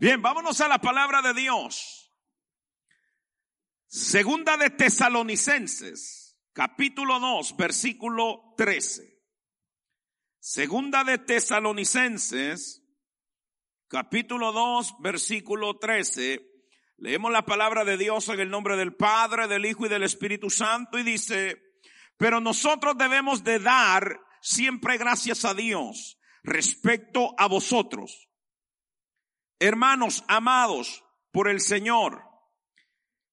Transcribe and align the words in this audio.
Bien, 0.00 0.22
vámonos 0.22 0.60
a 0.60 0.68
la 0.68 0.78
palabra 0.78 1.22
de 1.22 1.34
Dios. 1.34 2.14
Segunda 3.88 4.56
de 4.56 4.70
Tesalonicenses, 4.70 6.40
capítulo 6.52 7.18
2, 7.18 7.56
versículo 7.56 8.54
13. 8.56 9.20
Segunda 10.38 11.02
de 11.02 11.18
Tesalonicenses, 11.18 12.80
capítulo 13.88 14.52
2, 14.52 14.98
versículo 15.00 15.80
13. 15.80 16.48
Leemos 16.98 17.32
la 17.32 17.44
palabra 17.44 17.84
de 17.84 17.96
Dios 17.96 18.28
en 18.28 18.38
el 18.38 18.50
nombre 18.50 18.76
del 18.76 18.94
Padre, 18.94 19.48
del 19.48 19.66
Hijo 19.66 19.86
y 19.86 19.88
del 19.88 20.04
Espíritu 20.04 20.48
Santo 20.48 20.96
y 21.00 21.02
dice, 21.02 21.60
pero 22.16 22.38
nosotros 22.38 22.96
debemos 22.96 23.42
de 23.42 23.58
dar 23.58 24.20
siempre 24.42 24.96
gracias 24.96 25.44
a 25.44 25.54
Dios 25.54 26.20
respecto 26.44 27.34
a 27.36 27.48
vosotros 27.48 28.27
hermanos 29.58 30.24
amados 30.28 31.04
por 31.32 31.48
el 31.48 31.60
Señor, 31.60 32.22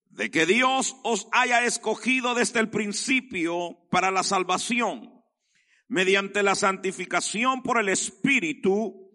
de 0.10 0.32
que 0.32 0.46
Dios 0.46 0.96
os 1.04 1.28
haya 1.32 1.66
escogido 1.66 2.36
desde 2.36 2.60
el 2.60 2.70
principio 2.70 3.78
para 3.92 4.12
la 4.12 4.24
salvación, 4.24 5.24
mediante 5.88 6.42
la 6.42 6.56
santificación 6.56 7.62
por 7.62 7.80
el 7.80 7.90
Espíritu 7.90 9.12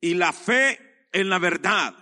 y 0.00 0.14
la 0.14 0.32
fe 0.32 1.08
en 1.12 1.28
la 1.28 1.38
verdad. 1.38 1.94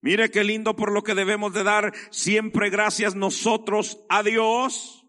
Mire 0.00 0.30
qué 0.30 0.44
lindo 0.44 0.76
por 0.76 0.92
lo 0.92 1.02
que 1.02 1.14
debemos 1.14 1.54
de 1.54 1.62
dar 1.62 1.92
siempre 2.10 2.68
gracias 2.68 3.14
nosotros 3.14 3.98
a 4.08 4.22
Dios. 4.22 5.06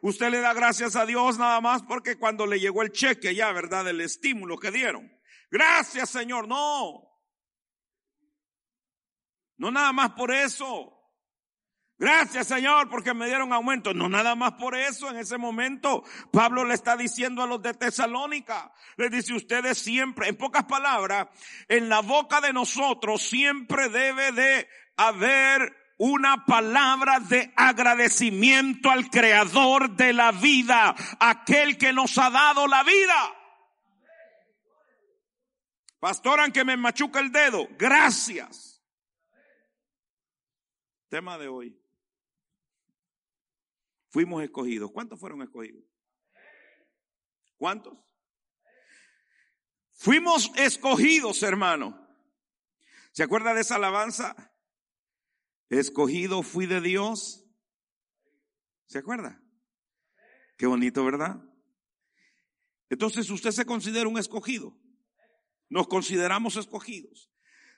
Usted 0.00 0.30
le 0.30 0.40
da 0.40 0.54
gracias 0.54 0.96
a 0.96 1.06
Dios 1.06 1.38
nada 1.38 1.60
más 1.60 1.82
porque 1.82 2.16
cuando 2.16 2.46
le 2.46 2.60
llegó 2.60 2.82
el 2.82 2.92
cheque 2.92 3.34
ya, 3.34 3.52
¿verdad? 3.52 3.88
El 3.88 4.00
estímulo 4.00 4.58
que 4.58 4.70
dieron. 4.70 5.19
Gracias 5.50 6.10
Señor, 6.10 6.46
no. 6.46 7.10
No 9.56 9.70
nada 9.70 9.92
más 9.92 10.12
por 10.12 10.32
eso. 10.32 10.96
Gracias 11.98 12.46
Señor 12.46 12.88
porque 12.88 13.12
me 13.12 13.26
dieron 13.26 13.52
aumento. 13.52 13.92
No 13.92 14.08
nada 14.08 14.34
más 14.34 14.52
por 14.52 14.74
eso. 14.74 15.10
En 15.10 15.18
ese 15.18 15.36
momento 15.36 16.02
Pablo 16.32 16.64
le 16.64 16.74
está 16.74 16.96
diciendo 16.96 17.42
a 17.42 17.46
los 17.46 17.60
de 17.60 17.74
Tesalónica. 17.74 18.72
Le 18.96 19.10
dice 19.10 19.34
ustedes 19.34 19.76
siempre, 19.76 20.28
en 20.28 20.36
pocas 20.36 20.64
palabras, 20.64 21.28
en 21.68 21.90
la 21.90 22.00
boca 22.00 22.40
de 22.40 22.54
nosotros 22.54 23.20
siempre 23.20 23.90
debe 23.90 24.32
de 24.32 24.68
haber 24.96 25.76
una 25.98 26.46
palabra 26.46 27.20
de 27.20 27.52
agradecimiento 27.54 28.90
al 28.90 29.10
creador 29.10 29.90
de 29.96 30.14
la 30.14 30.32
vida, 30.32 30.94
aquel 31.18 31.76
que 31.76 31.92
nos 31.92 32.16
ha 32.16 32.30
dado 32.30 32.66
la 32.66 32.82
vida. 32.82 33.39
Pastor, 36.00 36.40
aunque 36.40 36.64
me 36.64 36.78
machuca 36.78 37.20
el 37.20 37.30
dedo, 37.30 37.68
gracias. 37.78 38.82
Tema 41.10 41.36
de 41.36 41.48
hoy. 41.48 41.78
Fuimos 44.08 44.42
escogidos. 44.42 44.90
¿Cuántos 44.92 45.20
fueron 45.20 45.42
escogidos? 45.42 45.84
¿Cuántos? 47.56 47.98
Fuimos 49.92 50.50
escogidos, 50.56 51.42
hermano. 51.42 52.08
¿Se 53.12 53.22
acuerda 53.22 53.52
de 53.52 53.60
esa 53.60 53.76
alabanza? 53.76 54.34
Escogido 55.68 56.42
fui 56.42 56.64
de 56.64 56.80
Dios. 56.80 57.44
¿Se 58.86 58.98
acuerda? 58.98 59.42
Qué 60.56 60.66
bonito, 60.66 61.04
¿verdad? 61.04 61.44
Entonces 62.88 63.28
usted 63.28 63.50
se 63.50 63.66
considera 63.66 64.08
un 64.08 64.18
escogido 64.18 64.80
nos 65.70 65.86
consideramos 65.86 66.56
escogidos. 66.56 67.30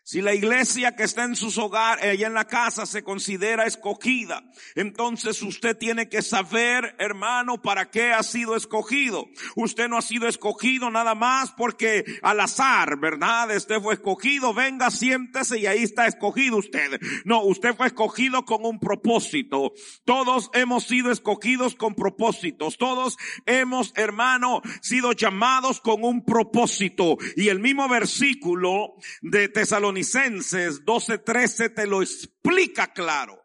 Si 0.05 0.21
la 0.21 0.35
iglesia 0.35 0.97
que 0.97 1.05
está 1.05 1.23
en 1.23 1.37
sus 1.37 1.59
hogares, 1.59 2.05
allá 2.05 2.27
en 2.27 2.35
la 2.35 2.49
casa, 2.49 2.87
se 2.87 3.05
considera 3.05 3.67
escogida, 3.67 4.43
entonces 4.75 5.41
usted 5.43 5.77
tiene 5.79 6.09
que 6.09 6.23
saber, 6.23 6.97
hermano, 6.99 7.63
para 7.63 7.89
qué 7.89 8.13
ha 8.13 8.25
sido 8.25 8.57
escogido. 8.57 9.29
Usted 9.55 9.89
no 9.89 9.97
ha 9.97 10.03
sido 10.03 10.27
escogido 10.27 10.91
nada 10.91 11.15
más 11.15 11.53
porque 11.53 12.05
al 12.23 12.41
azar, 12.41 12.99
¿verdad? 12.99 13.53
Este 13.53 13.81
fue 13.81 13.95
escogido, 13.95 14.53
venga, 14.53 14.91
siéntese 14.91 15.61
y 15.61 15.67
ahí 15.67 15.85
está 15.85 16.09
escogido 16.09 16.57
usted. 16.57 17.01
No, 17.25 17.45
usted 17.45 17.77
fue 17.77 17.87
escogido 17.87 18.45
con 18.45 18.67
un 18.67 18.81
propósito. 18.81 19.73
Todos 20.05 20.51
hemos 20.53 20.83
sido 20.83 21.13
escogidos 21.13 21.77
con 21.77 21.95
propósitos. 21.95 22.77
Todos 22.77 23.19
hemos, 23.47 23.93
hermano, 23.95 24.63
sido 24.81 25.13
llamados 25.13 25.81
con 25.81 26.03
un 26.03 26.25
propósito. 26.25 27.19
Y 27.37 27.51
el 27.51 27.61
mismo 27.61 27.89
versículo 27.89 28.95
de 29.21 29.49
Tesalonicenses 29.49 29.92
12:13 29.95 31.75
te 31.75 31.87
lo 31.87 32.03
explica 32.03 32.93
claro. 32.93 33.43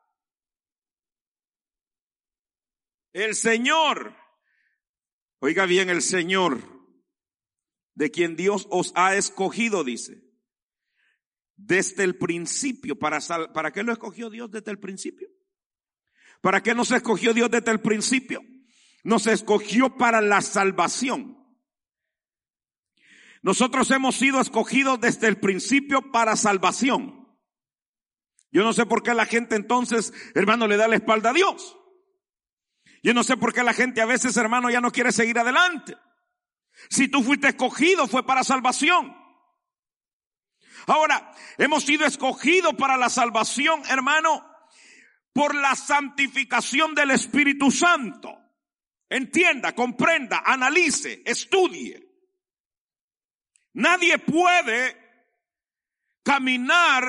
El 3.13 3.35
Señor, 3.35 4.15
oiga 5.39 5.65
bien, 5.65 5.89
el 5.89 6.01
Señor, 6.01 6.61
de 7.95 8.11
quien 8.11 8.35
Dios 8.35 8.67
os 8.69 8.91
ha 8.95 9.15
escogido, 9.15 9.83
dice, 9.83 10.23
desde 11.55 12.03
el 12.03 12.17
principio, 12.17 12.99
para, 12.99 13.19
¿para 13.53 13.71
qué 13.71 13.81
lo 13.81 13.91
escogió 13.91 14.29
Dios 14.29 14.51
desde 14.51 14.69
el 14.69 14.79
principio? 14.79 15.27
¿Para 16.41 16.61
qué 16.61 16.75
nos 16.75 16.91
escogió 16.91 17.33
Dios 17.33 17.49
desde 17.49 17.71
el 17.71 17.81
principio? 17.81 18.41
Nos 19.03 19.25
escogió 19.25 19.97
para 19.97 20.21
la 20.21 20.41
salvación. 20.41 21.37
Nosotros 23.41 23.89
hemos 23.91 24.15
sido 24.15 24.41
escogidos 24.41 24.99
desde 24.99 25.27
el 25.27 25.39
principio 25.39 26.11
para 26.11 26.35
salvación. 26.35 27.27
Yo 28.51 28.63
no 28.63 28.73
sé 28.73 28.85
por 28.85 29.03
qué 29.03 29.13
la 29.13 29.25
gente 29.25 29.55
entonces, 29.55 30.13
hermano, 30.33 30.67
le 30.67 30.77
da 30.77 30.87
la 30.87 30.95
espalda 30.95 31.29
a 31.29 31.33
Dios. 31.33 31.77
Yo 33.03 33.13
no 33.13 33.23
sé 33.23 33.37
por 33.37 33.53
qué 33.53 33.63
la 33.63 33.73
gente 33.73 34.01
a 34.01 34.05
veces, 34.05 34.35
hermano, 34.37 34.69
ya 34.69 34.81
no 34.81 34.91
quiere 34.91 35.11
seguir 35.11 35.37
adelante. 35.37 35.95
Si 36.89 37.07
tú 37.07 37.23
fuiste 37.23 37.49
escogido 37.49 38.07
fue 38.07 38.25
para 38.25 38.43
salvación. 38.43 39.15
Ahora, 40.87 41.31
hemos 41.57 41.83
sido 41.83 42.05
escogidos 42.05 42.73
para 42.75 42.97
la 42.97 43.09
salvación, 43.09 43.81
hermano, 43.89 44.45
por 45.33 45.53
la 45.53 45.75
santificación 45.75 46.95
del 46.95 47.11
Espíritu 47.11 47.71
Santo. 47.71 48.33
Entienda, 49.09 49.75
comprenda, 49.75 50.43
analice, 50.45 51.21
estudie. 51.25 52.06
Nadie 53.77 54.17
puede 54.17 54.97
caminar 56.23 57.03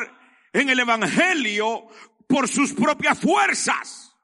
en 0.53 0.69
el 0.69 0.79
Evangelio 0.81 1.89
por 2.27 2.47
sus 2.47 2.75
propias 2.75 3.19
fuerzas. 3.19 4.15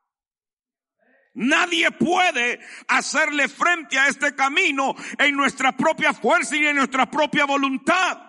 Nadie 1.33 1.91
puede 1.93 2.60
hacerle 2.87 3.49
frente 3.49 3.99
a 3.99 4.09
este 4.09 4.34
camino 4.34 4.94
en 5.19 5.34
nuestra 5.34 5.75
propia 5.75 6.12
fuerza 6.12 6.54
y 6.54 6.66
en 6.66 6.77
nuestra 6.77 7.10
propia 7.10 7.47
voluntad. 7.47 8.21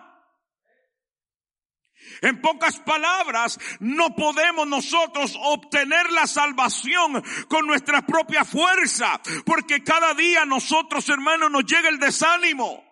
En 2.22 2.40
pocas 2.40 2.80
palabras, 2.80 3.58
no 3.80 4.16
podemos 4.16 4.66
nosotros 4.66 5.38
obtener 5.38 6.10
la 6.10 6.26
salvación 6.26 7.22
con 7.48 7.66
nuestra 7.66 8.00
propia 8.06 8.46
fuerza, 8.46 9.20
porque 9.44 9.84
cada 9.84 10.14
día 10.14 10.46
nosotros, 10.46 11.06
hermanos, 11.10 11.50
nos 11.50 11.66
llega 11.66 11.90
el 11.90 11.98
desánimo. 11.98 12.85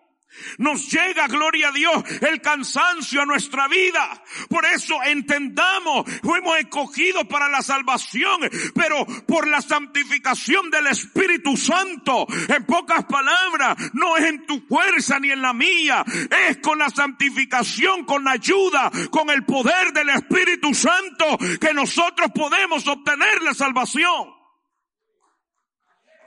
Nos 0.57 0.91
llega, 0.91 1.27
gloria 1.27 1.69
a 1.69 1.71
Dios, 1.71 2.03
el 2.21 2.41
cansancio 2.41 3.21
a 3.21 3.25
nuestra 3.25 3.67
vida. 3.67 4.23
Por 4.49 4.65
eso 4.65 5.01
entendamos, 5.03 6.09
fuimos 6.23 6.57
escogidos 6.59 7.25
para 7.25 7.49
la 7.49 7.61
salvación, 7.61 8.41
pero 8.73 9.05
por 9.27 9.47
la 9.47 9.61
santificación 9.61 10.69
del 10.69 10.87
Espíritu 10.87 11.57
Santo. 11.57 12.25
En 12.47 12.65
pocas 12.65 13.05
palabras, 13.05 13.77
no 13.93 14.17
es 14.17 14.25
en 14.25 14.45
tu 14.45 14.61
fuerza 14.67 15.19
ni 15.19 15.31
en 15.31 15.41
la 15.41 15.53
mía, 15.53 16.03
es 16.49 16.57
con 16.57 16.79
la 16.79 16.89
santificación, 16.89 18.05
con 18.05 18.23
la 18.23 18.31
ayuda, 18.31 18.91
con 19.11 19.29
el 19.29 19.45
poder 19.45 19.93
del 19.93 20.09
Espíritu 20.09 20.73
Santo 20.73 21.37
que 21.59 21.73
nosotros 21.73 22.31
podemos 22.33 22.87
obtener 22.87 23.41
la 23.41 23.53
salvación. 23.53 24.33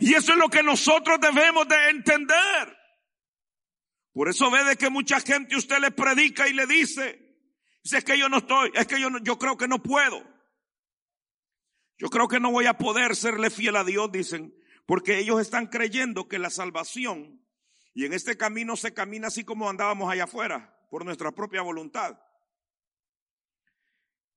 Y 0.01 0.15
eso 0.15 0.33
es 0.33 0.39
lo 0.39 0.49
que 0.49 0.63
nosotros 0.63 1.19
debemos 1.21 1.67
de 1.67 1.91
entender. 1.91 2.78
Por 4.19 4.29
eso 4.29 4.51
ve 4.51 4.65
de 4.65 4.75
que 4.75 4.91
mucha 4.91 5.21
gente 5.21 5.55
usted 5.55 5.79
le 5.79 5.93
predica 5.93 6.49
y 6.49 6.53
le 6.53 6.67
dice, 6.67 7.39
dice 7.85 7.99
es 7.99 8.05
que 8.05 8.19
yo 8.19 8.29
no 8.29 8.39
estoy, 8.39 8.73
es 8.75 8.85
que 8.89 9.01
yo, 9.01 9.11
yo 9.23 9.39
creo 9.39 9.57
que 9.57 9.69
no 9.69 9.81
puedo. 9.81 10.21
Yo 11.99 12.09
creo 12.11 12.27
que 12.27 12.41
no 12.41 12.51
voy 12.51 12.67
a 12.67 12.77
poder 12.77 13.15
serle 13.15 13.49
fiel 13.49 13.77
a 13.77 13.85
Dios, 13.85 14.11
dicen, 14.11 14.53
porque 14.87 15.21
ellos 15.21 15.41
están 15.41 15.69
creyendo 15.69 16.27
que 16.27 16.41
la 16.41 16.51
salvación 16.51 17.47
y 17.95 18.07
en 18.07 18.13
este 18.13 18.37
camino 18.37 18.75
se 18.75 18.93
camina 18.93 19.29
así 19.29 19.45
como 19.45 19.71
andábamos 19.71 20.11
allá 20.11 20.25
afuera, 20.25 20.77
por 20.91 21.05
nuestra 21.05 21.31
propia 21.31 21.63
voluntad. 21.63 22.19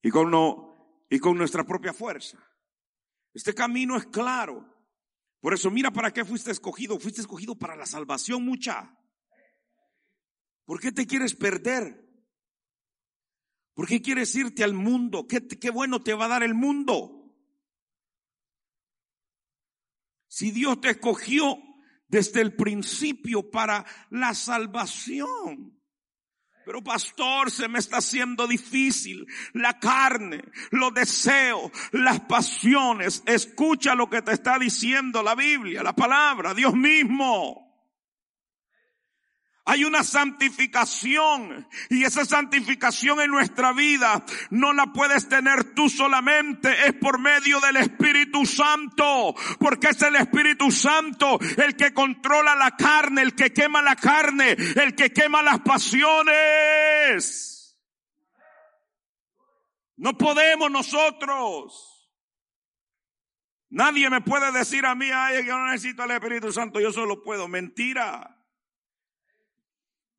Y 0.03 0.11
con, 0.11 0.29
no, 0.29 1.03
y 1.09 1.17
con 1.17 1.35
nuestra 1.35 1.63
propia 1.63 1.91
fuerza. 1.91 2.37
Este 3.33 3.55
camino 3.55 3.97
es 3.97 4.05
claro. 4.05 4.63
Por 5.39 5.55
eso 5.55 5.71
mira 5.71 5.89
para 5.89 6.13
qué 6.13 6.23
fuiste 6.23 6.51
escogido. 6.51 6.99
Fuiste 6.99 7.21
escogido 7.21 7.55
para 7.55 7.75
la 7.75 7.87
salvación 7.87 8.45
mucha. 8.45 8.95
¿Por 10.71 10.79
qué 10.79 10.93
te 10.93 11.05
quieres 11.05 11.35
perder? 11.35 12.01
¿Por 13.73 13.89
qué 13.89 14.01
quieres 14.01 14.33
irte 14.35 14.63
al 14.63 14.73
mundo? 14.73 15.27
¿Qué, 15.27 15.45
qué 15.45 15.69
bueno 15.69 16.01
te 16.01 16.13
va 16.13 16.23
a 16.23 16.29
dar 16.29 16.43
el 16.43 16.53
mundo? 16.53 17.29
Si 20.29 20.51
Dios 20.51 20.79
te 20.79 20.91
escogió 20.91 21.57
desde 22.07 22.39
el 22.39 22.55
principio 22.55 23.51
para 23.51 23.85
la 24.11 24.33
salvación. 24.33 25.77
Pero 26.65 26.81
pastor, 26.81 27.51
se 27.51 27.67
me 27.67 27.79
está 27.79 27.97
haciendo 27.97 28.47
difícil. 28.47 29.27
La 29.51 29.77
carne, 29.77 30.41
los 30.69 30.93
deseos, 30.93 31.69
las 31.91 32.21
pasiones. 32.21 33.23
Escucha 33.25 33.93
lo 33.93 34.09
que 34.09 34.21
te 34.21 34.31
está 34.31 34.57
diciendo 34.57 35.21
la 35.21 35.35
Biblia, 35.35 35.83
la 35.83 35.93
palabra, 35.93 36.53
Dios 36.53 36.73
mismo. 36.73 37.70
Hay 39.65 39.83
una 39.83 40.03
santificación 40.03 41.67
y 41.89 42.03
esa 42.03 42.25
santificación 42.25 43.21
en 43.21 43.29
nuestra 43.29 43.73
vida 43.73 44.25
no 44.49 44.73
la 44.73 44.87
puedes 44.87 45.29
tener 45.29 45.75
tú 45.75 45.87
solamente, 45.87 46.87
es 46.87 46.93
por 46.93 47.19
medio 47.19 47.59
del 47.59 47.77
Espíritu 47.77 48.45
Santo, 48.45 49.35
porque 49.59 49.89
es 49.89 50.01
el 50.01 50.15
Espíritu 50.15 50.71
Santo 50.71 51.39
el 51.57 51.75
que 51.75 51.93
controla 51.93 52.55
la 52.55 52.71
carne, 52.71 53.21
el 53.21 53.35
que 53.35 53.53
quema 53.53 53.83
la 53.83 53.95
carne, 53.95 54.51
el 54.51 54.95
que 54.95 55.13
quema 55.13 55.43
las 55.43 55.59
pasiones. 55.59 57.51
No 59.97 60.17
podemos 60.17 60.71
nosotros. 60.71 62.09
Nadie 63.69 64.09
me 64.09 64.21
puede 64.21 64.51
decir 64.51 64.85
a 64.87 64.95
mí, 64.95 65.09
ay, 65.13 65.45
yo 65.45 65.57
no 65.57 65.67
necesito 65.67 66.03
el 66.03 66.11
Espíritu 66.11 66.51
Santo, 66.51 66.79
yo 66.81 66.91
solo 66.91 67.21
puedo. 67.21 67.47
Mentira. 67.47 68.30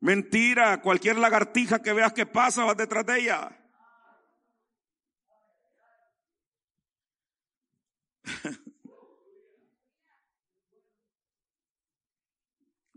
Mentira, 0.02 0.81
cualquier 0.82 1.16
lagartija 1.16 1.81
que 1.81 1.93
veas 1.93 2.12
que 2.12 2.26
pasa, 2.26 2.64
va 2.64 2.75
detrás 2.75 3.06
de 3.06 3.20
ella. 3.20 3.56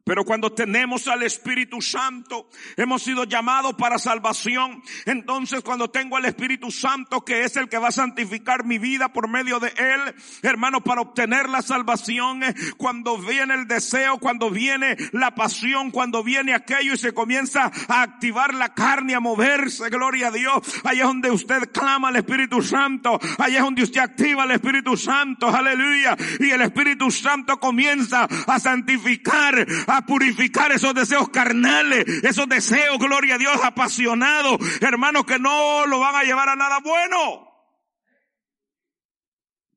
Pero 0.05 0.23
cuando 0.23 0.53
tenemos 0.53 1.07
al 1.07 1.23
Espíritu 1.23 1.81
Santo, 1.81 2.47
hemos 2.77 3.01
sido 3.01 3.23
llamados 3.23 3.73
para 3.73 3.97
salvación. 3.97 4.83
Entonces 5.05 5.61
cuando 5.61 5.89
tengo 5.89 6.15
al 6.15 6.25
Espíritu 6.25 6.69
Santo, 6.69 7.25
que 7.25 7.43
es 7.43 7.55
el 7.57 7.69
que 7.69 7.79
va 7.79 7.87
a 7.87 7.91
santificar 7.91 8.65
mi 8.65 8.77
vida 8.77 9.11
por 9.11 9.27
medio 9.27 9.59
de 9.59 9.69
Él, 9.69 10.15
hermano, 10.43 10.81
para 10.81 11.01
obtener 11.01 11.49
la 11.49 11.63
salvación, 11.63 12.43
eh, 12.43 12.53
cuando 12.77 13.17
viene 13.17 13.55
el 13.55 13.67
deseo, 13.67 14.19
cuando 14.19 14.51
viene 14.51 14.95
la 15.11 15.33
pasión, 15.33 15.89
cuando 15.89 16.23
viene 16.23 16.53
aquello 16.53 16.93
y 16.93 16.97
se 16.97 17.13
comienza 17.13 17.71
a 17.87 18.03
activar 18.03 18.53
la 18.53 18.75
carne, 18.75 19.15
a 19.15 19.19
moverse, 19.19 19.89
gloria 19.89 20.27
a 20.27 20.31
Dios. 20.31 20.61
Ahí 20.83 20.99
es 20.99 21.05
donde 21.05 21.31
usted 21.31 21.71
clama 21.71 22.09
al 22.09 22.17
Espíritu 22.17 22.61
Santo. 22.61 23.19
Ahí 23.39 23.55
es 23.55 23.61
donde 23.63 23.81
usted 23.81 24.01
activa 24.01 24.43
al 24.43 24.51
Espíritu 24.51 24.95
Santo. 24.95 25.47
Aleluya. 25.47 26.15
Y 26.39 26.51
el 26.51 26.61
Espíritu 26.61 27.09
Santo 27.09 27.59
comienza 27.59 28.27
a 28.45 28.59
santificar, 28.59 29.65
purificar 30.03 30.71
esos 30.71 30.93
deseos 30.93 31.29
carnales, 31.29 32.05
esos 32.23 32.49
deseos, 32.49 32.97
gloria 32.97 33.35
a 33.35 33.37
Dios, 33.37 33.59
apasionados, 33.63 34.57
hermanos, 34.81 35.25
que 35.25 35.37
no 35.37 35.85
lo 35.85 35.99
van 35.99 36.15
a 36.15 36.23
llevar 36.23 36.49
a 36.49 36.55
nada 36.55 36.79
bueno. 36.79 37.47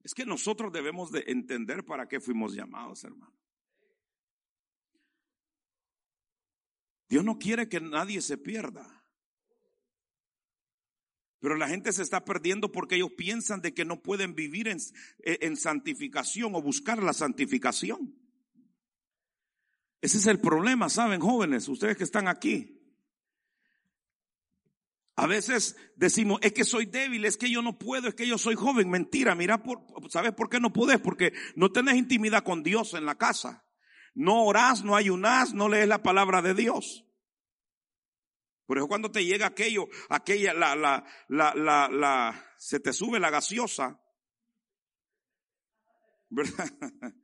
Es 0.03 0.15
que 0.15 0.25
nosotros 0.25 0.73
debemos 0.73 1.13
de 1.13 1.25
entender 1.27 1.85
para 1.85 2.09
qué 2.09 2.21
fuimos 2.21 2.55
llamados, 2.55 3.05
hermano. 3.05 3.39
Dios 7.09 7.25
no 7.25 7.39
quiere 7.39 7.69
que 7.69 7.81
nadie 7.81 8.21
se 8.21 8.39
pierda. 8.39 8.99
Pero 11.41 11.57
la 11.57 11.69
gente 11.69 11.93
se 11.93 12.03
está 12.03 12.25
perdiendo 12.25 12.73
porque 12.73 12.97
ellos 12.97 13.13
piensan 13.17 13.61
de 13.61 13.73
que 13.73 13.85
no 13.85 14.03
pueden 14.03 14.35
vivir 14.35 14.69
en, 14.69 14.79
en 15.19 15.57
santificación 15.57 16.55
o 16.55 16.63
buscar 16.63 17.03
la 17.03 17.13
santificación. 17.13 18.18
Ese 20.01 20.19
es 20.19 20.27
el 20.27 20.41
problema, 20.41 20.89
¿saben, 20.89 21.21
jóvenes? 21.21 21.69
Ustedes 21.69 21.97
que 21.97 22.05
están 22.05 22.29
aquí. 22.29 22.79
A 25.17 25.27
veces 25.27 25.77
decimos, 25.97 26.39
es 26.43 26.53
que 26.53 26.63
soy 26.63 26.87
débil, 26.87 27.25
es 27.25 27.37
que 27.37 27.51
yo 27.51 27.61
no 27.61 27.77
puedo, 27.77 28.07
es 28.07 28.15
que 28.15 28.29
yo 28.29 28.39
soy 28.39 28.55
joven. 28.55 28.89
Mentira, 28.89 29.35
mira, 29.35 29.65
por, 29.65 29.85
¿sabes 30.11 30.33
por 30.33 30.49
qué 30.49 30.61
no 30.61 30.73
puedes? 30.73 31.01
Porque 31.01 31.33
no 31.57 31.73
tenés 31.73 31.97
intimidad 31.97 32.45
con 32.45 32.63
Dios 32.63 32.95
en 32.95 33.05
la 33.05 33.17
casa. 33.17 33.65
No 34.15 34.45
orás, 34.45 34.85
no 34.85 34.95
ayunás, 34.95 35.55
no 35.55 35.69
lees 35.69 35.89
la 35.89 36.05
palabra 36.05 36.41
de 36.41 36.55
Dios. 36.55 37.05
Por 38.67 38.79
eso 38.79 38.87
cuando 38.87 39.11
te 39.11 39.25
llega 39.25 39.47
aquello, 39.47 39.89
aquella, 40.09 40.55
la, 40.55 40.77
la, 40.77 41.05
la, 41.27 41.53
la, 41.55 41.89
la, 41.89 42.55
se 42.57 42.79
te 42.79 42.93
sube 42.93 43.19
la 43.19 43.31
gaseosa. 43.31 44.01
¿Verdad? 46.29 46.71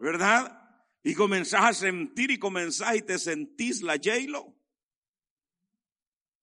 ¿Verdad? 0.00 0.61
Y 1.02 1.14
comenzás 1.14 1.64
a 1.64 1.72
sentir 1.72 2.30
y 2.30 2.38
comenzás 2.38 2.96
y 2.96 3.02
te 3.02 3.18
sentís 3.18 3.82
la 3.82 3.94
j 3.94 4.10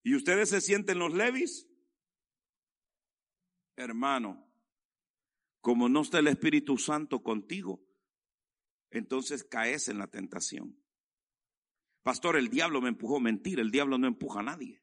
¿Y 0.03 0.15
ustedes 0.15 0.49
se 0.49 0.61
sienten 0.61 0.99
los 0.99 1.13
levis? 1.13 1.67
Hermano, 3.77 4.49
como 5.61 5.87
no 5.87 6.01
está 6.01 6.19
el 6.19 6.27
Espíritu 6.27 6.77
Santo 6.77 7.23
contigo, 7.23 7.81
entonces 8.91 9.43
caes 9.43 9.87
en 9.87 9.97
la 9.97 10.07
tentación. 10.07 10.77
Pastor, 12.03 12.37
el 12.37 12.49
diablo 12.49 12.81
me 12.81 12.89
empujó. 12.89 13.19
Mentira, 13.19 13.61
el 13.61 13.71
diablo 13.71 13.97
no 13.97 14.07
empuja 14.07 14.39
a 14.39 14.43
nadie. 14.43 14.81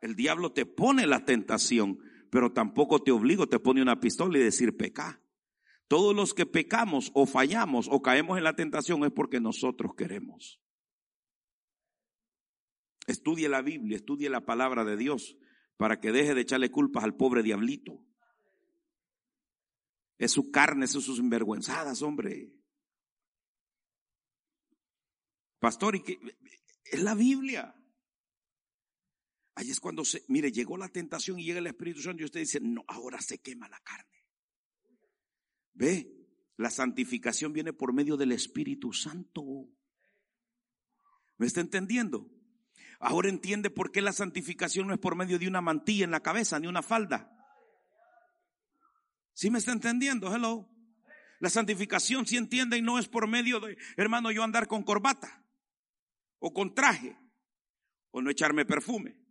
El 0.00 0.16
diablo 0.16 0.52
te 0.52 0.66
pone 0.66 1.06
la 1.06 1.24
tentación, 1.24 2.00
pero 2.30 2.52
tampoco 2.52 3.02
te 3.02 3.12
obliga, 3.12 3.46
te 3.46 3.60
pone 3.60 3.80
una 3.80 4.00
pistola 4.00 4.36
y 4.38 4.42
decir 4.42 4.76
peca. 4.76 5.21
Todos 5.92 6.16
los 6.16 6.32
que 6.32 6.46
pecamos 6.46 7.10
o 7.12 7.26
fallamos 7.26 7.86
o 7.90 8.00
caemos 8.00 8.38
en 8.38 8.44
la 8.44 8.56
tentación 8.56 9.04
es 9.04 9.12
porque 9.12 9.40
nosotros 9.40 9.92
queremos. 9.94 10.58
Estudie 13.06 13.46
la 13.50 13.60
Biblia, 13.60 13.98
estudie 13.98 14.30
la 14.30 14.46
palabra 14.46 14.86
de 14.86 14.96
Dios 14.96 15.36
para 15.76 16.00
que 16.00 16.10
deje 16.10 16.32
de 16.32 16.40
echarle 16.40 16.70
culpas 16.70 17.04
al 17.04 17.14
pobre 17.14 17.42
diablito. 17.42 18.02
Es 20.16 20.32
su 20.32 20.50
carne, 20.50 20.86
es 20.86 20.92
sus 20.92 21.18
envergüenzadas, 21.18 22.00
hombre. 22.00 22.54
Pastor. 25.58 26.02
Es 26.84 27.02
la 27.02 27.14
Biblia. 27.14 27.74
Ahí 29.56 29.70
es 29.70 29.78
cuando 29.78 30.06
se, 30.06 30.24
mire, 30.28 30.50
llegó 30.50 30.78
la 30.78 30.88
tentación 30.88 31.38
y 31.38 31.44
llega 31.44 31.58
el 31.58 31.66
Espíritu 31.66 32.00
Santo 32.00 32.22
y 32.22 32.24
usted 32.24 32.40
dice, 32.40 32.60
no, 32.62 32.82
ahora 32.88 33.20
se 33.20 33.42
quema 33.42 33.68
la 33.68 33.80
carne. 33.80 34.21
Ve, 35.74 36.12
la 36.56 36.70
santificación 36.70 37.52
viene 37.52 37.72
por 37.72 37.92
medio 37.92 38.16
del 38.16 38.32
Espíritu 38.32 38.92
Santo. 38.92 39.68
¿Me 41.38 41.46
está 41.46 41.60
entendiendo? 41.60 42.30
Ahora 43.00 43.28
entiende 43.28 43.70
por 43.70 43.90
qué 43.90 44.00
la 44.00 44.12
santificación 44.12 44.86
no 44.86 44.94
es 44.94 45.00
por 45.00 45.16
medio 45.16 45.38
de 45.38 45.48
una 45.48 45.60
mantilla 45.60 46.04
en 46.04 46.12
la 46.12 46.20
cabeza 46.20 46.60
ni 46.60 46.68
una 46.68 46.82
falda. 46.82 47.30
¿Sí 49.34 49.50
me 49.50 49.58
está 49.58 49.72
entendiendo? 49.72 50.32
Hello. 50.32 50.68
La 51.40 51.50
santificación, 51.50 52.26
si 52.26 52.36
entiende, 52.36 52.76
y 52.76 52.82
no 52.82 53.00
es 53.00 53.08
por 53.08 53.26
medio 53.26 53.58
de, 53.58 53.76
hermano, 53.96 54.30
yo 54.30 54.44
andar 54.44 54.68
con 54.68 54.84
corbata 54.84 55.44
o 56.38 56.52
con 56.52 56.74
traje 56.74 57.18
o 58.12 58.22
no 58.22 58.30
echarme 58.30 58.64
perfume. 58.64 59.21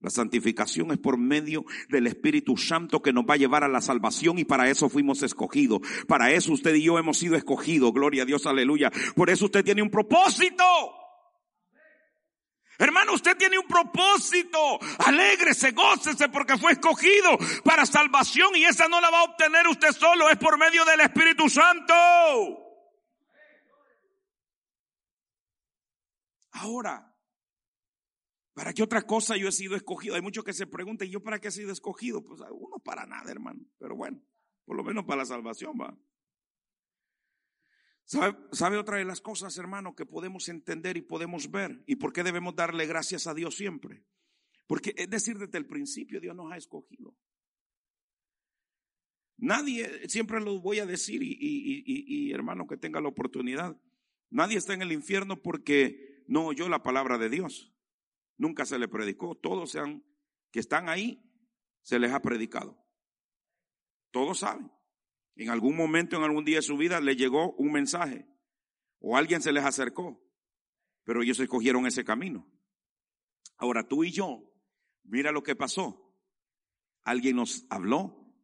La 0.00 0.10
santificación 0.10 0.92
es 0.92 0.98
por 0.98 1.18
medio 1.18 1.64
del 1.88 2.06
Espíritu 2.06 2.56
Santo 2.56 3.02
que 3.02 3.12
nos 3.12 3.24
va 3.24 3.34
a 3.34 3.38
llevar 3.38 3.64
a 3.64 3.68
la 3.68 3.80
salvación 3.80 4.38
y 4.38 4.44
para 4.44 4.70
eso 4.70 4.88
fuimos 4.88 5.22
escogidos. 5.24 5.80
Para 6.06 6.30
eso 6.30 6.52
usted 6.52 6.74
y 6.74 6.84
yo 6.84 6.98
hemos 6.98 7.18
sido 7.18 7.34
escogidos. 7.34 7.92
Gloria 7.92 8.22
a 8.22 8.26
Dios, 8.26 8.46
aleluya. 8.46 8.92
Por 9.16 9.28
eso 9.28 9.46
usted 9.46 9.64
tiene 9.64 9.82
un 9.82 9.90
propósito. 9.90 10.64
Hermano, 12.78 13.14
usted 13.14 13.36
tiene 13.36 13.58
un 13.58 13.66
propósito. 13.66 14.78
Alégrese, 15.04 15.72
gócese 15.72 16.28
porque 16.28 16.56
fue 16.56 16.72
escogido 16.72 17.36
para 17.64 17.84
salvación 17.84 18.54
y 18.54 18.64
esa 18.64 18.86
no 18.86 19.00
la 19.00 19.10
va 19.10 19.18
a 19.18 19.24
obtener 19.24 19.66
usted 19.66 19.90
solo, 19.90 20.30
es 20.30 20.36
por 20.36 20.56
medio 20.58 20.84
del 20.84 21.00
Espíritu 21.00 21.48
Santo. 21.48 21.92
Ahora, 26.52 27.12
¿Para 28.58 28.72
qué 28.72 28.82
otra 28.82 29.02
cosa 29.02 29.36
yo 29.36 29.46
he 29.46 29.52
sido 29.52 29.76
escogido? 29.76 30.16
Hay 30.16 30.20
muchos 30.20 30.42
que 30.42 30.52
se 30.52 30.66
preguntan, 30.66 31.06
¿y 31.06 31.12
yo 31.12 31.22
para 31.22 31.40
qué 31.40 31.46
he 31.46 31.52
sido 31.52 31.70
escogido? 31.70 32.24
Pues 32.24 32.40
uno 32.50 32.80
para 32.80 33.06
nada, 33.06 33.30
hermano. 33.30 33.60
Pero 33.78 33.94
bueno, 33.94 34.20
por 34.64 34.76
lo 34.76 34.82
menos 34.82 35.04
para 35.04 35.18
la 35.18 35.26
salvación 35.26 35.78
va. 35.80 35.96
¿Sabe, 38.02 38.36
¿Sabe, 38.50 38.76
otra 38.76 38.96
de 38.96 39.04
las 39.04 39.20
cosas, 39.20 39.56
hermano, 39.58 39.94
que 39.94 40.06
podemos 40.06 40.48
entender 40.48 40.96
y 40.96 41.02
podemos 41.02 41.52
ver? 41.52 41.84
¿Y 41.86 41.94
por 41.94 42.12
qué 42.12 42.24
debemos 42.24 42.56
darle 42.56 42.84
gracias 42.86 43.28
a 43.28 43.34
Dios 43.34 43.54
siempre? 43.54 44.02
Porque 44.66 44.92
es 44.96 45.08
decir, 45.08 45.38
desde 45.38 45.58
el 45.58 45.68
principio 45.68 46.20
Dios 46.20 46.34
nos 46.34 46.50
ha 46.50 46.56
escogido. 46.56 47.16
Nadie, 49.36 50.08
siempre 50.08 50.40
lo 50.40 50.60
voy 50.60 50.80
a 50.80 50.86
decir 50.86 51.22
y, 51.22 51.36
y 51.38 52.32
hermano 52.32 52.66
que 52.66 52.76
tenga 52.76 53.00
la 53.00 53.06
oportunidad, 53.06 53.80
nadie 54.30 54.58
está 54.58 54.74
en 54.74 54.82
el 54.82 54.90
infierno 54.90 55.40
porque 55.40 56.24
no 56.26 56.46
oyó 56.46 56.68
la 56.68 56.82
palabra 56.82 57.18
de 57.18 57.30
Dios 57.30 57.72
nunca 58.38 58.64
se 58.64 58.78
le 58.78 58.88
predicó, 58.88 59.34
todos 59.34 59.72
se 59.72 59.80
han 59.80 60.02
que 60.50 60.60
están 60.60 60.88
ahí 60.88 61.22
se 61.82 61.98
les 61.98 62.12
ha 62.12 62.22
predicado. 62.22 62.82
Todos 64.10 64.38
saben. 64.38 64.72
En 65.36 65.50
algún 65.50 65.76
momento, 65.76 66.16
en 66.16 66.22
algún 66.22 66.44
día 66.44 66.56
de 66.56 66.62
su 66.62 66.76
vida, 66.76 67.00
le 67.00 67.16
llegó 67.16 67.52
un 67.52 67.72
mensaje 67.72 68.26
o 69.00 69.16
alguien 69.16 69.40
se 69.40 69.52
les 69.52 69.64
acercó, 69.64 70.20
pero 71.04 71.22
ellos 71.22 71.38
escogieron 71.38 71.86
ese 71.86 72.04
camino. 72.04 72.50
Ahora 73.56 73.86
tú 73.86 74.04
y 74.04 74.10
yo, 74.10 74.52
mira 75.04 75.30
lo 75.30 75.42
que 75.42 75.54
pasó. 75.54 76.14
Alguien 77.02 77.36
nos 77.36 77.66
habló, 77.70 78.34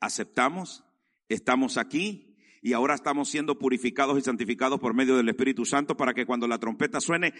aceptamos, 0.00 0.84
estamos 1.28 1.76
aquí 1.76 2.36
y 2.62 2.72
ahora 2.72 2.94
estamos 2.94 3.28
siendo 3.28 3.58
purificados 3.58 4.18
y 4.18 4.22
santificados 4.22 4.80
por 4.80 4.94
medio 4.94 5.16
del 5.16 5.28
Espíritu 5.28 5.64
Santo 5.64 5.96
para 5.96 6.14
que 6.14 6.26
cuando 6.26 6.46
la 6.46 6.58
trompeta 6.58 7.00
suene, 7.00 7.34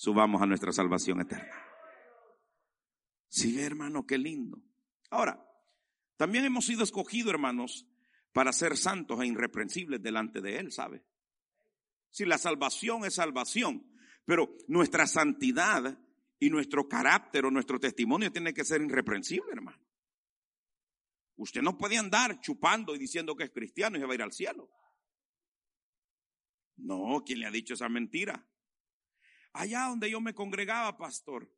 subamos 0.00 0.40
a 0.40 0.46
nuestra 0.46 0.72
salvación 0.72 1.20
eterna. 1.20 1.52
Sí, 3.28 3.60
hermano, 3.60 4.06
qué 4.06 4.16
lindo. 4.16 4.58
Ahora, 5.10 5.46
también 6.16 6.46
hemos 6.46 6.64
sido 6.64 6.84
escogidos, 6.84 7.34
hermanos, 7.34 7.86
para 8.32 8.54
ser 8.54 8.78
santos 8.78 9.20
e 9.20 9.26
irreprensibles 9.26 10.02
delante 10.02 10.40
de 10.40 10.56
Él, 10.56 10.72
¿sabe? 10.72 11.04
Si 12.08 12.24
la 12.24 12.38
salvación 12.38 13.04
es 13.04 13.16
salvación, 13.16 13.94
pero 14.24 14.56
nuestra 14.68 15.06
santidad 15.06 15.98
y 16.38 16.48
nuestro 16.48 16.88
carácter 16.88 17.44
o 17.44 17.50
nuestro 17.50 17.78
testimonio 17.78 18.32
tiene 18.32 18.54
que 18.54 18.64
ser 18.64 18.80
irreprensible, 18.80 19.52
hermano. 19.52 19.86
Usted 21.36 21.60
no 21.60 21.76
puede 21.76 21.98
andar 21.98 22.40
chupando 22.40 22.96
y 22.96 22.98
diciendo 22.98 23.36
que 23.36 23.44
es 23.44 23.50
cristiano 23.50 23.98
y 23.98 24.00
se 24.00 24.06
va 24.06 24.12
a 24.12 24.14
ir 24.14 24.22
al 24.22 24.32
cielo. 24.32 24.70
No, 26.76 27.22
¿quién 27.22 27.40
le 27.40 27.46
ha 27.46 27.50
dicho 27.50 27.74
esa 27.74 27.90
mentira? 27.90 28.46
Allá 29.52 29.86
donde 29.88 30.10
yo 30.10 30.20
me 30.20 30.34
congregaba, 30.34 30.96
pastor. 30.96 31.50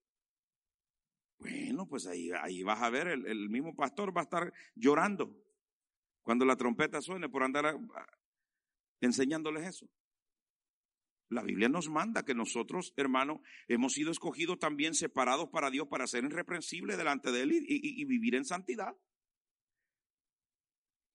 Bueno, 1.39 1.87
pues 1.87 2.07
ahí, 2.07 2.31
ahí 2.41 2.63
vas 2.63 2.81
a 2.83 2.91
ver, 2.91 3.09
el, 3.09 3.27
el 3.27 3.49
mismo 3.51 3.75
pastor 3.75 4.17
va 4.17 4.23
a 4.23 4.25
estar 4.25 4.53
llorando 4.75 5.37
cuando 6.23 6.45
la 6.45 6.57
trompeta 6.57 7.01
suene 7.03 7.29
por 7.29 7.43
andar 7.43 7.79
enseñándoles 9.01 9.67
eso. 9.67 9.91
La 11.29 11.43
Biblia 11.43 11.69
nos 11.69 11.89
manda 11.89 12.25
que 12.25 12.35
nosotros, 12.35 12.93
hermano, 12.97 13.43
hemos 13.67 13.95
sido 13.95 14.11
escogidos 14.11 14.59
también 14.59 14.95
separados 14.95 15.49
para 15.49 15.71
Dios 15.71 15.89
para 15.89 16.07
ser 16.07 16.25
irreprensibles 16.25 16.99
delante 16.99 17.33
de 17.33 17.43
Él 17.43 17.53
y, 17.53 18.05
vivir 18.05 18.35
en 18.35 18.45
santidad. 18.45 18.95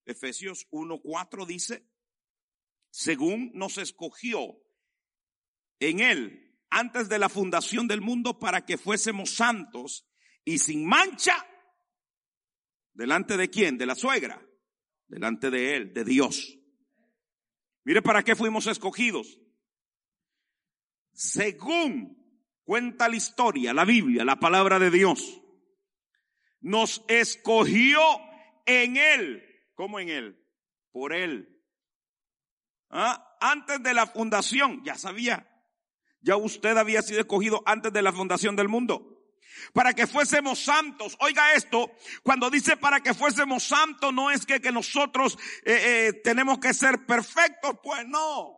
Efesios 0.06 0.68
1.4 0.72 1.46
dice, 1.46 1.88
según 2.90 3.52
nos 3.54 3.78
escogió 3.78 4.60
en 5.80 6.00
Él 6.00 6.47
antes 6.70 7.10
de 7.10 7.20
la 7.20 7.30
fundación 7.30 7.88
del 7.88 8.02
mundo 8.02 8.40
para 8.40 8.66
que 8.66 8.78
fuésemos 8.78 9.32
santos 9.32 10.08
y 10.44 10.60
sin 10.60 10.86
mancha, 10.86 11.46
delante 12.94 13.38
de 13.38 13.50
quién? 13.50 13.78
De 13.78 13.86
la 13.86 13.96
suegra, 13.96 14.42
delante 15.08 15.50
de 15.50 15.76
Él, 15.76 15.94
de 15.94 16.04
Dios. 16.04 16.58
Mire 17.84 18.02
para 18.02 18.24
qué 18.24 18.36
fuimos 18.36 18.68
escogidos 18.68 19.40
según 21.18 22.16
cuenta 22.64 23.10
la 23.10 23.16
historia, 23.16 23.74
la 23.74 23.86
Biblia, 23.86 24.24
la 24.24 24.36
palabra 24.36 24.78
de 24.78 24.92
Dios, 24.92 25.42
nos 26.62 27.04
escogió 27.08 28.00
en 28.68 28.98
Él. 28.98 29.44
¿Cómo 29.74 30.00
en 30.00 30.10
Él? 30.10 30.48
Por 30.92 31.14
Él. 31.14 31.60
¿Ah? 32.92 33.36
Antes 33.42 33.82
de 33.82 33.96
la 33.96 34.06
fundación, 34.06 34.84
ya 34.84 34.96
sabía. 34.96 35.50
Ya 36.28 36.36
usted 36.36 36.76
había 36.76 37.02
sido 37.02 37.22
escogido 37.22 37.64
antes 37.66 37.94
de 37.94 38.02
la 38.02 38.12
fundación 38.12 38.58
del 38.58 38.68
mundo. 38.68 39.32
Para 39.72 39.94
que 39.94 40.06
fuésemos 40.06 40.60
santos. 40.60 41.16
Oiga 41.22 41.54
esto, 41.54 41.90
cuando 42.22 42.50
dice 42.50 42.76
para 42.76 43.00
que 43.00 43.14
fuésemos 43.14 43.64
santos, 43.64 44.14
no 44.14 44.30
es 44.30 44.46
que, 44.46 44.60
que 44.60 44.74
nosotros 44.74 45.38
eh, 45.64 46.10
eh, 46.10 46.14
tenemos 46.26 46.60
que 46.60 46.74
ser 46.74 47.06
perfectos, 47.06 47.78
pues 47.82 48.06
no 48.06 48.58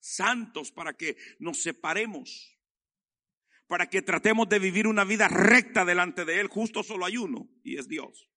santos 0.00 0.72
para 0.72 0.94
que 0.94 1.16
nos 1.38 1.62
separemos, 1.62 2.58
para 3.66 3.90
que 3.90 4.00
tratemos 4.00 4.48
de 4.48 4.58
vivir 4.58 4.86
una 4.86 5.04
vida 5.04 5.28
recta 5.28 5.84
delante 5.84 6.24
de 6.24 6.40
Él. 6.40 6.48
Justo 6.48 6.82
solo 6.82 7.04
hay 7.04 7.18
uno 7.18 7.50
y 7.62 7.78
es 7.78 7.86
Dios. 7.86 8.30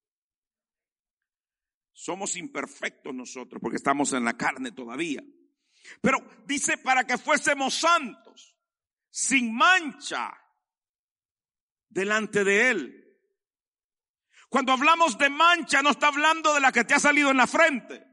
Somos 1.94 2.36
imperfectos 2.36 3.16
nosotros 3.16 3.62
porque 3.62 3.78
estamos 3.78 4.12
en 4.12 4.26
la 4.26 4.36
carne 4.36 4.74
todavía. 4.74 5.24
Pero 6.02 6.20
dice 6.46 6.78
para 6.78 7.06
que 7.06 7.18
fuésemos 7.18 7.74
santos, 7.76 8.56
sin 9.10 9.56
mancha, 9.56 10.32
delante 11.90 12.44
de 12.44 12.70
Él. 12.70 13.04
Cuando 14.50 14.72
hablamos 14.72 15.18
de 15.18 15.30
mancha, 15.30 15.82
no 15.82 15.92
está 15.92 16.08
hablando 16.08 16.54
de 16.54 16.62
la 16.62 16.72
que 16.72 16.84
te 16.84 16.94
ha 16.94 17.00
salido 17.00 17.32
en 17.32 17.38
la 17.38 17.48
frente. 17.48 18.06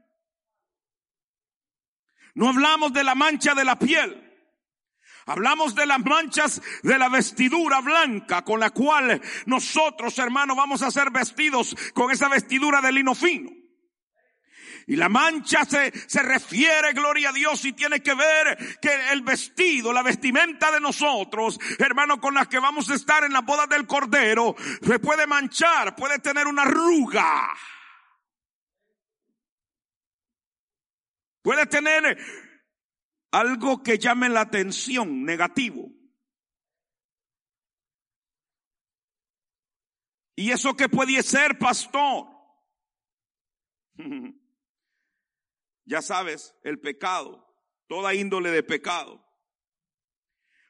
No 2.33 2.49
hablamos 2.49 2.91
de 2.91 3.03
la 3.03 3.15
mancha 3.15 3.53
de 3.53 3.63
la 3.63 3.79
piel. 3.79 4.21
Hablamos 5.27 5.73
de 5.73 5.87
las 5.87 5.99
manchas 5.99 6.61
de 6.83 6.99
la 6.99 7.09
vestidura 7.09 7.81
blanca 7.81 8.43
con 8.43 8.59
la 8.59 8.69
cual 8.69 9.21
nosotros, 9.47 10.19
hermanos, 10.19 10.55
vamos 10.55 10.83
a 10.83 10.91
ser 10.91 11.09
vestidos 11.09 11.75
con 11.93 12.11
esa 12.11 12.29
vestidura 12.29 12.79
de 12.81 12.91
lino 12.91 13.15
fino. 13.15 13.49
Y 14.87 14.95
la 14.95 15.09
mancha 15.09 15.65
se, 15.65 15.91
se 16.07 16.21
refiere, 16.21 16.93
gloria 16.93 17.29
a 17.29 17.33
Dios, 17.33 17.65
y 17.65 17.73
tiene 17.73 18.01
que 18.01 18.13
ver 18.13 18.79
que 18.79 19.11
el 19.11 19.23
vestido, 19.23 19.91
la 19.91 20.03
vestimenta 20.03 20.71
de 20.71 20.79
nosotros, 20.79 21.59
hermano, 21.79 22.21
con 22.21 22.35
las 22.35 22.47
que 22.47 22.59
vamos 22.59 22.89
a 22.89 22.95
estar 22.95 23.23
en 23.23 23.33
la 23.33 23.41
boda 23.41 23.65
del 23.65 23.87
Cordero, 23.87 24.55
se 24.81 24.99
puede 24.99 25.25
manchar, 25.25 25.95
puede 25.95 26.19
tener 26.19 26.45
una 26.45 26.61
arruga. 26.61 27.51
Puede 31.41 31.65
tener 31.65 32.17
algo 33.31 33.81
que 33.81 33.97
llame 33.97 34.29
la 34.29 34.41
atención, 34.41 35.23
negativo. 35.23 35.89
¿Y 40.35 40.51
eso 40.51 40.75
qué 40.75 40.89
puede 40.89 41.23
ser, 41.23 41.57
pastor? 41.57 42.27
ya 45.85 46.01
sabes, 46.01 46.55
el 46.63 46.79
pecado, 46.79 47.45
toda 47.87 48.13
índole 48.13 48.51
de 48.51 48.63
pecado. 48.63 49.24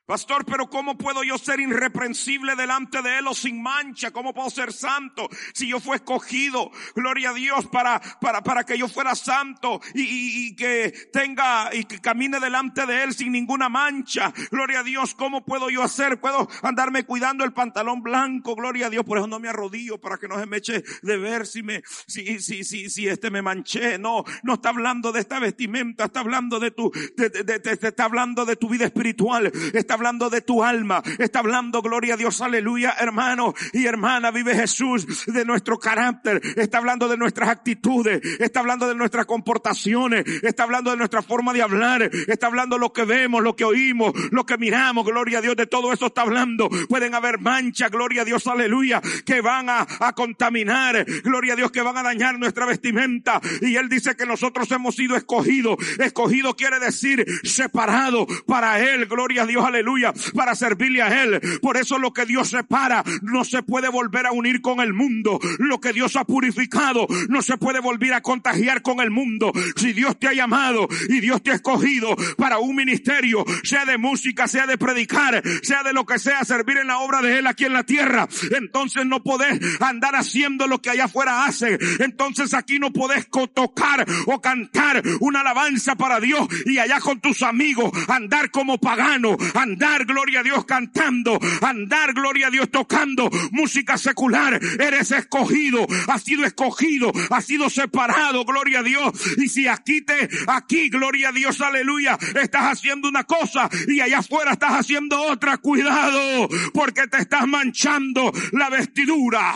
Pastor, 0.05 0.45
pero 0.45 0.69
¿cómo 0.69 0.99
puedo 0.99 1.23
yo 1.23 1.35
ser 1.39 1.59
irreprensible 1.59 2.55
delante 2.55 3.01
de 3.01 3.17
Él 3.17 3.27
o 3.27 3.33
sin 3.33 3.59
mancha? 3.59 4.11
¿Cómo 4.11 4.35
puedo 4.35 4.51
ser 4.51 4.71
santo 4.71 5.27
si 5.51 5.67
yo 5.67 5.79
fui 5.79 5.95
escogido, 5.95 6.69
gloria 6.93 7.31
a 7.31 7.33
Dios, 7.33 7.65
para, 7.65 7.99
para, 8.21 8.43
para 8.43 8.63
que 8.63 8.77
yo 8.77 8.87
fuera 8.87 9.15
santo 9.15 9.81
y, 9.95 10.49
y, 10.49 10.55
que 10.55 10.93
tenga 11.11 11.73
y 11.73 11.85
que 11.85 11.99
camine 12.01 12.39
delante 12.39 12.85
de 12.85 13.03
Él 13.03 13.15
sin 13.15 13.31
ninguna 13.31 13.67
mancha? 13.67 14.31
Gloria 14.51 14.81
a 14.81 14.83
Dios, 14.83 15.15
¿cómo 15.15 15.43
puedo 15.43 15.71
yo 15.71 15.81
hacer? 15.81 16.19
¿Puedo 16.19 16.47
andarme 16.61 17.03
cuidando 17.05 17.43
el 17.43 17.53
pantalón 17.53 18.03
blanco? 18.03 18.55
Gloria 18.55 18.85
a 18.85 18.89
Dios, 18.91 19.05
por 19.05 19.17
eso 19.17 19.25
no 19.25 19.39
me 19.39 19.49
arrodillo 19.49 19.99
para 19.99 20.19
que 20.19 20.27
no 20.27 20.39
se 20.39 20.45
me 20.45 20.57
eche 20.57 20.83
de 21.01 21.17
ver 21.17 21.47
si 21.47 21.63
me, 21.63 21.81
si, 22.05 22.39
si, 22.41 22.63
si, 22.63 22.91
si 22.91 23.07
este 23.07 23.31
me 23.31 23.41
manché. 23.41 23.97
No, 23.97 24.23
no 24.43 24.53
está 24.53 24.69
hablando 24.69 25.11
de 25.11 25.21
esta 25.21 25.39
vestimenta, 25.39 26.05
está 26.05 26.19
hablando 26.19 26.59
de 26.59 26.69
tu, 26.69 26.91
de, 27.17 27.29
de, 27.29 27.43
de, 27.43 27.71
está 27.71 28.03
hablando 28.03 28.45
de 28.45 28.55
tu 28.55 28.69
vida 28.69 28.85
espiritual, 28.85 29.51
está 29.73 29.94
hablando 29.95 30.29
de 30.29 30.41
tu 30.41 30.63
alma, 30.63 31.01
está 31.17 31.39
hablando, 31.39 31.81
gloria 31.81 32.13
a 32.13 32.17
Dios, 32.17 32.41
aleluya, 32.41 32.95
hermano 32.99 33.53
y 33.73 33.85
hermana, 33.85 34.31
vive 34.31 34.55
Jesús 34.55 35.25
de 35.25 35.45
nuestro 35.45 35.79
carácter, 35.79 36.41
está 36.55 36.77
hablando 36.77 37.07
de 37.07 37.17
nuestras 37.17 37.49
actitudes, 37.49 38.21
está 38.39 38.59
hablando 38.59 38.87
de 38.87 38.95
nuestras 38.95 39.25
comportaciones, 39.25 40.25
está 40.43 40.63
hablando 40.63 40.91
de 40.91 40.97
nuestra 40.97 41.21
forma 41.21 41.53
de 41.53 41.61
hablar, 41.61 42.03
está 42.27 42.47
hablando 42.47 42.77
lo 42.77 42.93
que 42.93 43.05
vemos, 43.05 43.41
lo 43.41 43.55
que 43.55 43.65
oímos, 43.65 44.13
lo 44.31 44.45
que 44.45 44.57
miramos, 44.57 45.05
gloria 45.05 45.39
a 45.39 45.41
Dios, 45.41 45.55
de 45.55 45.67
todo 45.67 45.93
eso 45.93 46.07
está 46.07 46.21
hablando. 46.21 46.69
Pueden 46.89 47.15
haber 47.15 47.39
manchas, 47.39 47.89
gloria 47.89 48.23
a 48.23 48.25
Dios, 48.25 48.45
aleluya, 48.47 49.01
que 49.25 49.41
van 49.41 49.69
a, 49.69 49.87
a 49.99 50.13
contaminar, 50.13 51.05
gloria 51.23 51.53
a 51.53 51.55
Dios, 51.55 51.71
que 51.71 51.81
van 51.81 51.97
a 51.97 52.03
dañar 52.03 52.37
nuestra 52.37 52.65
vestimenta. 52.65 53.41
Y 53.61 53.75
Él 53.77 53.89
dice 53.89 54.15
que 54.15 54.25
nosotros 54.25 54.69
hemos 54.71 54.95
sido 54.95 55.15
escogidos. 55.15 55.77
Escogido 55.99 56.55
quiere 56.55 56.79
decir 56.79 57.25
separado 57.43 58.27
para 58.45 58.79
Él, 58.79 59.05
gloria 59.05 59.43
a 59.43 59.45
Dios, 59.45 59.65
aleluya 59.65 59.84
para 60.33 60.55
servirle 60.55 61.01
a 61.01 61.23
Él. 61.23 61.41
Por 61.61 61.77
eso 61.77 61.97
lo 61.97 62.13
que 62.13 62.25
Dios 62.25 62.49
separa 62.49 63.03
no 63.21 63.43
se 63.43 63.63
puede 63.63 63.89
volver 63.89 64.25
a 64.25 64.31
unir 64.31 64.61
con 64.61 64.79
el 64.79 64.93
mundo. 64.93 65.39
Lo 65.59 65.79
que 65.79 65.93
Dios 65.93 66.15
ha 66.15 66.25
purificado 66.25 67.07
no 67.29 67.41
se 67.41 67.57
puede 67.57 67.79
volver 67.79 68.13
a 68.13 68.21
contagiar 68.21 68.81
con 68.81 68.99
el 68.99 69.11
mundo. 69.11 69.51
Si 69.75 69.93
Dios 69.93 70.19
te 70.19 70.27
ha 70.27 70.33
llamado 70.33 70.87
y 71.09 71.19
Dios 71.19 71.41
te 71.43 71.51
ha 71.51 71.55
escogido 71.55 72.15
para 72.37 72.59
un 72.59 72.75
ministerio, 72.75 73.45
sea 73.63 73.85
de 73.85 73.97
música, 73.97 74.47
sea 74.47 74.67
de 74.67 74.77
predicar, 74.77 75.41
sea 75.61 75.83
de 75.83 75.93
lo 75.93 76.05
que 76.05 76.19
sea, 76.19 76.43
servir 76.43 76.77
en 76.77 76.87
la 76.87 76.99
obra 76.99 77.21
de 77.21 77.39
Él 77.39 77.47
aquí 77.47 77.65
en 77.65 77.73
la 77.73 77.83
tierra, 77.83 78.27
entonces 78.55 79.05
no 79.05 79.23
podés 79.23 79.59
andar 79.81 80.15
haciendo 80.15 80.67
lo 80.67 80.81
que 80.81 80.89
allá 80.89 81.05
afuera 81.05 81.45
hacen. 81.45 81.77
Entonces 81.99 82.53
aquí 82.53 82.79
no 82.79 82.91
podés 82.91 83.27
tocar 83.53 84.05
o 84.25 84.41
cantar 84.41 85.01
una 85.19 85.41
alabanza 85.41 85.95
para 85.95 86.19
Dios 86.19 86.47
y 86.65 86.77
allá 86.77 86.99
con 86.99 87.19
tus 87.19 87.41
amigos 87.41 87.91
andar 88.07 88.51
como 88.51 88.77
pagano, 88.77 89.37
andar, 89.75 90.05
gloria 90.05 90.39
a 90.39 90.43
Dios, 90.43 90.65
cantando, 90.65 91.37
andar, 91.61 92.13
gloria 92.13 92.47
a 92.47 92.49
Dios, 92.49 92.71
tocando 92.71 93.29
música 93.51 93.97
secular. 93.97 94.59
Eres 94.79 95.11
escogido, 95.11 95.85
has 96.07 96.23
sido 96.23 96.45
escogido, 96.45 97.11
has 97.29 97.45
sido 97.45 97.69
separado, 97.69 98.45
gloria 98.45 98.79
a 98.79 98.83
Dios. 98.83 99.11
Y 99.37 99.49
si 99.49 99.67
aquí 99.67 100.01
te, 100.01 100.29
aquí, 100.47 100.89
gloria 100.89 101.29
a 101.29 101.31
Dios, 101.33 101.59
aleluya, 101.59 102.17
estás 102.41 102.77
haciendo 102.77 103.09
una 103.09 103.25
cosa 103.25 103.69
y 103.87 103.99
allá 103.99 104.19
afuera 104.19 104.53
estás 104.53 104.71
haciendo 104.71 105.21
otra, 105.21 105.57
cuidado, 105.57 106.47
porque 106.73 107.07
te 107.07 107.17
estás 107.17 107.45
manchando 107.45 108.31
la 108.53 108.69
vestidura. 108.69 109.55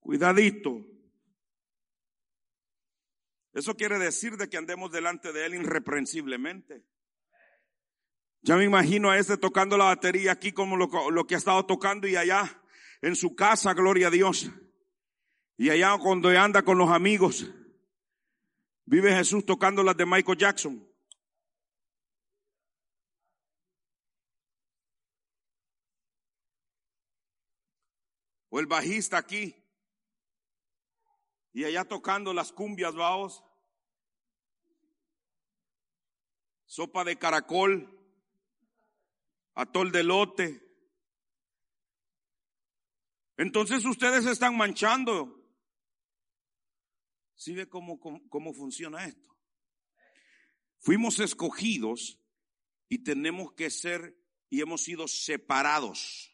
Cuidadito. 0.00 0.91
Eso 3.52 3.74
quiere 3.76 3.98
decir 3.98 4.36
de 4.36 4.48
que 4.48 4.56
andemos 4.56 4.90
delante 4.90 5.32
de 5.32 5.44
Él 5.44 5.54
irreprensiblemente. 5.54 6.84
Ya 8.40 8.56
me 8.56 8.64
imagino 8.64 9.10
a 9.10 9.18
este 9.18 9.36
tocando 9.36 9.76
la 9.76 9.84
batería 9.84 10.32
aquí 10.32 10.52
como 10.52 10.76
lo, 10.76 11.10
lo, 11.10 11.26
que 11.26 11.34
ha 11.34 11.38
estado 11.38 11.64
tocando 11.64 12.08
y 12.08 12.16
allá 12.16 12.62
en 13.00 13.14
su 13.14 13.36
casa, 13.36 13.74
gloria 13.74 14.08
a 14.08 14.10
Dios. 14.10 14.50
Y 15.56 15.70
allá 15.70 15.96
cuando 15.98 16.28
anda 16.30 16.62
con 16.62 16.78
los 16.78 16.90
amigos, 16.90 17.48
vive 18.84 19.14
Jesús 19.14 19.44
tocando 19.46 19.82
las 19.82 19.96
de 19.96 20.06
Michael 20.06 20.38
Jackson. 20.38 20.88
O 28.48 28.60
el 28.60 28.66
bajista 28.66 29.18
aquí, 29.18 29.61
y 31.52 31.64
allá 31.64 31.84
tocando 31.84 32.32
las 32.32 32.52
cumbias, 32.52 32.94
vaos. 32.94 33.44
Sopa 36.64 37.04
de 37.04 37.18
caracol, 37.18 37.98
atol 39.54 39.92
de 39.92 40.02
lote. 40.02 40.62
Entonces 43.36 43.84
ustedes 43.84 44.24
están 44.24 44.56
manchando. 44.56 45.38
¿Sí 47.34 47.54
ve 47.54 47.68
cómo, 47.68 47.98
cómo, 48.00 48.26
cómo 48.28 48.54
funciona 48.54 49.04
esto? 49.04 49.36
Fuimos 50.78 51.18
escogidos 51.18 52.18
y 52.88 52.98
tenemos 53.04 53.52
que 53.52 53.68
ser 53.68 54.16
y 54.48 54.60
hemos 54.60 54.82
sido 54.82 55.08
separados 55.08 56.31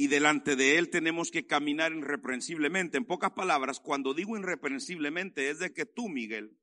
y 0.00 0.06
delante 0.06 0.54
de 0.54 0.78
Él 0.78 0.90
tenemos 0.90 1.32
que 1.32 1.44
caminar 1.44 1.92
irreprensiblemente. 1.92 2.96
En 2.96 3.04
pocas 3.04 3.32
palabras, 3.32 3.80
cuando 3.80 4.14
digo 4.14 4.38
irreprensiblemente 4.38 5.50
es 5.50 5.58
de 5.58 5.74
que 5.74 5.86
tú, 5.86 6.08
Miguel, 6.08 6.56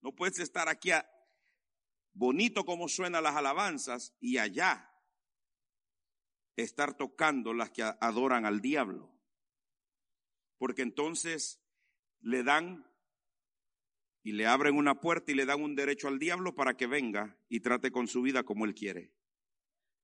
no 0.00 0.14
puedes 0.14 0.38
estar 0.38 0.68
aquí 0.68 0.90
bonito 2.12 2.64
como 2.64 2.88
suenan 2.88 3.24
las 3.24 3.34
alabanzas 3.34 4.14
y 4.20 4.38
allá 4.38 4.88
estar 6.54 6.96
tocando 6.96 7.54
las 7.54 7.70
que 7.70 7.82
adoran 7.82 8.46
al 8.46 8.60
diablo. 8.60 9.12
Porque 10.56 10.82
entonces 10.82 11.60
le 12.20 12.44
dan 12.44 12.88
y 14.22 14.30
le 14.30 14.46
abren 14.46 14.76
una 14.76 15.00
puerta 15.00 15.32
y 15.32 15.34
le 15.34 15.44
dan 15.44 15.60
un 15.60 15.74
derecho 15.74 16.06
al 16.06 16.20
diablo 16.20 16.54
para 16.54 16.76
que 16.76 16.86
venga 16.86 17.36
y 17.48 17.58
trate 17.58 17.90
con 17.90 18.06
su 18.06 18.22
vida 18.22 18.44
como 18.44 18.64
él 18.64 18.76
quiere 18.76 19.12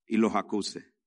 y 0.05 0.17
los 0.17 0.35
acuse. 0.35 1.00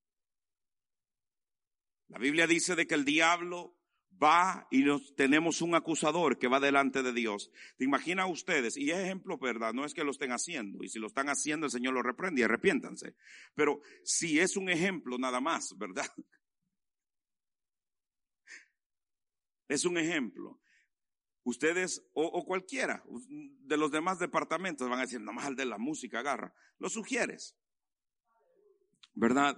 La 2.14 2.20
Biblia 2.20 2.46
dice 2.46 2.76
de 2.76 2.86
que 2.86 2.94
el 2.94 3.06
diablo 3.06 3.76
va 4.22 4.68
y 4.70 4.84
nos, 4.84 5.16
tenemos 5.16 5.64
un 5.64 5.74
acusador 5.74 6.38
que 6.38 6.48
va 6.48 6.60
delante 6.60 7.02
de 7.02 7.12
Dios. 7.12 7.52
¿Te 7.76 7.86
imaginas 7.86 8.30
ustedes? 8.30 8.78
Y 8.78 8.92
es 8.92 9.00
ejemplo, 9.00 9.40
¿verdad? 9.40 9.74
No 9.74 9.84
es 9.84 9.96
que 9.96 10.04
lo 10.04 10.12
estén 10.12 10.32
haciendo. 10.32 10.84
Y 10.84 10.90
si 10.90 11.00
lo 11.00 11.08
están 11.08 11.28
haciendo, 11.30 11.66
el 11.66 11.72
Señor 11.72 11.96
lo 11.96 12.04
reprende 12.04 12.42
y 12.42 12.44
arrepiéntanse. 12.44 13.16
Pero 13.56 13.82
si 14.04 14.40
es 14.40 14.56
un 14.58 14.70
ejemplo 14.70 15.18
nada 15.18 15.42
más, 15.42 15.76
¿verdad? 15.76 16.06
Es 19.70 19.86
un 19.86 19.98
ejemplo. 19.98 20.60
Ustedes 21.46 22.06
o, 22.14 22.46
cualquiera 22.46 23.04
de 23.08 23.78
los 23.78 23.90
demás 23.92 24.20
departamentos 24.20 24.88
van 24.88 25.00
a 25.00 25.04
decir, 25.04 25.20
nomás 25.20 25.46
al 25.46 25.56
de 25.56 25.66
la 25.66 25.80
música 25.80 26.20
agarra. 26.20 26.54
Lo 26.78 26.90
sugieres. 26.90 27.58
¿Verdad? 29.16 29.58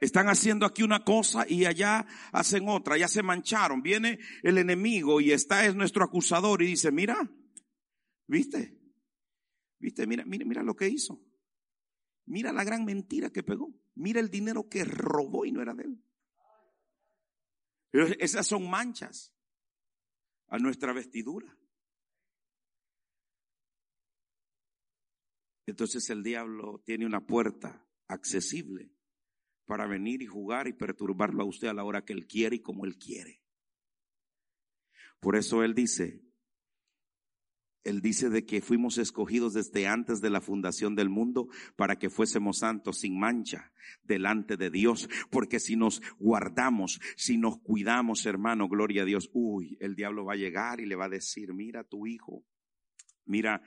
Están 0.00 0.28
haciendo 0.28 0.66
aquí 0.66 0.82
una 0.82 1.04
cosa 1.04 1.46
y 1.48 1.64
allá 1.64 2.06
hacen 2.32 2.68
otra, 2.68 2.98
ya 2.98 3.08
se 3.08 3.22
mancharon. 3.22 3.82
Viene 3.82 4.18
el 4.42 4.58
enemigo 4.58 5.20
y 5.20 5.32
está 5.32 5.64
es 5.64 5.74
nuestro 5.74 6.04
acusador 6.04 6.62
y 6.62 6.66
dice, 6.66 6.92
mira, 6.92 7.30
¿viste? 8.26 8.78
¿Viste? 9.78 10.06
Mira, 10.06 10.24
mira, 10.26 10.44
mira 10.44 10.62
lo 10.62 10.76
que 10.76 10.88
hizo. 10.88 11.22
Mira 12.26 12.52
la 12.52 12.64
gran 12.64 12.84
mentira 12.84 13.30
que 13.30 13.42
pegó. 13.42 13.72
Mira 13.94 14.20
el 14.20 14.30
dinero 14.30 14.68
que 14.68 14.84
robó 14.84 15.46
y 15.46 15.52
no 15.52 15.62
era 15.62 15.74
de 15.74 15.84
él. 15.84 16.02
Esas 18.18 18.46
son 18.46 18.68
manchas 18.68 19.32
a 20.48 20.58
nuestra 20.58 20.92
vestidura. 20.92 21.56
Entonces 25.64 26.08
el 26.10 26.22
diablo 26.22 26.82
tiene 26.84 27.06
una 27.06 27.26
puerta 27.26 27.84
accesible 28.08 28.95
para 29.66 29.86
venir 29.86 30.22
y 30.22 30.26
jugar 30.26 30.68
y 30.68 30.72
perturbarlo 30.72 31.42
a 31.42 31.46
usted 31.46 31.68
a 31.68 31.74
la 31.74 31.84
hora 31.84 32.04
que 32.04 32.12
él 32.12 32.26
quiere 32.26 32.56
y 32.56 32.60
como 32.60 32.84
él 32.84 32.96
quiere. 32.96 33.42
Por 35.20 35.36
eso 35.36 35.62
él 35.64 35.74
dice, 35.74 36.22
él 37.86 38.00
dice 38.00 38.30
de 38.30 38.44
que 38.44 38.60
fuimos 38.60 38.98
escogidos 38.98 39.54
desde 39.54 39.86
antes 39.86 40.20
de 40.20 40.30
la 40.30 40.40
fundación 40.40 40.94
del 40.94 41.08
mundo 41.08 41.48
para 41.76 41.96
que 41.96 42.10
fuésemos 42.10 42.58
santos 42.58 42.98
sin 42.98 43.18
mancha 43.18 43.72
delante 44.02 44.56
de 44.56 44.70
Dios. 44.70 45.08
Porque 45.30 45.60
si 45.60 45.76
nos 45.76 46.02
guardamos, 46.18 47.00
si 47.16 47.38
nos 47.38 47.58
cuidamos, 47.58 48.26
hermano, 48.26 48.68
gloria 48.68 49.02
a 49.02 49.06
Dios, 49.06 49.30
uy, 49.32 49.76
el 49.80 49.94
diablo 49.94 50.24
va 50.24 50.34
a 50.34 50.36
llegar 50.36 50.80
y 50.80 50.86
le 50.86 50.96
va 50.96 51.04
a 51.04 51.10
decir, 51.10 51.54
mira 51.54 51.84
tu 51.84 52.06
hijo, 52.06 52.44
mira, 53.24 53.62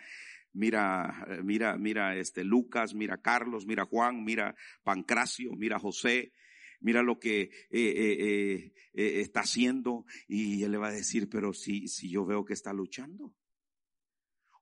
mira, 0.53 1.25
eh, 1.27 1.41
mira, 1.43 1.77
mira 1.77 2.15
este 2.15 2.43
Lucas, 2.43 2.93
mira 2.93 3.21
Carlos, 3.21 3.65
mira 3.65 3.85
Juan, 3.85 4.23
mira 4.23 4.55
Pancracio, 4.83 5.51
mira 5.55 5.79
José, 5.79 6.33
mira 6.79 7.03
lo 7.03 7.19
que 7.19 7.51
eh, 7.69 8.71
eh, 8.93 9.21
está 9.21 9.41
haciendo 9.41 10.05
y 10.27 10.63
él 10.63 10.71
le 10.71 10.77
va 10.77 10.87
a 10.87 10.93
decir, 10.93 11.29
pero 11.29 11.53
si, 11.53 11.87
si 11.87 12.09
yo 12.09 12.25
veo 12.25 12.45
que 12.45 12.53
está 12.53 12.73
luchando. 12.73 13.33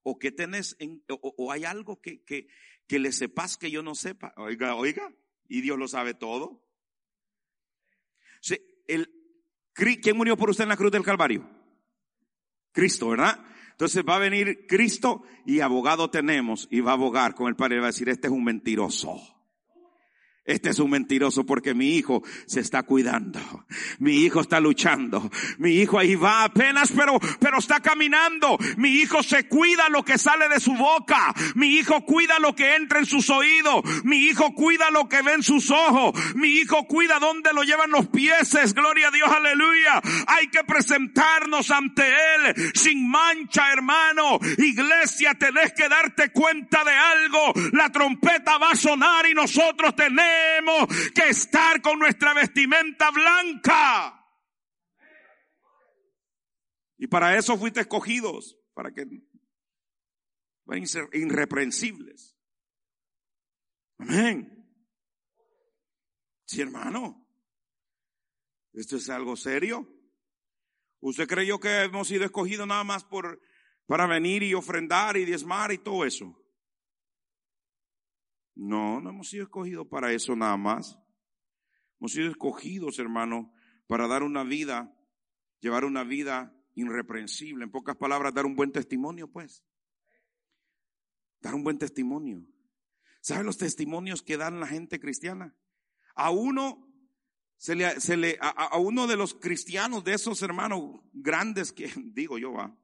O 0.04 0.17
que 0.17 0.32
tenés, 0.32 0.78
en, 0.80 1.04
o, 1.10 1.52
hay 1.52 1.65
algo 1.65 2.00
que, 2.00 2.23
que, 2.23 2.47
que 2.88 3.00
le 3.00 3.12
sepas 3.12 3.58
que 3.58 3.69
yo 3.69 3.84
no 3.84 3.93
sepa. 3.93 4.34
Oiga, 4.38 4.76
oiga, 4.76 5.13
y 5.50 5.62
Dios 5.62 5.78
lo 5.78 5.88
sabe 5.88 6.13
todo. 6.13 6.65
el, 8.88 9.12
¿Quién 9.73 10.15
murió 10.15 10.38
por 10.38 10.50
usted 10.50 10.63
en 10.63 10.69
la 10.69 10.78
cruz 10.78 10.91
del 10.91 11.04
Calvario? 11.04 11.50
Cristo, 12.71 13.10
¿verdad? 13.10 13.43
Entonces 13.78 14.04
va 14.04 14.16
a 14.16 14.20
venir 14.20 14.66
Cristo 14.68 15.22
y 15.46 15.60
abogado 15.60 16.10
tenemos 16.10 16.68
y 16.72 16.80
va 16.80 16.92
a 16.92 16.94
abogar 16.96 17.36
con 17.36 17.48
el 17.48 17.56
Padre 17.56 17.76
y 17.76 17.80
va 17.80 17.86
a 17.86 17.92
decir, 17.92 18.10
este 18.10 18.26
es 18.26 18.34
un 18.34 18.44
mentiroso. 18.44 19.37
Este 20.47 20.69
es 20.69 20.79
un 20.79 20.89
mentiroso 20.89 21.45
porque 21.45 21.73
mi 21.73 21.95
hijo 21.95 22.23
se 22.45 22.62
está 22.62 22.83
cuidando. 22.83 23.39
Mi 23.99 24.23
hijo 24.23 24.39
está 24.39 24.62
luchando. 24.62 25.29
Mi 25.57 25.75
hijo 25.75 25.99
ahí 25.99 26.15
va 26.15 26.45
apenas, 26.45 26.91
pero, 26.95 27.19
pero 27.39 27.60
está 27.60 27.81
caminando. 27.81 28.57
Mi 28.77 28.89
hijo 28.89 29.21
se 29.23 29.49
cuida 29.49 29.89
lo 29.89 30.05
que 30.05 30.17
sale 30.17 30.47
de 30.47 30.62
su 30.62 30.73
boca. 30.73 31.33
Mi 31.55 31.75
hijo 31.75 32.05
cuida 32.05 32.39
lo 32.39 32.55
que 32.55 32.75
entra 32.75 32.99
en 32.99 33.05
sus 33.05 33.29
oídos. 33.29 33.83
Mi 34.05 34.19
hijo 34.19 34.53
cuida 34.53 34.89
lo 34.89 35.10
que 35.10 35.21
ve 35.21 35.33
en 35.33 35.43
sus 35.43 35.69
ojos. 35.69 36.13
Mi 36.36 36.47
hijo 36.47 36.88
cuida 36.88 37.19
dónde 37.19 37.51
lo 37.51 37.63
llevan 37.63 37.91
los 37.91 38.07
pies. 38.07 38.55
Gloria 38.73 39.10
a 39.10 39.12
Dios, 39.12 39.29
aleluya. 39.29 40.01
Hay 40.27 40.47
que 40.47 40.63
presentarnos 40.63 41.71
ante 41.71 42.03
Él 42.07 42.71
sin 42.73 43.10
mancha, 43.10 43.73
hermano. 43.73 44.39
Iglesia, 44.57 45.33
tenés 45.33 45.73
que 45.73 45.89
darte 45.89 46.31
cuenta 46.31 46.86
de 46.86 46.91
algo. 46.91 47.53
La 47.73 47.91
trompeta 47.91 48.57
va 48.57 48.71
a 48.71 48.75
sonar 48.75 49.27
y 49.27 49.33
nosotros 49.33 49.93
tenemos 49.93 50.37
tenemos 50.58 50.88
que 51.13 51.30
estar 51.30 51.82
con 51.82 52.00
nuestra 52.00 52.34
vestimenta 52.34 53.12
blanca. 53.12 54.13
Y 56.97 57.08
para 57.08 57.38
eso 57.38 57.58
fuiste 57.58 57.82
escogidos, 57.82 58.58
para 58.73 58.91
que 58.91 59.06
vayan 60.65 60.88
ser 60.88 61.08
irreprensibles. 61.13 62.36
Amén. 64.00 64.54
Sí, 66.45 66.62
hermano. 66.62 67.23
Esto 68.73 68.97
es 68.97 69.10
algo 69.10 69.36
serio. 69.36 69.88
¿Usted 71.00 71.28
creyó 71.28 71.60
que 71.60 71.84
hemos 71.84 72.08
sido 72.08 72.26
escogidos 72.26 72.67
nada 72.67 72.84
más 72.84 73.04
por, 73.04 73.41
para 73.86 74.08
venir 74.08 74.43
y 74.43 74.54
ofrendar 74.54 75.17
y 75.17 75.26
diezmar 75.26 75.71
y 75.71 75.78
todo 75.78 76.06
eso? 76.06 76.36
No, 78.58 79.00
no 79.00 79.12
hemos 79.12 79.30
sido 79.30 79.43
escogidos 79.43 79.88
para 79.88 80.12
eso 80.12 80.36
nada 80.36 80.58
más. 80.58 80.98
Hemos 82.00 82.12
sido 82.12 82.30
escogidos, 82.30 82.98
hermano, 82.98 83.54
para 83.86 84.08
dar 84.08 84.24
una 84.24 84.43
vida, 84.43 84.91
llevar 85.60 85.86
una 85.86 86.04
vida 86.04 86.56
irreprensible. 86.74 87.63
En 87.63 87.72
pocas 87.72 87.96
palabras, 87.98 88.34
dar 88.34 88.48
un 88.48 88.56
buen 88.56 88.72
testimonio, 88.72 89.32
pues. 89.32 89.63
Dar 91.39 91.54
un 91.54 91.63
buen 91.63 91.78
testimonio. 91.78 92.48
¿Sabe 93.22 93.43
los 93.43 93.58
testimonios 93.58 94.24
que 94.24 94.38
dan 94.38 94.60
la 94.60 94.67
gente 94.67 95.00
cristiana? 95.00 95.56
A 96.15 96.32
uno 96.32 96.84
se 97.58 97.76
le, 97.76 98.00
se 98.02 98.17
le 98.17 98.39
a, 98.41 98.50
a, 98.50 98.78
uno 98.80 99.06
de 99.06 99.17
los 99.17 99.36
cristianos, 99.36 100.04
de 100.04 100.13
esos 100.13 100.41
hermanos 100.41 101.00
grandes 101.13 101.72
que 101.72 101.91
digo 101.96 102.39
yo, 102.39 102.54
va, 102.54 102.76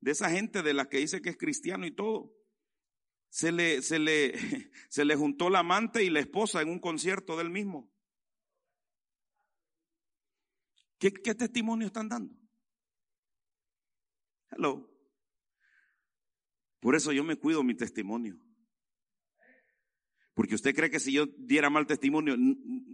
de 0.00 0.12
esa 0.12 0.30
gente 0.30 0.62
de 0.62 0.72
la 0.72 0.88
que 0.88 0.98
dice 0.98 1.20
que 1.20 1.30
es 1.30 1.36
cristiano 1.36 1.84
y 1.84 1.90
todo, 1.90 2.32
se 3.34 3.50
le, 3.50 3.82
se 3.82 3.98
le, 3.98 4.32
se 4.88 5.04
le 5.04 5.16
juntó 5.16 5.50
la 5.50 5.58
amante 5.58 6.04
y 6.04 6.08
la 6.08 6.20
esposa 6.20 6.62
en 6.62 6.68
un 6.68 6.78
concierto 6.78 7.36
del 7.36 7.50
mismo. 7.50 7.92
¿Qué, 10.98 11.12
qué 11.12 11.34
testimonio 11.34 11.88
están 11.88 12.08
dando? 12.08 12.32
Hello. 14.52 14.88
Por 16.78 16.94
eso 16.94 17.10
yo 17.10 17.24
me 17.24 17.34
cuido 17.34 17.64
mi 17.64 17.74
testimonio. 17.74 18.38
Porque 20.34 20.54
usted 20.54 20.72
cree 20.72 20.90
que 20.90 21.00
si 21.00 21.12
yo 21.12 21.26
diera 21.26 21.70
mal 21.70 21.88
testimonio, 21.88 22.34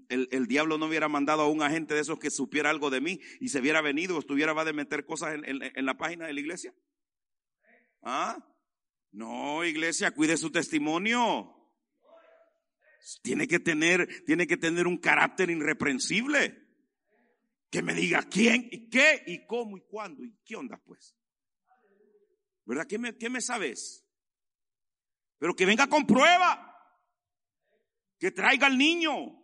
el, 0.09 0.29
el, 0.31 0.47
diablo 0.47 0.79
no 0.79 0.87
hubiera 0.87 1.09
mandado 1.09 1.43
a 1.43 1.51
un 1.51 1.61
agente 1.61 1.93
de 1.93 2.01
esos 2.01 2.19
que 2.19 2.31
supiera 2.31 2.71
algo 2.71 2.89
de 2.89 3.03
mí 3.03 3.21
y 3.41 3.51
se 3.51 3.61
hubiera 3.61 3.83
venido 3.83 4.17
o 4.17 4.21
estuviera 4.21 4.55
va 4.55 4.65
de 4.65 4.73
meter 4.73 5.05
cosas 5.05 5.35
en, 5.35 5.45
en, 5.45 5.71
en 5.75 5.85
la 5.85 5.99
página 5.99 6.27
de 6.27 6.33
la 6.33 6.41
iglesia. 6.41 6.75
¿Ah? 8.01 8.47
No, 9.13 9.65
iglesia, 9.65 10.13
cuide 10.13 10.37
su 10.37 10.51
testimonio. 10.51 11.57
Tiene 13.23 13.49
que 13.49 13.59
tener, 13.59 14.25
tiene 14.25 14.47
que 14.47 14.57
tener 14.57 14.87
un 14.87 14.99
carácter 14.99 15.51
irreprensible. 15.51 16.57
Que 17.71 17.83
me 17.83 17.95
diga 17.95 18.23
quién 18.23 18.69
y 18.71 18.89
qué 18.89 19.23
y 19.27 19.47
cómo 19.47 19.77
y 19.77 19.83
cuándo 19.83 20.25
y 20.25 20.37
qué 20.45 20.57
onda 20.57 20.81
pues. 20.85 21.17
¿Verdad? 22.65 22.87
¿Qué 22.87 22.99
me, 22.99 23.17
qué 23.17 23.31
me 23.31 23.41
sabes? 23.41 24.05
Pero 25.39 25.55
que 25.55 25.67
venga 25.67 25.87
con 25.89 26.07
prueba 26.07 26.67
que 28.19 28.31
traiga 28.31 28.67
al 28.67 28.77
niño. 28.77 29.40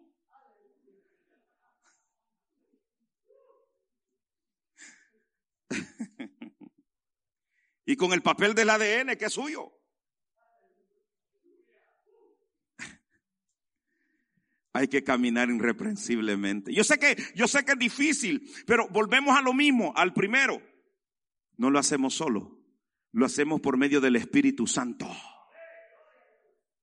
Y 7.87 7.97
con 7.97 8.13
el 8.13 8.21
papel 8.21 8.55
del 8.55 8.69
ADN 8.69 9.17
que 9.17 9.27
es 9.27 9.33
suyo. 9.33 9.73
Hay 14.75 14.89
que 14.89 15.05
caminar 15.05 15.49
irreprensiblemente. 15.49 16.75
Yo 16.75 16.85
sé 16.85 16.99
que, 16.99 17.17
yo 17.35 17.47
sé 17.49 17.65
que 17.65 17.73
es 17.73 17.79
difícil, 17.79 18.51
pero 18.67 18.89
volvemos 18.89 19.39
a 19.39 19.43
lo 19.43 19.55
mismo, 19.55 19.93
al 19.97 20.13
primero. 20.13 20.61
No 21.57 21.71
lo 21.71 21.79
hacemos 21.79 22.15
solo, 22.15 22.61
lo 23.13 23.25
hacemos 23.25 23.61
por 23.61 23.79
medio 23.79 24.01
del 24.01 24.17
Espíritu 24.17 24.67
Santo. 24.67 25.09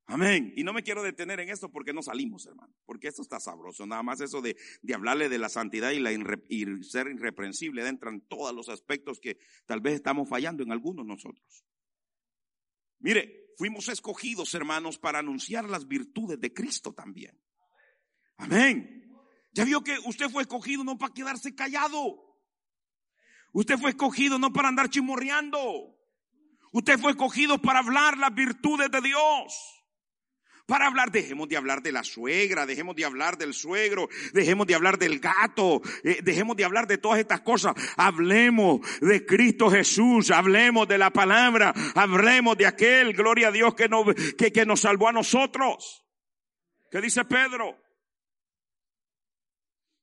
Amén. 0.06 0.54
Y 0.58 0.64
no 0.64 0.74
me 0.74 0.84
quiero 0.84 1.02
detener 1.02 1.40
en 1.40 1.50
esto 1.50 1.72
porque 1.72 1.94
no 1.94 2.02
salimos, 2.02 2.46
hermano. 2.46 2.74
Porque 2.86 3.08
esto 3.08 3.22
está 3.22 3.40
sabroso. 3.40 3.86
Nada 3.86 4.04
más 4.04 4.20
eso 4.20 4.42
de, 4.42 4.58
de 4.82 4.94
hablarle 4.94 5.30
de 5.30 5.38
la 5.38 5.50
santidad 5.50 5.92
y, 5.92 6.00
la 6.00 6.12
ser 6.82 7.08
irreprensible. 7.08 7.88
Entran 7.88 8.22
todos 8.22 8.54
los 8.54 8.68
aspectos 8.70 9.20
que 9.20 9.38
tal 9.66 9.80
vez 9.80 9.96
estamos 9.96 10.28
fallando 10.28 10.62
en 10.64 10.72
algunos 10.72 11.06
nosotros. 11.06 11.66
Mire, 13.00 13.54
fuimos 13.58 13.88
escogidos, 13.88 14.54
hermanos, 14.54 14.98
para 14.98 15.20
anunciar 15.20 15.70
las 15.70 15.88
virtudes 15.88 16.40
de 16.40 16.54
Cristo 16.54 16.94
también. 16.94 17.40
Amén. 18.38 19.10
Ya 19.54 19.64
vio 19.64 19.84
que 19.84 19.98
usted 20.06 20.30
fue 20.30 20.42
escogido 20.42 20.84
no 20.84 20.98
para 20.98 21.14
quedarse 21.14 21.56
callado. 21.56 22.40
Usted 23.54 23.78
fue 23.78 23.92
escogido 23.92 24.38
no 24.38 24.52
para 24.52 24.68
andar 24.68 24.90
chimorreando. 24.90 25.96
Usted 26.74 27.00
fue 27.00 27.12
escogido 27.12 27.62
para 27.62 27.80
hablar 27.80 28.18
las 28.18 28.34
virtudes 28.34 28.90
de 28.90 29.00
Dios 29.00 29.83
para 30.66 30.88
hablar, 30.88 31.12
dejemos 31.12 31.50
de 31.50 31.58
hablar 31.58 31.82
de 31.82 31.92
la 31.92 32.04
suegra, 32.04 32.66
dejemos 32.66 32.96
de 32.96 33.04
hablar 33.04 33.38
del 33.38 33.54
suegro, 33.54 34.08
dejemos 34.32 34.66
de 34.66 34.76
hablar 34.76 34.98
del 34.98 35.20
gato, 35.20 35.82
eh, 36.04 36.20
dejemos 36.24 36.56
de 36.56 36.64
hablar 36.64 36.88
de 36.88 36.98
todas 36.98 37.20
estas 37.20 37.42
cosas. 37.42 37.74
Hablemos 37.98 38.80
de 39.02 39.26
Cristo 39.26 39.70
Jesús, 39.70 40.32
hablemos 40.32 40.88
de 40.88 40.98
la 40.98 41.12
palabra, 41.12 41.74
hablemos 41.96 42.58
de 42.58 42.68
aquel, 42.68 43.14
gloria 43.14 43.50
a 43.50 43.52
Dios, 43.52 43.76
que 43.76 43.90
que, 44.38 44.52
que 44.54 44.66
nos 44.66 44.82
salvó 44.82 45.10
a 45.10 45.12
nosotros. 45.12 46.06
¿Qué 46.90 47.02
dice 47.02 47.26
Pedro? 47.26 47.83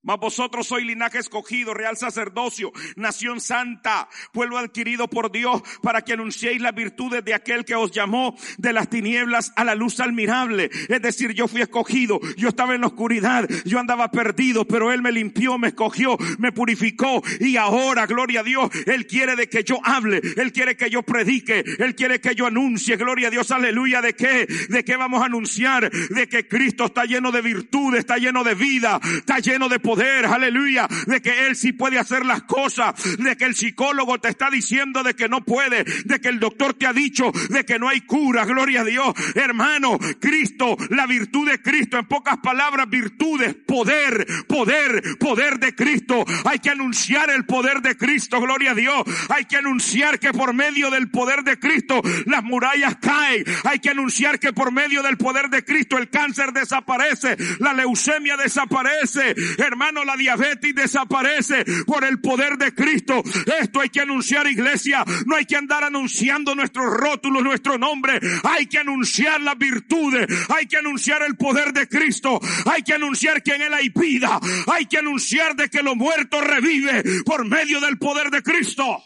Mas 0.02 0.18
vosotros 0.18 0.66
sois 0.66 0.86
linaje 0.86 1.18
escogido, 1.18 1.74
real 1.74 1.94
sacerdocio, 1.94 2.72
nación 2.96 3.38
santa, 3.38 4.08
pueblo 4.32 4.56
adquirido 4.56 5.08
por 5.08 5.30
Dios, 5.30 5.60
para 5.82 6.00
que 6.00 6.14
anunciéis 6.14 6.62
las 6.62 6.74
virtudes 6.74 7.22
de 7.22 7.34
aquel 7.34 7.66
que 7.66 7.74
os 7.74 7.90
llamó 7.90 8.34
de 8.56 8.72
las 8.72 8.88
tinieblas 8.88 9.52
a 9.56 9.64
la 9.64 9.74
luz 9.74 10.00
admirable. 10.00 10.70
Es 10.88 11.02
decir, 11.02 11.34
yo 11.34 11.48
fui 11.48 11.60
escogido, 11.60 12.18
yo 12.38 12.48
estaba 12.48 12.74
en 12.74 12.80
la 12.80 12.86
oscuridad, 12.86 13.46
yo 13.66 13.78
andaba 13.78 14.10
perdido, 14.10 14.64
pero 14.64 14.90
Él 14.90 15.02
me 15.02 15.12
limpió, 15.12 15.58
me 15.58 15.68
escogió, 15.68 16.16
me 16.38 16.50
purificó 16.50 17.22
y 17.38 17.58
ahora, 17.58 18.06
gloria 18.06 18.40
a 18.40 18.44
Dios, 18.44 18.70
Él 18.86 19.06
quiere 19.06 19.36
de 19.36 19.50
que 19.50 19.64
yo 19.64 19.80
hable, 19.84 20.22
Él 20.38 20.50
quiere 20.52 20.78
que 20.78 20.88
yo 20.88 21.02
predique, 21.02 21.62
Él 21.78 21.94
quiere 21.94 22.22
que 22.22 22.34
yo 22.34 22.46
anuncie, 22.46 22.96
gloria 22.96 23.28
a 23.28 23.30
Dios, 23.30 23.50
aleluya, 23.50 24.00
¿de 24.00 24.14
qué? 24.14 24.46
¿De 24.70 24.82
qué 24.82 24.96
vamos 24.96 25.20
a 25.20 25.26
anunciar? 25.26 25.90
De 25.90 26.26
que 26.26 26.48
Cristo 26.48 26.86
está 26.86 27.04
lleno 27.04 27.30
de 27.32 27.42
virtudes, 27.42 28.00
está 28.00 28.16
lleno 28.16 28.42
de 28.44 28.54
vida, 28.54 28.98
está 29.18 29.40
lleno 29.40 29.68
de 29.68 29.78
poder, 29.78 29.89
aleluya, 29.98 30.88
de 31.06 31.20
que 31.20 31.46
Él 31.46 31.56
sí 31.56 31.72
puede 31.72 31.98
hacer 31.98 32.24
las 32.24 32.42
cosas, 32.42 32.94
de 33.18 33.36
que 33.36 33.44
el 33.44 33.54
psicólogo 33.54 34.18
te 34.18 34.28
está 34.28 34.50
diciendo 34.50 35.02
de 35.02 35.14
que 35.14 35.28
no 35.28 35.44
puede, 35.44 35.84
de 36.04 36.20
que 36.20 36.28
el 36.28 36.40
doctor 36.40 36.74
te 36.74 36.86
ha 36.86 36.92
dicho 36.92 37.32
de 37.48 37.64
que 37.64 37.78
no 37.78 37.88
hay 37.88 38.02
cura, 38.02 38.44
gloria 38.44 38.82
a 38.82 38.84
Dios. 38.84 39.14
Hermano, 39.34 39.98
Cristo, 40.20 40.76
la 40.90 41.06
virtud 41.06 41.48
de 41.48 41.60
Cristo, 41.60 41.98
en 41.98 42.06
pocas 42.06 42.38
palabras, 42.38 42.88
virtudes, 42.88 43.54
poder, 43.66 44.26
poder, 44.46 45.02
poder 45.18 45.58
de 45.58 45.74
Cristo. 45.74 46.24
Hay 46.44 46.58
que 46.58 46.70
anunciar 46.70 47.30
el 47.30 47.44
poder 47.44 47.80
de 47.80 47.96
Cristo, 47.96 48.40
gloria 48.40 48.72
a 48.72 48.74
Dios. 48.74 49.02
Hay 49.28 49.44
que 49.44 49.56
anunciar 49.56 50.18
que 50.18 50.32
por 50.32 50.54
medio 50.54 50.90
del 50.90 51.10
poder 51.10 51.42
de 51.42 51.58
Cristo 51.58 52.00
las 52.26 52.42
murallas 52.42 52.96
caen. 52.96 53.44
Hay 53.64 53.78
que 53.78 53.90
anunciar 53.90 54.38
que 54.38 54.52
por 54.52 54.72
medio 54.72 55.02
del 55.02 55.16
poder 55.16 55.50
de 55.50 55.64
Cristo 55.64 55.98
el 55.98 56.10
cáncer 56.10 56.52
desaparece, 56.52 57.36
la 57.58 57.72
leucemia 57.72 58.36
desaparece. 58.36 59.34
Hermano, 59.58 59.79
la 60.04 60.16
diabetes 60.16 60.74
desaparece 60.74 61.64
por 61.86 62.04
el 62.04 62.20
poder 62.20 62.58
de 62.58 62.74
Cristo. 62.74 63.22
Esto 63.60 63.80
hay 63.80 63.88
que 63.88 64.00
anunciar 64.00 64.46
iglesia. 64.46 65.04
No 65.26 65.36
hay 65.36 65.46
que 65.46 65.56
andar 65.56 65.84
anunciando 65.84 66.54
nuestros 66.54 66.92
rótulos, 66.92 67.42
nuestro 67.42 67.78
nombre. 67.78 68.20
Hay 68.44 68.66
que 68.66 68.78
anunciar 68.78 69.40
las 69.40 69.56
virtudes. 69.56 70.26
Hay 70.50 70.66
que 70.66 70.76
anunciar 70.76 71.22
el 71.22 71.36
poder 71.36 71.72
de 71.72 71.88
Cristo. 71.88 72.38
Hay 72.66 72.82
que 72.82 72.94
anunciar 72.94 73.42
que 73.42 73.54
en 73.54 73.62
Él 73.62 73.74
hay 73.74 73.88
vida. 73.88 74.38
Hay 74.72 74.86
que 74.86 74.98
anunciar 74.98 75.56
de 75.56 75.68
que 75.68 75.82
lo 75.82 75.96
muerto 75.96 76.40
revive 76.40 77.02
por 77.24 77.46
medio 77.46 77.80
del 77.80 77.98
poder 77.98 78.30
de 78.30 78.42
Cristo. 78.42 79.02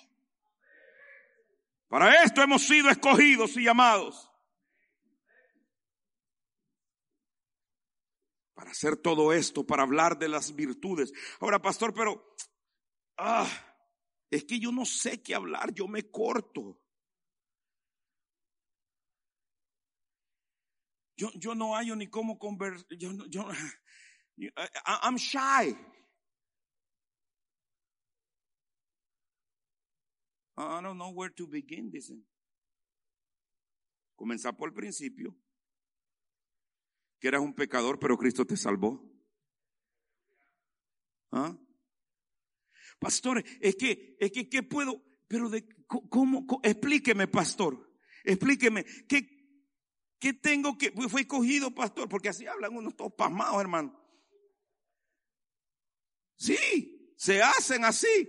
Para 1.89 2.25
esto 2.25 2.43
hemos 2.43 2.63
sido 2.63 2.91
escogidos 2.91 3.57
y 3.57 3.63
llamados. 3.63 4.34
Hacer 8.75 8.97
todo 8.97 9.33
esto, 9.33 9.65
para 9.65 9.85
hablar 9.85 10.19
de 10.19 10.29
las 10.29 10.55
virtudes. 10.55 11.13
Ahora, 11.41 11.63
pastor, 11.63 11.95
pero, 11.95 12.37
ah, 13.17 13.49
es 14.31 14.45
que 14.45 14.59
yo 14.59 14.73
no 14.73 14.85
sé 14.85 15.23
qué 15.23 15.35
hablar, 15.35 15.73
yo 15.73 15.87
me 15.87 16.11
corto. 16.11 16.81
Yo, 21.17 21.31
yo 21.35 21.55
no 21.55 21.77
hallo 21.77 21.95
ni 21.95 22.09
cómo 22.09 22.37
conversar, 22.37 22.87
yo, 22.99 23.13
yo, 23.29 23.47
I'm 24.85 25.17
shy. 25.17 25.79
I 30.57 30.81
don't 30.81 30.99
know 30.99 31.11
where 31.11 31.33
to 31.35 31.47
begin, 31.47 31.91
dicen. 31.91 32.27
Comenzar 34.17 34.57
por 34.57 34.69
el 34.69 34.75
principio 34.75 35.37
que 37.25 37.29
eras 37.29 37.41
un 37.41 37.55
pecador, 37.55 37.99
pero 37.99 38.19
Cristo 38.19 38.45
te 38.45 38.55
salvó. 38.55 39.03
¿Ah? 41.33 41.59
Pastor, 42.99 43.43
es 43.63 43.77
que, 43.77 44.15
es 44.21 44.31
que, 44.31 44.47
¿qué 44.51 44.63
puedo? 44.63 45.03
Pero 45.27 45.49
de, 45.49 45.67
¿cómo? 45.87 46.47
Explíqueme, 46.63 47.27
pastor. 47.27 47.91
Explíqueme, 48.25 48.85
¿qué, 49.09 49.27
qué 50.19 50.35
tengo 50.35 50.77
que, 50.77 50.93
fue 51.09 51.27
cogido, 51.27 51.75
pastor? 51.75 52.11
Porque 52.11 52.29
así 52.29 52.47
hablan 52.47 52.77
unos 52.77 52.95
todos 52.95 53.15
pasmados, 53.15 53.59
hermano. 53.59 53.99
Sí, 56.37 57.15
se 57.17 57.43
hacen 57.43 57.87
así. 57.87 58.29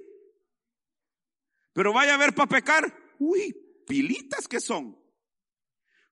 Pero 1.73 1.91
vaya 1.91 2.15
a 2.15 2.17
ver 2.17 2.34
para 2.34 2.47
pecar. 2.47 2.97
Uy, 3.19 3.53
pilitas 3.86 4.47
que 4.47 4.62
son. 4.62 4.97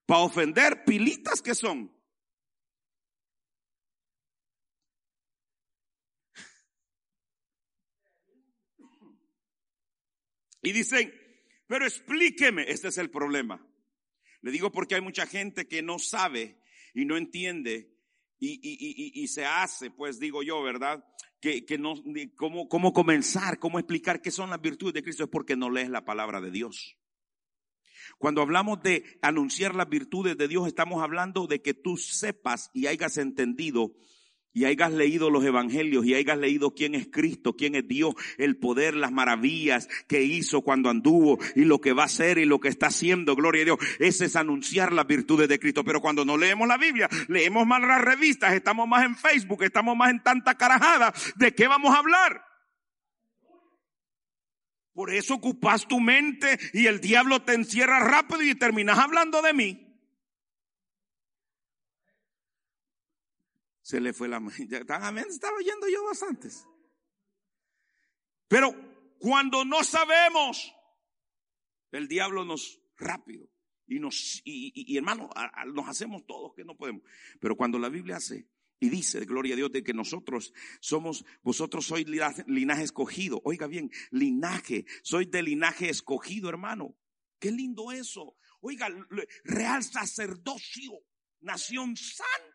Para 0.04 0.20
ofender, 0.20 0.84
pilitas 0.84 1.40
que 1.40 1.54
son. 1.54 1.94
Y 10.64 10.72
dicen, 10.72 11.12
pero 11.66 11.84
explíqueme, 11.86 12.64
este 12.68 12.88
es 12.88 12.98
el 12.98 13.10
problema. 13.10 13.64
Le 14.40 14.50
digo 14.50 14.72
porque 14.72 14.94
hay 14.94 15.02
mucha 15.02 15.26
gente 15.26 15.68
que 15.68 15.82
no 15.82 15.98
sabe 15.98 16.58
y 16.94 17.04
no 17.04 17.16
entiende 17.16 17.94
y, 18.40 19.28
se 19.28 19.44
hace, 19.44 19.90
pues 19.90 20.18
digo 20.18 20.42
yo, 20.42 20.62
¿verdad? 20.62 21.04
Que, 21.40 21.64
que 21.64 21.78
no, 21.78 21.94
cómo, 22.34 22.68
cómo 22.68 22.92
comenzar, 22.92 23.58
cómo 23.58 23.78
explicar 23.78 24.20
qué 24.20 24.30
son 24.30 24.50
las 24.50 24.60
virtudes 24.60 24.94
de 24.94 25.02
Cristo 25.02 25.24
es 25.24 25.30
porque 25.30 25.56
no 25.56 25.70
lees 25.70 25.88
la 25.88 26.04
palabra 26.04 26.40
de 26.40 26.50
Dios. 26.50 26.98
Cuando 28.18 28.42
hablamos 28.42 28.82
de 28.82 29.18
anunciar 29.22 29.74
las 29.74 29.88
virtudes 29.88 30.36
de 30.36 30.48
Dios, 30.48 30.66
estamos 30.66 31.02
hablando 31.02 31.46
de 31.46 31.62
que 31.62 31.74
tú 31.74 31.96
sepas 31.96 32.70
y 32.74 32.86
hayas 32.86 33.16
entendido 33.18 33.94
y 34.54 34.64
hayas 34.64 34.92
leído 34.92 35.30
los 35.30 35.44
evangelios 35.44 36.06
y 36.06 36.14
hayas 36.14 36.38
leído 36.38 36.74
quién 36.74 36.94
es 36.94 37.08
Cristo, 37.08 37.56
quién 37.56 37.74
es 37.74 37.86
Dios, 37.86 38.14
el 38.38 38.56
poder, 38.56 38.94
las 38.94 39.12
maravillas 39.12 39.88
que 40.06 40.22
hizo 40.22 40.62
cuando 40.62 40.88
anduvo 40.88 41.38
y 41.56 41.64
lo 41.64 41.80
que 41.80 41.92
va 41.92 42.04
a 42.04 42.06
hacer 42.06 42.38
y 42.38 42.44
lo 42.44 42.60
que 42.60 42.68
está 42.68 42.86
haciendo, 42.86 43.34
gloria 43.34 43.62
a 43.62 43.64
Dios. 43.64 43.78
Ese 43.98 44.26
es 44.26 44.36
anunciar 44.36 44.92
las 44.92 45.06
virtudes 45.06 45.48
de 45.48 45.58
Cristo. 45.58 45.84
Pero 45.84 46.00
cuando 46.00 46.24
no 46.24 46.36
leemos 46.36 46.68
la 46.68 46.78
Biblia, 46.78 47.08
leemos 47.28 47.66
más 47.66 47.80
las 47.82 48.00
revistas, 48.00 48.54
estamos 48.54 48.86
más 48.86 49.04
en 49.04 49.16
Facebook, 49.16 49.64
estamos 49.64 49.96
más 49.96 50.10
en 50.10 50.22
tanta 50.22 50.54
carajada, 50.54 51.12
¿de 51.34 51.52
qué 51.52 51.66
vamos 51.66 51.92
a 51.92 51.98
hablar? 51.98 52.44
Por 54.92 55.12
eso 55.12 55.34
ocupas 55.34 55.88
tu 55.88 55.98
mente 55.98 56.56
y 56.72 56.86
el 56.86 57.00
diablo 57.00 57.42
te 57.42 57.54
encierra 57.54 57.98
rápido 57.98 58.42
y 58.42 58.54
terminas 58.54 59.00
hablando 59.00 59.42
de 59.42 59.52
mí. 59.52 59.83
Se 63.84 64.00
le 64.00 64.14
fue 64.14 64.28
la 64.28 64.40
mano. 64.40 64.56
Estaba 64.58 65.56
oyendo 65.58 65.86
yo 65.88 66.04
bastantes. 66.04 66.66
Pero 68.48 68.72
cuando 69.18 69.64
no 69.64 69.84
sabemos, 69.84 70.74
el 71.92 72.08
diablo 72.08 72.46
nos 72.46 72.80
rápido 72.96 73.46
y 73.86 73.98
nos 74.00 74.40
y, 74.42 74.96
hermano 74.96 75.28
nos 75.74 75.86
hacemos 75.86 76.24
todos 76.24 76.54
que 76.54 76.64
no 76.64 76.74
podemos. 76.76 77.02
Pero 77.38 77.56
cuando 77.56 77.78
la 77.78 77.90
Biblia 77.90 78.16
hace 78.16 78.48
y 78.80 78.88
dice, 78.88 79.26
gloria 79.26 79.52
a 79.52 79.56
Dios, 79.56 79.70
de 79.70 79.84
que 79.84 79.92
nosotros 79.92 80.54
somos, 80.80 81.26
vosotros 81.42 81.84
sois 81.84 82.06
linaje, 82.08 82.82
escogido. 82.82 83.42
Oiga 83.44 83.66
bien, 83.66 83.90
linaje, 84.10 84.86
soy 85.02 85.26
de 85.26 85.42
linaje 85.42 85.90
escogido, 85.90 86.48
hermano. 86.48 86.96
Qué 87.38 87.52
lindo 87.52 87.92
eso. 87.92 88.34
Oiga, 88.62 88.88
real 89.44 89.82
sacerdocio, 89.82 90.92
nación 91.40 91.96
santa 91.96 92.53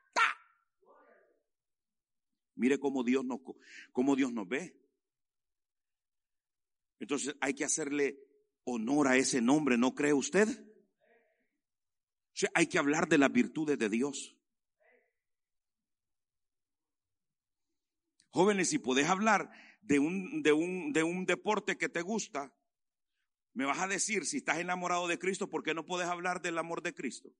Mire 2.60 2.78
cómo 2.78 3.04
Dios 3.06 3.24
nos, 3.24 3.40
cómo 3.94 4.18
Dios 4.18 4.34
nos 4.34 4.46
ve. 4.46 4.76
Entonces 7.00 7.34
hay 7.40 7.54
que 7.54 7.64
hacerle 7.64 8.20
honor 8.66 9.08
a 9.08 9.16
ese 9.16 9.42
nombre, 9.42 9.78
¿no 9.78 9.96
cree 9.96 10.14
usted? 10.14 10.48
Hay 12.54 12.68
que 12.68 12.78
hablar 12.78 13.08
de 13.08 13.18
las 13.18 13.32
virtudes 13.32 13.80
de 13.80 13.88
Dios. 13.88 14.36
Jóvenes, 18.32 18.70
si 18.70 18.78
podés 18.78 19.08
hablar 19.08 19.50
de 19.82 20.00
un, 20.00 20.44
de 20.44 20.52
un, 20.52 20.92
de 20.92 21.04
un 21.04 21.26
deporte 21.26 21.78
que 21.78 21.88
te 21.88 22.02
gusta, 22.02 22.54
me 23.54 23.64
vas 23.64 23.80
a 23.80 23.88
decir, 23.88 24.26
si 24.26 24.38
estás 24.38 24.60
enamorado 24.60 25.08
de 25.08 25.18
Cristo, 25.18 25.50
¿por 25.50 25.64
qué 25.64 25.74
no 25.74 25.86
puedes 25.86 26.08
hablar 26.08 26.42
del 26.42 26.58
amor 26.58 26.82
de 26.82 26.94
Cristo? 26.94 27.34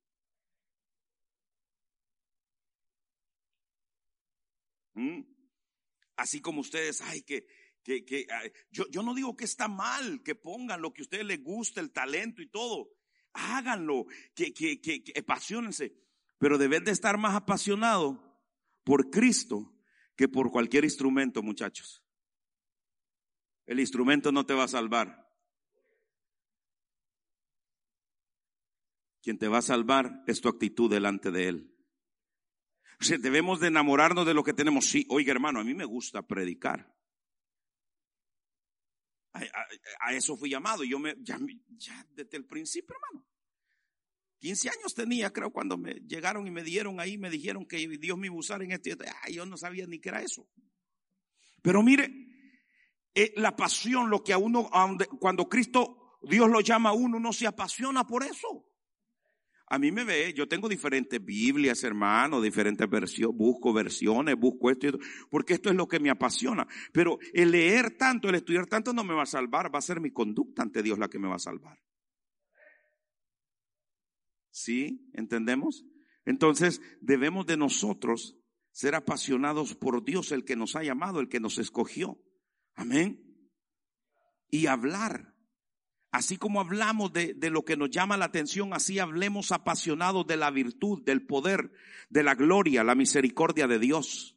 ¿Mm? 5.00 5.24
Así 6.18 6.42
como 6.42 6.60
ustedes, 6.60 7.02
ay, 7.02 7.22
que, 7.22 7.48
que, 7.84 8.04
que 8.04 8.28
yo, 8.70 8.86
yo 8.90 9.02
no 9.02 9.14
digo 9.14 9.38
que 9.38 9.46
está 9.46 9.70
mal 9.70 10.22
que 10.24 10.36
pongan 10.36 10.82
lo 10.82 10.92
que 10.92 11.02
a 11.02 11.04
ustedes 11.04 11.26
les 11.26 11.42
gusta, 11.42 11.80
el 11.80 11.92
talento 11.92 12.42
y 12.42 12.50
todo. 12.50 12.90
Háganlo, 13.32 14.08
que, 14.36 14.54
que, 14.54 14.82
que, 14.82 15.02
que 15.02 15.18
apasionense. 15.18 15.94
Pero 16.38 16.58
deben 16.58 16.84
de 16.84 16.92
estar 16.92 17.18
más 17.18 17.34
apasionados 17.34 18.18
por 18.84 19.10
Cristo 19.10 19.74
que 20.18 20.28
por 20.28 20.52
cualquier 20.52 20.84
instrumento, 20.84 21.42
muchachos. 21.42 22.04
El 23.66 23.80
instrumento 23.80 24.34
no 24.34 24.46
te 24.46 24.54
va 24.54 24.66
a 24.66 24.68
salvar. 24.68 25.32
Quien 29.22 29.38
te 29.38 29.48
va 29.48 29.60
a 29.60 29.62
salvar 29.62 30.24
es 30.28 30.42
tu 30.42 30.50
actitud 30.50 30.92
delante 30.92 31.32
de 31.32 31.48
Él 31.48 31.69
debemos 33.00 33.60
de 33.60 33.68
enamorarnos 33.68 34.26
de 34.26 34.34
lo 34.34 34.44
que 34.44 34.54
tenemos. 34.54 34.86
Sí, 34.86 35.06
oiga 35.10 35.32
hermano, 35.32 35.60
a 35.60 35.64
mí 35.64 35.74
me 35.74 35.86
gusta 35.86 36.22
predicar. 36.22 36.94
A, 39.34 40.14
eso 40.14 40.36
fui 40.36 40.50
llamado. 40.50 40.84
Yo 40.84 41.00
me, 41.00 41.16
ya, 41.22 41.40
desde 42.12 42.38
el 42.38 42.46
principio, 42.46 42.96
hermano. 42.96 43.26
15 44.40 44.70
años 44.70 44.94
tenía, 44.96 45.32
creo, 45.32 45.52
cuando 45.52 45.78
me 45.78 45.96
llegaron 45.96 46.48
y 46.48 46.52
me 46.52 46.64
dieron 46.64 47.00
ahí, 47.00 47.18
me 47.18 47.30
dijeron 47.30 47.66
que 47.66 47.88
Dios 47.98 48.18
me 48.18 48.28
iba 48.28 48.36
a 48.36 48.40
usar 48.40 48.62
en 48.64 48.72
este. 48.72 48.96
Ay, 49.24 49.34
yo 49.34 49.46
no 49.46 49.58
sabía 49.58 49.86
ni 49.86 50.00
qué 50.00 50.10
era 50.10 50.22
eso. 50.22 50.48
Pero 51.62 51.84
mire, 51.84 52.10
eh, 53.14 53.34
la 53.36 53.56
pasión, 53.56 54.10
lo 54.10 54.24
que 54.24 54.34
a 54.34 54.38
uno, 54.38 54.70
cuando 55.20 55.50
Cristo, 55.50 56.18
Dios 56.22 56.50
lo 56.50 56.62
llama 56.62 56.90
a 56.90 56.94
uno, 56.94 57.18
uno 57.18 57.34
se 57.34 57.48
apasiona 57.48 58.08
por 58.08 58.24
eso. 58.24 58.66
A 59.72 59.78
mí 59.78 59.92
me 59.92 60.04
ve, 60.04 60.34
yo 60.34 60.48
tengo 60.48 60.68
diferentes 60.68 61.24
Biblias, 61.24 61.84
hermano, 61.84 62.42
diferentes 62.42 62.90
versiones, 62.90 63.38
busco 63.38 63.72
versiones, 63.72 64.36
busco 64.36 64.72
esto 64.72 64.88
y 64.88 64.90
esto, 64.90 65.00
porque 65.30 65.54
esto 65.54 65.70
es 65.70 65.76
lo 65.76 65.88
que 65.88 66.00
me 66.00 66.10
apasiona. 66.10 66.68
Pero 66.92 67.20
el 67.34 67.52
leer 67.52 67.96
tanto, 67.96 68.30
el 68.30 68.36
estudiar 68.36 68.66
tanto 68.66 68.94
no 68.94 69.04
me 69.04 69.14
va 69.14 69.24
a 69.24 69.28
salvar, 69.28 69.74
va 69.74 69.78
a 69.78 69.84
ser 69.84 70.02
mi 70.02 70.12
conducta 70.12 70.64
ante 70.64 70.82
Dios 70.82 70.98
la 70.98 71.08
que 71.08 71.20
me 71.20 71.28
va 71.28 71.36
a 71.36 71.40
salvar. 71.40 71.78
¿Sí? 74.50 75.08
¿Entendemos? 75.14 75.86
Entonces 76.26 76.82
debemos 77.00 77.46
de 77.46 77.58
nosotros 77.58 78.40
ser 78.72 78.96
apasionados 78.96 79.76
por 79.76 80.04
Dios, 80.04 80.32
el 80.32 80.46
que 80.46 80.56
nos 80.56 80.76
ha 80.76 80.84
llamado, 80.84 81.20
el 81.20 81.30
que 81.30 81.40
nos 81.40 81.60
escogió. 81.60 82.20
Amén. 82.74 83.24
Y 84.50 84.66
hablar 84.66 85.29
Así 86.12 86.38
como 86.38 86.60
hablamos 86.60 87.14
de, 87.14 87.36
de, 87.36 87.50
lo 87.52 87.64
que 87.64 87.78
nos 87.78 87.92
llama 87.92 88.18
la 88.18 88.26
atención, 88.26 88.74
así 88.74 88.98
hablemos 88.98 89.52
apasionados 89.52 90.26
de 90.26 90.38
la 90.38 90.50
virtud, 90.50 91.04
del 91.04 91.26
poder, 91.26 91.72
de 92.10 92.24
la 92.24 92.34
gloria, 92.34 92.84
la 92.84 92.96
misericordia 92.96 93.68
de 93.68 93.78
Dios. 93.78 94.36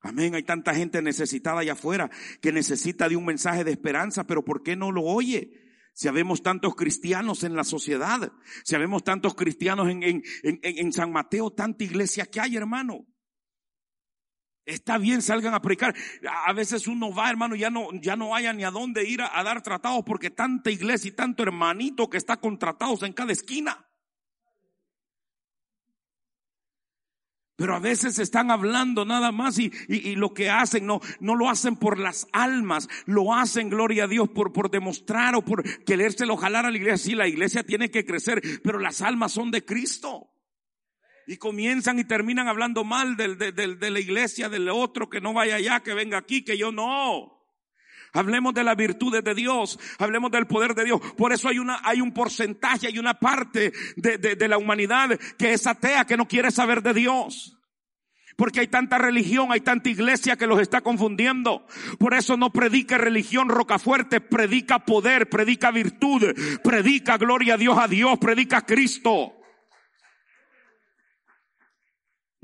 Amén. 0.00 0.34
Hay 0.34 0.44
tanta 0.44 0.74
gente 0.74 1.02
necesitada 1.02 1.60
allá 1.60 1.72
afuera 1.72 2.10
que 2.40 2.52
necesita 2.52 3.08
de 3.08 3.16
un 3.16 3.26
mensaje 3.26 3.64
de 3.64 3.72
esperanza, 3.72 4.24
pero 4.24 4.44
¿por 4.44 4.62
qué 4.62 4.76
no 4.76 4.92
lo 4.92 5.02
oye? 5.02 5.62
Si 5.92 6.08
habemos 6.08 6.42
tantos 6.42 6.74
cristianos 6.74 7.42
en 7.42 7.56
la 7.56 7.64
sociedad, 7.64 8.32
si 8.64 8.74
habemos 8.74 9.02
tantos 9.02 9.34
cristianos 9.34 9.88
en, 9.88 10.02
en, 10.02 10.22
en, 10.42 10.60
en 10.62 10.92
San 10.92 11.12
Mateo, 11.12 11.50
tanta 11.52 11.84
iglesia 11.84 12.26
que 12.26 12.40
hay, 12.40 12.56
hermano. 12.56 13.06
Está 14.66 14.98
bien, 14.98 15.22
salgan 15.22 15.54
a 15.54 15.62
predicar. 15.62 15.94
A 16.44 16.52
veces 16.52 16.88
uno 16.88 17.14
va, 17.14 17.30
hermano, 17.30 17.54
ya 17.54 17.70
no, 17.70 17.88
ya 17.92 18.16
no 18.16 18.34
haya 18.34 18.52
ni 18.52 18.64
a 18.64 18.72
dónde 18.72 19.08
ir 19.08 19.22
a, 19.22 19.42
dar 19.44 19.62
tratados 19.62 20.02
porque 20.04 20.28
tanta 20.28 20.72
iglesia 20.72 21.08
y 21.08 21.12
tanto 21.12 21.44
hermanito 21.44 22.10
que 22.10 22.16
está 22.16 22.38
contratados 22.38 23.04
en 23.04 23.12
cada 23.12 23.30
esquina. 23.30 23.86
Pero 27.54 27.76
a 27.76 27.78
veces 27.78 28.18
están 28.18 28.50
hablando 28.50 29.04
nada 29.04 29.30
más 29.30 29.56
y, 29.60 29.72
y, 29.88 30.16
lo 30.16 30.34
que 30.34 30.50
hacen 30.50 30.84
no, 30.84 31.00
no 31.20 31.36
lo 31.36 31.48
hacen 31.48 31.76
por 31.76 31.98
las 31.98 32.26
almas, 32.32 32.88
lo 33.06 33.32
hacen, 33.32 33.70
gloria 33.70 34.04
a 34.04 34.08
Dios, 34.08 34.28
por, 34.28 34.52
por 34.52 34.68
demostrar 34.68 35.36
o 35.36 35.42
por 35.42 35.62
querérselo 35.84 36.36
jalar 36.36 36.66
a 36.66 36.70
la 36.70 36.76
iglesia. 36.76 36.98
Sí, 36.98 37.14
la 37.14 37.28
iglesia 37.28 37.62
tiene 37.62 37.90
que 37.90 38.04
crecer, 38.04 38.42
pero 38.64 38.80
las 38.80 39.00
almas 39.00 39.30
son 39.30 39.52
de 39.52 39.64
Cristo 39.64 40.35
y 41.26 41.36
comienzan 41.38 41.98
y 41.98 42.04
terminan 42.04 42.48
hablando 42.48 42.84
mal 42.84 43.16
del, 43.16 43.36
de 43.38 43.90
la 43.90 44.00
iglesia, 44.00 44.48
del 44.48 44.68
otro, 44.68 45.10
que 45.10 45.20
no 45.20 45.32
vaya 45.32 45.56
allá, 45.56 45.80
que 45.80 45.94
venga 45.94 46.18
aquí, 46.18 46.42
que 46.42 46.56
yo 46.56 46.70
no. 46.72 47.36
Hablemos 48.12 48.54
de 48.54 48.64
las 48.64 48.76
virtudes 48.76 49.22
de 49.22 49.34
Dios, 49.34 49.78
hablemos 49.98 50.30
del 50.30 50.46
poder 50.46 50.74
de 50.74 50.84
Dios. 50.84 51.00
Por 51.18 51.32
eso 51.32 51.48
hay 51.48 51.58
una, 51.58 51.80
hay 51.82 52.00
un 52.00 52.12
porcentaje, 52.12 52.86
hay 52.86 52.98
una 52.98 53.14
parte 53.14 53.72
de, 53.96 54.48
la 54.48 54.56
humanidad 54.56 55.18
que 55.36 55.52
es 55.52 55.66
atea, 55.66 56.06
que 56.06 56.16
no 56.16 56.26
quiere 56.26 56.50
saber 56.50 56.82
de 56.82 56.94
Dios. 56.94 57.58
Porque 58.36 58.60
hay 58.60 58.68
tanta 58.68 58.98
religión, 58.98 59.48
hay 59.50 59.60
tanta 59.60 59.88
iglesia 59.88 60.36
que 60.36 60.46
los 60.46 60.60
está 60.60 60.82
confundiendo. 60.82 61.66
Por 61.98 62.14
eso 62.14 62.36
no 62.36 62.52
predica 62.52 62.96
religión 62.96 63.48
rocafuerte, 63.48 64.20
predica 64.20 64.78
poder, 64.80 65.28
predica 65.28 65.70
virtud, 65.70 66.34
predica 66.62 67.16
gloria 67.18 67.54
a 67.54 67.58
Dios, 67.58 67.78
a 67.78 67.88
Dios, 67.88 68.18
predica 68.18 68.58
a 68.58 68.66
Cristo. 68.66 69.35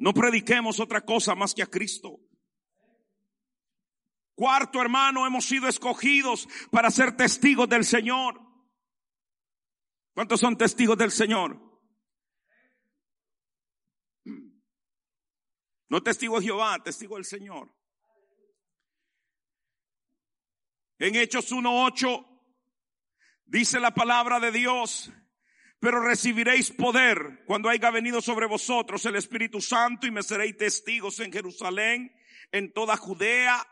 No 0.03 0.13
prediquemos 0.13 0.81
otra 0.81 1.03
cosa 1.03 1.37
más 1.37 1.55
que 1.55 1.63
a 1.63 1.69
Cristo. 1.69 2.19
Cuarto 4.35 4.81
hermano, 4.81 5.25
hemos 5.25 5.45
sido 5.45 5.69
escogidos 5.69 6.49
para 6.73 6.91
ser 6.91 7.17
testigos 7.17 7.69
del 7.69 7.85
Señor. 7.85 8.41
¿Cuántos 10.13 10.41
son 10.41 10.59
testigos 10.59 10.99
del 10.99 11.13
Señor? 11.13 11.57
No 15.89 16.03
testigo 16.03 16.41
de 16.41 16.47
Jehová, 16.47 16.83
testigo 16.83 17.15
del 17.15 17.25
Señor. 17.25 17.73
En 20.99 21.15
Hechos 21.15 21.53
1.8 21.53 22.43
dice 23.45 23.79
la 23.79 23.95
palabra 23.95 24.41
de 24.41 24.51
Dios 24.51 25.13
Pero 25.83 25.99
recibiréis 25.99 26.71
poder 26.71 27.43
cuando 27.45 27.69
haya 27.69 27.91
venido 27.91 28.21
sobre 28.21 28.47
vosotros 28.47 29.05
el 29.05 29.17
Espíritu 29.17 29.61
Santo 29.61 30.07
y 30.07 30.13
me 30.13 30.23
seréis 30.23 30.57
testigos 30.57 31.19
en 31.19 31.33
Jerusalén, 31.33 32.15
en 32.53 32.73
toda 32.73 32.97
Judea, 32.97 33.67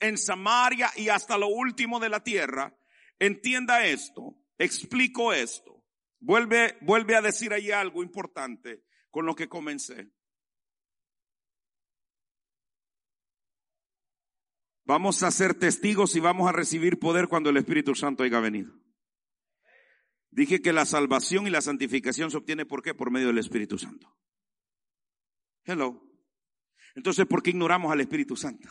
en 0.00 0.16
Samaria 0.16 0.90
y 0.96 1.10
hasta 1.10 1.36
lo 1.36 1.48
último 1.48 2.00
de 2.00 2.08
la 2.08 2.24
tierra. 2.24 2.74
Entienda 3.18 3.84
esto, 3.84 4.34
explico 4.56 5.34
esto. 5.34 5.84
Vuelve, 6.20 6.78
vuelve 6.80 7.16
a 7.16 7.20
decir 7.20 7.52
ahí 7.52 7.70
algo 7.70 8.02
importante 8.02 8.84
con 9.10 9.26
lo 9.26 9.34
que 9.34 9.50
comencé. 9.50 10.10
Vamos 14.84 15.22
a 15.22 15.30
ser 15.30 15.52
testigos 15.52 16.16
y 16.16 16.20
vamos 16.20 16.48
a 16.48 16.52
recibir 16.52 16.98
poder 16.98 17.28
cuando 17.28 17.50
el 17.50 17.58
Espíritu 17.58 17.94
Santo 17.94 18.22
haya 18.22 18.40
venido. 18.40 18.72
Dije 20.32 20.62
que 20.62 20.72
la 20.72 20.86
salvación 20.86 21.46
y 21.46 21.50
la 21.50 21.60
santificación 21.60 22.30
se 22.30 22.38
obtiene 22.38 22.64
por 22.64 22.82
qué? 22.82 22.94
Por 22.94 23.10
medio 23.10 23.28
del 23.28 23.38
Espíritu 23.38 23.78
Santo. 23.78 24.16
Hello. 25.64 26.02
Entonces, 26.94 27.26
¿por 27.26 27.42
qué 27.42 27.50
ignoramos 27.50 27.92
al 27.92 28.00
Espíritu 28.00 28.34
Santo? 28.34 28.68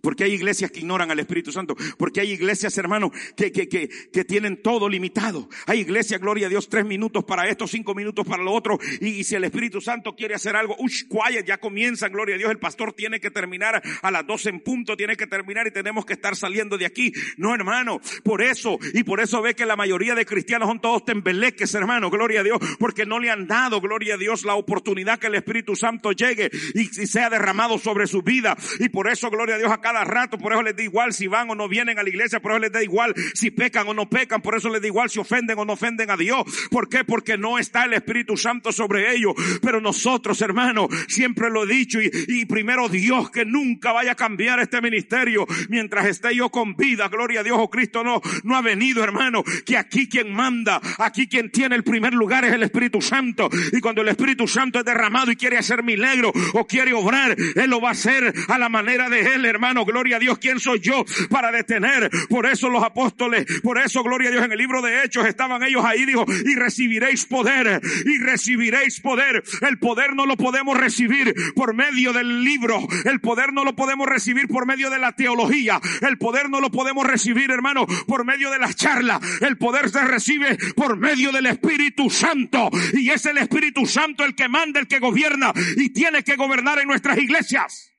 Porque 0.00 0.24
hay 0.24 0.32
iglesias 0.32 0.70
que 0.70 0.80
ignoran 0.80 1.10
al 1.10 1.18
Espíritu 1.18 1.52
Santo. 1.52 1.76
Porque 1.98 2.20
hay 2.20 2.32
iglesias, 2.32 2.76
hermanos, 2.78 3.10
que, 3.36 3.52
que, 3.52 3.68
que, 3.68 3.88
que, 3.88 4.24
tienen 4.24 4.62
todo 4.62 4.88
limitado. 4.88 5.48
Hay 5.66 5.80
iglesias, 5.80 6.20
gloria 6.20 6.46
a 6.46 6.50
Dios, 6.50 6.68
tres 6.68 6.84
minutos 6.84 7.24
para 7.24 7.48
esto, 7.48 7.66
cinco 7.66 7.94
minutos 7.94 8.26
para 8.26 8.42
lo 8.42 8.52
otro. 8.52 8.78
Y, 9.00 9.24
si 9.24 9.34
el 9.34 9.44
Espíritu 9.44 9.80
Santo 9.80 10.14
quiere 10.14 10.34
hacer 10.34 10.56
algo, 10.56 10.76
ush, 10.78 11.04
quiet, 11.08 11.46
ya 11.46 11.58
comienza, 11.58 12.08
gloria 12.08 12.36
a 12.36 12.38
Dios. 12.38 12.50
El 12.50 12.58
pastor 12.58 12.92
tiene 12.92 13.20
que 13.20 13.30
terminar 13.30 13.82
a 14.02 14.10
las 14.10 14.26
doce 14.26 14.50
en 14.50 14.60
punto, 14.60 14.96
tiene 14.96 15.16
que 15.16 15.26
terminar 15.26 15.66
y 15.66 15.70
tenemos 15.70 16.04
que 16.04 16.14
estar 16.14 16.36
saliendo 16.36 16.78
de 16.78 16.86
aquí. 16.86 17.12
No, 17.36 17.54
hermano, 17.54 18.00
por 18.22 18.42
eso, 18.42 18.78
y 18.94 19.04
por 19.04 19.20
eso 19.20 19.42
ve 19.42 19.54
que 19.54 19.66
la 19.66 19.76
mayoría 19.76 20.14
de 20.14 20.26
cristianos 20.26 20.68
son 20.68 20.80
todos 20.80 21.04
tembeleques, 21.04 21.74
hermano, 21.74 22.10
gloria 22.10 22.40
a 22.40 22.42
Dios, 22.44 22.58
porque 22.78 23.06
no 23.06 23.18
le 23.18 23.30
han 23.30 23.46
dado, 23.46 23.80
gloria 23.80 24.14
a 24.14 24.18
Dios, 24.18 24.44
la 24.44 24.54
oportunidad 24.54 25.18
que 25.18 25.26
el 25.26 25.34
Espíritu 25.34 25.76
Santo 25.76 26.12
llegue 26.12 26.50
y, 26.74 26.80
y 26.80 27.06
sea 27.06 27.30
derramado 27.30 27.78
sobre 27.78 28.06
su 28.06 28.22
vida. 28.22 28.56
Y 28.78 28.88
por 28.88 29.08
eso, 29.08 29.30
gloria 29.30 29.56
a 29.56 29.58
Dios, 29.58 29.72
cada 29.80 30.04
rato, 30.04 30.38
por 30.38 30.52
eso 30.52 30.62
les 30.62 30.76
da 30.76 30.82
igual 30.82 31.12
si 31.12 31.26
van 31.26 31.50
o 31.50 31.54
no 31.54 31.68
vienen 31.68 31.98
a 31.98 32.02
la 32.02 32.08
iglesia, 32.08 32.40
por 32.40 32.52
eso 32.52 32.60
les 32.60 32.72
da 32.72 32.82
igual 32.82 33.14
si 33.34 33.50
pecan 33.50 33.88
o 33.88 33.94
no 33.94 34.08
pecan, 34.08 34.42
por 34.42 34.56
eso 34.56 34.68
les 34.68 34.80
da 34.80 34.86
igual 34.86 35.10
si 35.10 35.18
ofenden 35.18 35.58
o 35.58 35.64
no 35.64 35.74
ofenden 35.74 36.10
a 36.10 36.16
Dios. 36.16 36.42
¿Por 36.70 36.88
qué? 36.88 37.04
Porque 37.04 37.38
no 37.38 37.58
está 37.58 37.84
el 37.84 37.94
Espíritu 37.94 38.36
Santo 38.36 38.72
sobre 38.72 39.14
ellos. 39.14 39.34
Pero 39.62 39.80
nosotros, 39.80 40.40
hermanos, 40.42 40.88
siempre 41.08 41.50
lo 41.50 41.64
he 41.64 41.66
dicho 41.66 42.00
y, 42.00 42.10
y 42.28 42.44
primero 42.46 42.88
Dios 42.88 43.30
que 43.30 43.44
nunca 43.44 43.92
vaya 43.92 44.12
a 44.12 44.16
cambiar 44.16 44.60
este 44.60 44.80
ministerio 44.80 45.46
mientras 45.68 46.06
esté 46.06 46.34
yo 46.34 46.50
con 46.50 46.76
vida. 46.76 47.08
Gloria 47.08 47.40
a 47.40 47.42
Dios, 47.42 47.58
o 47.58 47.62
oh 47.62 47.70
Cristo 47.70 48.04
no, 48.04 48.20
no 48.44 48.56
ha 48.56 48.62
venido, 48.62 49.02
hermano, 49.02 49.42
que 49.64 49.76
aquí 49.76 50.08
quien 50.08 50.32
manda, 50.32 50.80
aquí 50.98 51.26
quien 51.26 51.50
tiene 51.50 51.76
el 51.76 51.84
primer 51.84 52.14
lugar 52.14 52.44
es 52.44 52.52
el 52.52 52.62
Espíritu 52.62 53.00
Santo. 53.00 53.48
Y 53.72 53.80
cuando 53.80 54.02
el 54.02 54.08
Espíritu 54.08 54.46
Santo 54.46 54.78
es 54.78 54.84
derramado 54.84 55.30
y 55.30 55.36
quiere 55.36 55.58
hacer 55.58 55.82
milagro 55.82 56.32
o 56.54 56.66
quiere 56.66 56.92
obrar, 56.92 57.36
Él 57.54 57.70
lo 57.70 57.80
va 57.80 57.90
a 57.90 57.92
hacer 57.92 58.34
a 58.48 58.58
la 58.58 58.68
manera 58.68 59.08
de 59.08 59.20
Él, 59.34 59.44
hermano. 59.44 59.69
Gloria 59.72 60.16
a 60.16 60.18
Dios, 60.18 60.38
¿quién 60.38 60.58
soy 60.58 60.80
yo 60.80 61.04
para 61.30 61.52
detener? 61.52 62.10
Por 62.28 62.46
eso 62.46 62.68
los 62.68 62.82
apóstoles, 62.82 63.46
por 63.62 63.78
eso, 63.78 64.02
gloria 64.02 64.28
a 64.28 64.32
Dios, 64.32 64.44
en 64.44 64.52
el 64.52 64.58
libro 64.58 64.82
de 64.82 65.04
Hechos 65.04 65.26
estaban 65.26 65.62
ellos 65.62 65.84
ahí, 65.84 66.04
dijo, 66.04 66.24
y 66.44 66.54
recibiréis 66.56 67.24
poder, 67.24 67.80
y 68.04 68.18
recibiréis 68.18 69.00
poder. 69.00 69.42
El 69.60 69.78
poder 69.78 70.14
no 70.14 70.26
lo 70.26 70.36
podemos 70.36 70.76
recibir 70.76 71.34
por 71.54 71.74
medio 71.74 72.12
del 72.12 72.42
libro, 72.42 72.86
el 73.04 73.20
poder 73.20 73.52
no 73.52 73.64
lo 73.64 73.76
podemos 73.76 74.08
recibir 74.08 74.48
por 74.48 74.66
medio 74.66 74.90
de 74.90 74.98
la 74.98 75.12
teología, 75.12 75.80
el 76.00 76.18
poder 76.18 76.50
no 76.50 76.60
lo 76.60 76.70
podemos 76.70 77.06
recibir, 77.06 77.50
hermano, 77.50 77.86
por 78.06 78.24
medio 78.24 78.50
de 78.50 78.58
las 78.58 78.74
charlas, 78.76 79.20
el 79.40 79.56
poder 79.56 79.88
se 79.88 80.00
recibe 80.00 80.58
por 80.74 80.96
medio 80.96 81.30
del 81.32 81.46
Espíritu 81.46 82.10
Santo, 82.10 82.70
y 82.94 83.10
es 83.10 83.24
el 83.26 83.38
Espíritu 83.38 83.86
Santo 83.86 84.24
el 84.24 84.34
que 84.34 84.48
manda, 84.48 84.80
el 84.80 84.88
que 84.88 84.98
gobierna, 84.98 85.52
y 85.76 85.90
tiene 85.90 86.24
que 86.24 86.36
gobernar 86.36 86.80
en 86.80 86.88
nuestras 86.88 87.18
iglesias. 87.18 87.89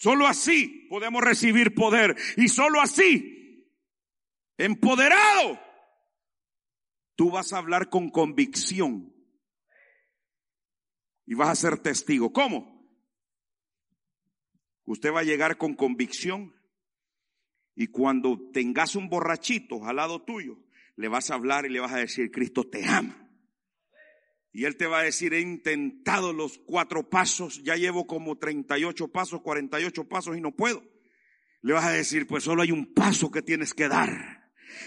Solo 0.00 0.26
así 0.26 0.86
podemos 0.88 1.22
recibir 1.22 1.74
poder. 1.74 2.16
Y 2.38 2.48
solo 2.48 2.80
así, 2.80 3.70
empoderado, 4.56 5.60
tú 7.16 7.30
vas 7.30 7.52
a 7.52 7.58
hablar 7.58 7.90
con 7.90 8.08
convicción. 8.08 9.14
Y 11.26 11.34
vas 11.34 11.50
a 11.50 11.54
ser 11.54 11.78
testigo. 11.80 12.32
¿Cómo? 12.32 12.82
Usted 14.86 15.12
va 15.12 15.20
a 15.20 15.24
llegar 15.24 15.58
con 15.58 15.74
convicción. 15.74 16.54
Y 17.74 17.88
cuando 17.88 18.50
tengas 18.54 18.96
un 18.96 19.10
borrachito 19.10 19.84
al 19.84 19.96
lado 19.96 20.22
tuyo, 20.22 20.64
le 20.96 21.08
vas 21.08 21.30
a 21.30 21.34
hablar 21.34 21.66
y 21.66 21.68
le 21.68 21.80
vas 21.80 21.92
a 21.92 21.98
decir, 21.98 22.30
Cristo 22.30 22.66
te 22.66 22.86
ama. 22.86 23.29
Y 24.52 24.64
él 24.64 24.76
te 24.76 24.86
va 24.86 25.00
a 25.00 25.04
decir, 25.04 25.32
he 25.32 25.40
intentado 25.40 26.32
los 26.32 26.58
cuatro 26.58 27.08
pasos, 27.08 27.62
ya 27.62 27.76
llevo 27.76 28.06
como 28.06 28.36
38 28.36 29.08
pasos, 29.08 29.42
48 29.42 30.08
pasos 30.08 30.36
y 30.36 30.40
no 30.40 30.50
puedo. 30.52 30.82
Le 31.62 31.72
vas 31.72 31.84
a 31.84 31.92
decir, 31.92 32.26
pues 32.26 32.44
solo 32.44 32.62
hay 32.62 32.72
un 32.72 32.92
paso 32.92 33.30
que 33.30 33.42
tienes 33.42 33.74
que 33.74 33.88
dar. 33.88 34.39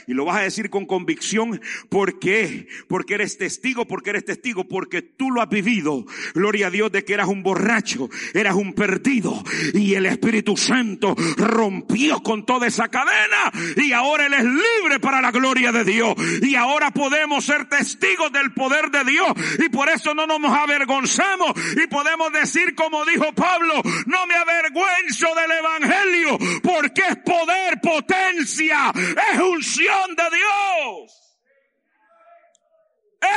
Y 0.07 0.13
lo 0.13 0.25
vas 0.25 0.37
a 0.37 0.41
decir 0.41 0.69
con 0.69 0.85
convicción. 0.85 1.61
¿Por 1.89 2.19
qué? 2.19 2.67
Porque 2.87 3.15
eres 3.15 3.37
testigo, 3.37 3.87
porque 3.87 4.11
eres 4.11 4.25
testigo, 4.25 4.67
porque 4.67 5.01
tú 5.01 5.31
lo 5.31 5.41
has 5.41 5.49
vivido. 5.49 6.05
Gloria 6.33 6.67
a 6.67 6.71
Dios 6.71 6.91
de 6.91 7.05
que 7.05 7.13
eras 7.13 7.27
un 7.27 7.43
borracho, 7.43 8.09
eras 8.33 8.55
un 8.55 8.73
perdido. 8.73 9.43
Y 9.73 9.93
el 9.95 10.05
Espíritu 10.05 10.57
Santo 10.57 11.15
rompió 11.37 12.21
con 12.21 12.45
toda 12.45 12.67
esa 12.67 12.89
cadena. 12.89 13.51
Y 13.77 13.91
ahora 13.91 14.25
Él 14.25 14.33
es 14.33 14.43
libre 14.43 14.99
para 14.99 15.21
la 15.21 15.31
gloria 15.31 15.71
de 15.71 15.83
Dios. 15.83 16.15
Y 16.41 16.55
ahora 16.55 16.91
podemos 16.91 17.45
ser 17.45 17.65
testigos 17.69 18.31
del 18.31 18.53
poder 18.53 18.91
de 18.91 19.03
Dios. 19.03 19.27
Y 19.59 19.69
por 19.69 19.89
eso 19.89 20.13
no 20.13 20.27
nos 20.27 20.51
avergonzamos. 20.51 21.53
Y 21.83 21.87
podemos 21.87 22.31
decir 22.31 22.75
como 22.75 23.05
dijo 23.05 23.33
Pablo, 23.33 23.81
no 24.05 24.25
me 24.27 24.35
avergüenzo 24.35 25.27
del 25.35 25.51
Evangelio, 25.51 26.37
porque 26.61 27.01
es 27.09 27.17
poder, 27.17 27.79
potencia, 27.81 28.91
es 29.33 29.39
un 29.39 29.63
de 29.77 30.37
Dios. 30.37 31.23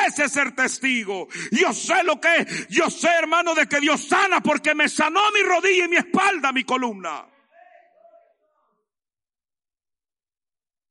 Ese 0.07 0.25
es 0.25 0.33
ser 0.33 0.55
testigo. 0.55 1.29
Yo 1.53 1.73
sé 1.73 2.03
lo 2.03 2.21
que 2.21 2.37
es. 2.39 2.69
Yo 2.69 2.91
sé, 2.91 3.09
hermano, 3.09 3.55
de 3.55 3.69
que 3.69 3.81
Dios 3.81 4.09
sana 4.09 4.41
porque 4.41 4.75
me 4.75 4.89
sanó 4.89 5.21
mi 5.33 5.41
rodilla 5.43 5.85
y 5.85 5.89
mi 5.89 5.97
espalda, 5.97 6.53
mi 6.53 6.65
columna. 6.65 7.27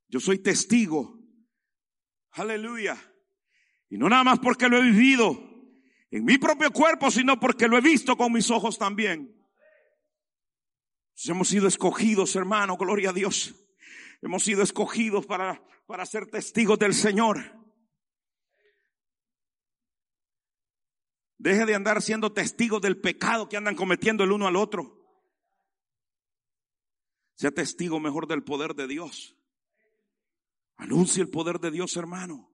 Yo 0.08 0.20
soy 0.20 0.40
testigo. 0.40 1.20
Aleluya. 2.32 2.98
Y 3.90 3.98
no 3.98 4.08
nada 4.10 4.24
más 4.24 4.40
porque 4.40 4.70
lo 4.70 4.78
he 4.78 4.82
vivido 4.82 5.32
en 6.12 6.24
mi 6.24 6.38
propio 6.38 6.72
cuerpo, 6.72 7.12
sino 7.12 7.40
porque 7.40 7.68
lo 7.68 7.78
he 7.78 7.82
visto 7.82 8.16
con 8.16 8.32
mis 8.32 8.50
ojos 8.50 8.78
también. 8.78 9.36
Hemos 11.26 11.50
sido 11.50 11.68
escogidos, 11.68 12.36
hermano, 12.36 12.78
gloria 12.78 13.10
a 13.10 13.14
Dios. 13.14 13.65
Hemos 14.26 14.44
sido 14.44 14.64
escogidos 14.64 15.28
para, 15.28 15.64
para 15.86 16.04
ser 16.04 16.26
testigos 16.26 16.80
del 16.80 16.96
Señor. 16.96 17.44
Deje 21.38 21.68
de 21.68 21.76
andar 21.76 22.02
siendo 22.02 22.34
testigos 22.34 22.82
del 22.82 23.00
pecado 23.00 23.48
que 23.48 23.56
andan 23.56 23.76
cometiendo 23.76 24.24
el 24.24 24.32
uno 24.32 24.48
al 24.48 24.56
otro. 24.56 25.00
Sea 27.36 27.52
testigo 27.52 28.00
mejor 28.00 28.26
del 28.26 28.44
poder 28.44 28.74
de 28.74 28.88
Dios. 28.88 29.38
Anuncie 30.76 31.22
el 31.22 31.30
poder 31.30 31.60
de 31.60 31.70
Dios, 31.70 31.96
hermano. 31.96 32.52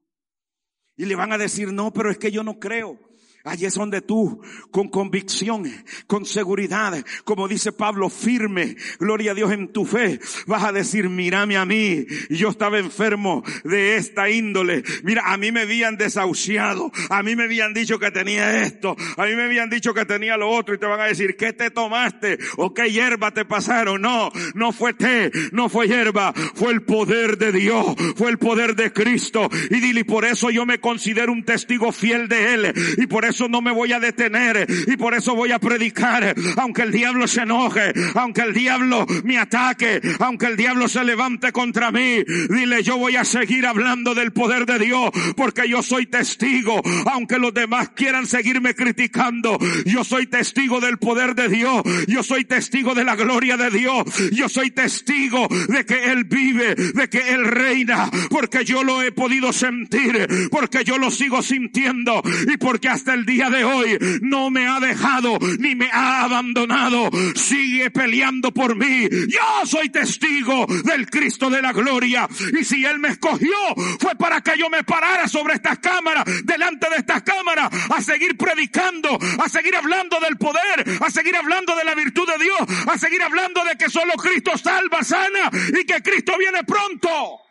Y 0.98 1.06
le 1.06 1.16
van 1.16 1.32
a 1.32 1.38
decir, 1.38 1.72
no, 1.72 1.94
pero 1.94 2.12
es 2.12 2.18
que 2.18 2.34
yo 2.34 2.44
no 2.44 2.60
creo. 2.60 3.00
Allí 3.44 3.66
es 3.66 3.74
donde 3.74 4.02
tú, 4.02 4.40
con 4.70 4.88
convicción, 4.88 5.64
con 6.06 6.28
seguridad, 6.28 7.04
como 7.24 7.48
dice 7.48 7.72
Pablo, 7.72 8.08
firme, 8.10 8.76
gloria 9.00 9.32
a 9.32 9.34
Dios 9.34 9.52
en 9.52 9.70
tu 9.70 9.84
fe, 9.84 10.20
vas 10.46 10.64
a 10.64 10.72
decir, 10.72 11.10
mírame 11.10 11.58
a 11.58 11.66
mí, 11.66 12.06
yo 12.30 12.50
estaba 12.50 12.78
enfermo 12.78 13.44
de 13.64 13.96
esta 13.96 14.30
índole, 14.30 14.84
mira, 15.02 15.24
a 15.26 15.38
mí 15.38 15.52
me 15.52 15.62
habían 15.62 15.98
desahuciado, 15.98 16.92
a 17.10 17.24
mí 17.24 17.36
me 17.36 17.46
habían 17.46 17.74
dicho 17.74 17.98
que 17.98 18.12
tenía 18.12 18.62
esto, 18.64 18.96
a 19.18 19.26
mí 19.26 19.36
me 19.36 19.44
habían 19.44 19.72
dicho 19.72 19.92
que 19.96 20.06
tenía 20.06 20.38
lo 20.38 20.48
otro, 20.48 20.76
y 20.76 20.78
te 20.78 20.86
van 20.86 21.00
a 21.00 21.06
decir, 21.06 21.36
¿qué 21.36 21.52
te 21.52 21.72
tomaste? 21.72 22.38
¿O 22.58 22.76
qué 22.76 22.92
hierba 22.92 23.32
te 23.32 23.46
pasaron? 23.46 24.04
No, 24.04 24.32
no 24.54 24.72
fue 24.72 24.94
té, 24.94 25.32
no 25.52 25.68
fue 25.68 25.88
hierba, 25.88 26.32
fue 26.54 26.74
el 26.74 26.84
poder 26.84 27.40
de 27.40 27.52
Dios, 27.52 27.96
fue 28.16 28.30
el 28.30 28.38
poder 28.38 28.76
de 28.76 28.94
Cristo, 28.94 29.50
y 29.72 29.80
dile, 29.80 30.06
por 30.06 30.26
eso 30.26 30.52
yo 30.52 30.68
me 30.68 30.80
considero 30.80 31.32
un 31.32 31.44
testigo 31.44 31.92
fiel 31.92 32.28
de 32.28 32.54
Él, 32.54 32.74
y 32.98 33.08
por 33.08 33.31
no 33.50 33.62
me 33.62 33.72
voy 33.72 33.94
a 33.94 34.00
detener 34.00 34.66
y 34.88 34.98
por 34.98 35.14
eso 35.14 35.36
voy 35.36 35.52
a 35.52 35.60
predicar, 35.60 36.36
aunque 36.58 36.84
el 36.84 36.92
diablo 36.92 37.28
se 37.28 37.42
enoje, 37.42 37.94
aunque 38.16 38.42
el 38.42 38.54
diablo 38.54 39.06
me 39.24 39.38
ataque, 39.38 40.02
aunque 40.20 40.48
el 40.48 40.58
diablo 40.58 40.88
se 40.88 41.04
levante 41.04 41.52
contra 41.52 41.92
mí, 41.92 42.24
dile 42.50 42.84
yo 42.84 42.98
voy 42.98 43.16
a 43.16 43.26
seguir 43.26 43.66
hablando 43.66 44.14
del 44.14 44.32
poder 44.32 44.66
de 44.66 44.80
Dios 44.80 45.10
porque 45.36 45.68
yo 45.68 45.82
soy 45.84 46.06
testigo, 46.06 46.82
aunque 47.12 47.38
los 47.38 47.54
demás 47.54 47.90
quieran 47.90 48.26
seguirme 48.26 48.76
criticando, 48.76 49.58
yo 49.86 50.04
soy 50.04 50.28
testigo 50.28 50.80
del 50.80 50.98
poder 50.98 51.36
de 51.36 51.48
Dios, 51.50 51.82
yo 52.08 52.24
soy 52.24 52.46
testigo 52.46 52.94
de 52.96 53.04
la 53.04 53.16
gloria 53.16 53.58
de 53.58 53.70
Dios, 53.70 54.04
yo 54.32 54.50
soy 54.50 54.72
testigo 54.72 55.48
de 55.68 55.86
que 55.86 56.12
Él 56.12 56.26
vive, 56.26 56.76
de 56.76 57.10
que 57.10 57.30
Él 57.30 57.46
reina, 57.46 58.10
porque 58.30 58.66
yo 58.66 58.84
lo 58.84 59.02
he 59.02 59.12
podido 59.12 59.54
sentir, 59.54 60.28
porque 60.50 60.84
yo 60.84 60.98
lo 60.98 61.12
sigo 61.12 61.42
sintiendo 61.42 62.22
y 62.52 62.58
porque 62.58 62.90
hasta 62.90 63.14
el 63.14 63.21
día 63.26 63.50
de 63.50 63.64
hoy 63.64 63.98
no 64.22 64.50
me 64.50 64.68
ha 64.68 64.80
dejado 64.80 65.38
ni 65.60 65.76
me 65.76 65.90
ha 65.92 66.24
abandonado, 66.24 67.10
sigue 67.36 67.92
peleando 67.92 68.52
por 68.52 68.76
mí. 68.76 69.08
Yo 69.28 69.66
soy 69.66 69.90
testigo 69.90 70.66
del 70.84 71.10
Cristo 71.10 71.50
de 71.50 71.62
la 71.62 71.74
gloria 71.74 72.28
y 72.60 72.64
si 72.64 72.86
Él 72.86 73.00
me 73.00 73.10
escogió 73.10 73.56
fue 74.00 74.16
para 74.16 74.42
que 74.42 74.58
yo 74.58 74.70
me 74.70 74.84
parara 74.84 75.28
sobre 75.28 75.56
estas 75.56 75.80
cámaras, 75.80 76.26
delante 76.44 76.90
de 76.90 76.98
estas 76.98 77.24
cámaras, 77.24 77.70
a 77.90 78.02
seguir 78.02 78.38
predicando, 78.38 79.18
a 79.44 79.50
seguir 79.50 79.76
hablando 79.76 80.20
del 80.20 80.38
poder, 80.38 80.86
a 81.02 81.10
seguir 81.10 81.36
hablando 81.36 81.76
de 81.76 81.84
la 81.84 81.96
virtud 81.96 82.28
de 82.28 82.44
Dios, 82.44 82.88
a 82.88 82.98
seguir 82.98 83.22
hablando 83.22 83.64
de 83.64 83.76
que 83.78 83.90
solo 83.90 84.14
Cristo 84.14 84.58
salva, 84.58 85.04
sana 85.04 85.50
y 85.80 85.86
que 85.86 86.02
Cristo 86.02 86.34
viene 86.38 86.64
pronto. 86.64 87.42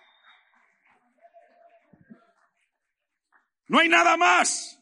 No 3.69 3.79
hay 3.79 3.89
nada 3.89 4.17
más. 4.17 4.80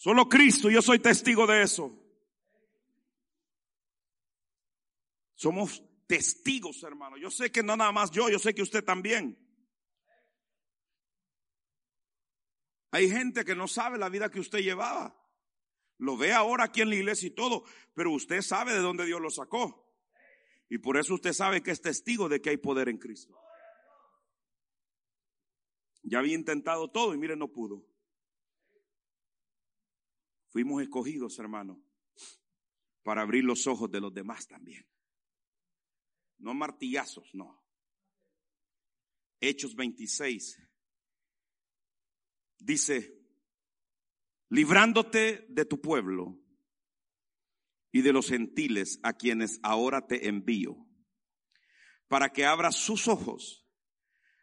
Solo 0.00 0.30
Cristo, 0.30 0.70
yo 0.70 0.80
soy 0.80 0.98
testigo 0.98 1.46
de 1.46 1.62
eso. 1.62 1.94
Somos 5.34 5.84
testigos, 6.06 6.82
hermano. 6.84 7.18
Yo 7.18 7.30
sé 7.30 7.52
que 7.52 7.62
no 7.62 7.76
nada 7.76 7.92
más 7.92 8.10
yo, 8.10 8.30
yo 8.30 8.38
sé 8.38 8.54
que 8.54 8.62
usted 8.62 8.82
también. 8.82 9.38
Hay 12.92 13.10
gente 13.10 13.44
que 13.44 13.54
no 13.54 13.68
sabe 13.68 13.98
la 13.98 14.08
vida 14.08 14.30
que 14.30 14.40
usted 14.40 14.60
llevaba. 14.60 15.22
Lo 15.98 16.16
ve 16.16 16.32
ahora 16.32 16.64
aquí 16.64 16.80
en 16.80 16.88
la 16.88 16.96
iglesia 16.96 17.26
y 17.26 17.34
todo, 17.34 17.64
pero 17.92 18.10
usted 18.10 18.40
sabe 18.40 18.72
de 18.72 18.80
dónde 18.80 19.04
Dios 19.04 19.20
lo 19.20 19.28
sacó. 19.28 19.86
Y 20.70 20.78
por 20.78 20.96
eso 20.96 21.12
usted 21.12 21.34
sabe 21.34 21.62
que 21.62 21.72
es 21.72 21.82
testigo 21.82 22.30
de 22.30 22.40
que 22.40 22.48
hay 22.48 22.56
poder 22.56 22.88
en 22.88 22.96
Cristo. 22.96 23.38
Ya 26.04 26.20
había 26.20 26.36
intentado 26.36 26.90
todo 26.90 27.12
y 27.12 27.18
mire, 27.18 27.36
no 27.36 27.48
pudo. 27.48 27.89
Fuimos 30.50 30.82
escogidos, 30.82 31.38
hermano, 31.38 31.80
para 33.02 33.22
abrir 33.22 33.44
los 33.44 33.66
ojos 33.66 33.90
de 33.90 34.00
los 34.00 34.12
demás 34.12 34.48
también. 34.48 34.84
No 36.38 36.54
martillazos, 36.54 37.30
no. 37.34 37.64
Hechos 39.40 39.74
26 39.74 40.60
dice, 42.58 43.16
librándote 44.48 45.46
de 45.48 45.64
tu 45.64 45.80
pueblo 45.80 46.38
y 47.92 48.02
de 48.02 48.12
los 48.12 48.28
gentiles 48.28 48.98
a 49.02 49.12
quienes 49.12 49.60
ahora 49.62 50.06
te 50.06 50.28
envío, 50.28 50.76
para 52.08 52.32
que 52.32 52.44
abras 52.44 52.74
sus 52.74 53.06
ojos, 53.06 53.66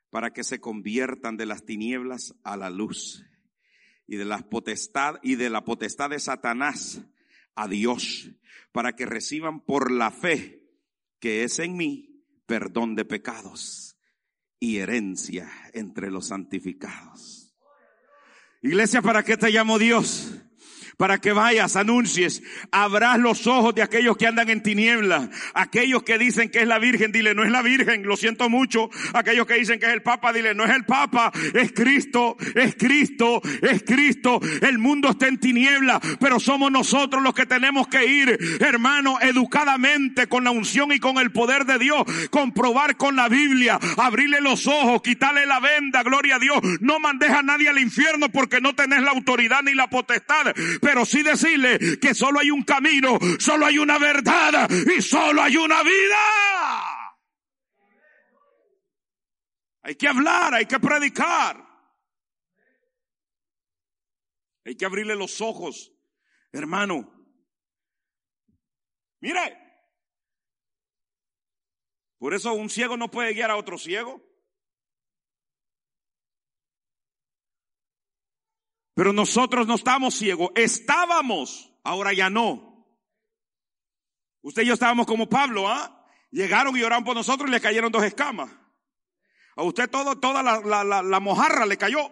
para 0.10 0.32
que 0.32 0.44
se 0.44 0.62
conviertan 0.62 1.36
de 1.36 1.46
las 1.46 1.66
tinieblas 1.66 2.34
a 2.44 2.56
la 2.56 2.70
luz 2.70 3.24
y 4.08 4.16
de 4.16 4.26
la 4.26 4.40
potestad 4.50 5.16
y 5.22 5.36
de 5.36 5.50
la 5.50 5.64
potestad 5.64 6.10
de 6.10 6.20
Satanás 6.20 7.02
a 7.56 7.68
Dios, 7.68 8.32
para 8.72 8.96
que 8.96 9.06
reciban 9.06 9.60
por 9.60 9.92
la 9.92 10.12
fe 10.12 10.64
que 11.20 11.44
es 11.44 11.60
en 11.60 11.76
mí 11.76 12.24
perdón 12.46 12.96
de 12.96 13.06
pecados 13.06 13.98
y 14.60 14.78
herencia 14.78 15.50
entre 15.74 16.10
los 16.10 16.28
santificados. 16.28 17.56
Iglesia, 18.62 19.02
¿para 19.02 19.24
qué 19.24 19.38
te 19.38 19.52
llamo 19.52 19.78
Dios? 19.78 20.27
Para 20.98 21.20
que 21.20 21.32
vayas, 21.32 21.76
anuncies, 21.76 22.42
abras 22.72 23.20
los 23.20 23.46
ojos 23.46 23.76
de 23.76 23.84
aquellos 23.84 24.18
que 24.18 24.28
andan 24.28 24.50
en 24.50 24.64
tinieblas, 24.64 25.30
aquellos 25.54 26.04
que 26.04 26.18
dicen 26.18 26.50
que 26.50 26.60
es 26.60 26.68
la 26.68 26.80
Virgen, 26.80 27.12
dile, 27.12 27.36
no 27.36 27.44
es 27.44 27.52
la 27.52 27.62
Virgen, 27.62 28.04
lo 28.04 28.18
siento 28.18 28.50
mucho, 28.50 28.90
aquellos 29.14 29.46
que 29.46 29.54
dicen 29.54 29.80
que 29.80 29.86
es 29.86 29.94
el 29.94 30.02
Papa, 30.02 30.34
dile, 30.34 30.56
no 30.56 30.66
es 30.66 30.72
el 30.72 30.86
Papa, 30.86 31.32
es 31.54 31.72
Cristo, 31.72 32.36
es 32.56 32.76
Cristo, 32.76 33.42
es 33.62 33.84
Cristo, 33.84 34.40
el 34.62 34.80
mundo 34.80 35.10
está 35.10 35.28
en 35.28 35.38
tinieblas, 35.38 36.00
pero 36.20 36.40
somos 36.40 36.72
nosotros 36.72 37.22
los 37.22 37.36
que 37.36 37.46
tenemos 37.46 37.88
que 37.88 38.04
ir, 38.06 38.58
hermano, 38.60 39.20
educadamente, 39.22 40.28
con 40.28 40.44
la 40.44 40.52
unción 40.52 40.92
y 40.92 41.00
con 41.00 41.20
el 41.20 41.32
poder 41.32 41.66
de 41.66 41.78
Dios, 41.78 42.04
comprobar 42.32 42.98
con 42.98 43.16
la 43.16 43.30
Biblia, 43.30 43.80
abrirle 43.98 44.42
los 44.42 44.66
ojos, 44.66 45.04
quitarle 45.04 45.46
la 45.46 45.60
venda, 45.60 46.02
gloria 46.02 46.38
a 46.38 46.40
Dios, 46.40 46.60
no 46.82 47.00
mandes 47.00 47.30
a 47.30 47.44
nadie 47.44 47.70
al 47.70 47.78
infierno 47.78 48.30
porque 48.30 48.62
no 48.62 48.74
tenés 48.74 49.04
la 49.04 49.12
autoridad 49.12 49.62
ni 49.62 49.76
la 49.76 49.88
potestad, 49.92 50.56
pero 50.88 51.06
sí 51.06 51.22
decirle 51.22 52.00
que 52.00 52.16
solo 52.16 52.40
hay 52.40 52.50
un 52.50 52.64
camino, 52.64 53.20
solo 53.40 53.66
hay 53.66 53.78
una 53.78 54.00
verdad 54.00 54.70
y 54.72 55.02
solo 55.02 55.42
hay 55.42 55.58
una 55.58 55.84
vida. 55.84 57.18
Hay 59.82 59.96
que 59.96 60.08
hablar, 60.08 60.54
hay 60.54 60.66
que 60.66 60.80
predicar. 60.80 61.62
Hay 64.64 64.78
que 64.78 64.86
abrirle 64.86 65.18
los 65.18 65.42
ojos, 65.42 65.92
hermano. 66.54 67.14
Mire, 69.20 69.58
por 72.18 72.34
eso 72.34 72.54
un 72.54 72.70
ciego 72.70 72.96
no 72.96 73.12
puede 73.12 73.34
guiar 73.34 73.52
a 73.52 73.58
otro 73.58 73.78
ciego. 73.78 74.26
Pero 78.98 79.14
nosotros 79.14 79.68
no 79.68 79.76
estamos 79.76 80.16
ciegos, 80.16 80.50
estábamos, 80.56 81.72
ahora 81.84 82.14
ya 82.14 82.32
no. 82.32 82.84
Usted 84.42 84.64
y 84.64 84.66
yo 84.66 84.74
estábamos 84.74 85.06
como 85.06 85.30
Pablo, 85.30 85.68
¿ah? 85.70 86.04
Llegaron 86.32 86.76
y 86.76 86.82
oraron 86.82 87.04
por 87.04 87.16
nosotros 87.16 87.48
y 87.48 87.52
le 87.52 87.62
cayeron 87.62 87.92
dos 87.92 88.04
escamas. 88.04 88.50
A 89.56 89.62
usted 89.62 89.88
todo, 89.88 90.18
toda 90.18 90.42
la, 90.42 90.84
la, 90.84 91.20
mojarra 91.20 91.68
le 91.68 91.78
cayó. 91.78 92.10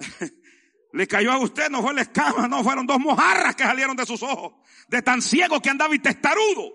le 0.92 1.06
cayó 1.06 1.30
a 1.30 1.38
usted, 1.38 1.70
no 1.70 1.80
fue 1.80 1.94
la 1.94 2.02
escama, 2.02 2.48
no, 2.48 2.64
fueron 2.64 2.84
dos 2.84 2.98
mojarras 2.98 3.54
que 3.54 3.62
salieron 3.62 3.94
de 3.94 4.06
sus 4.06 4.20
ojos. 4.20 4.54
De 4.88 5.00
tan 5.00 5.22
ciego 5.22 5.62
que 5.62 5.70
andaba 5.70 5.94
y 5.94 6.00
testarudo. 6.00 6.72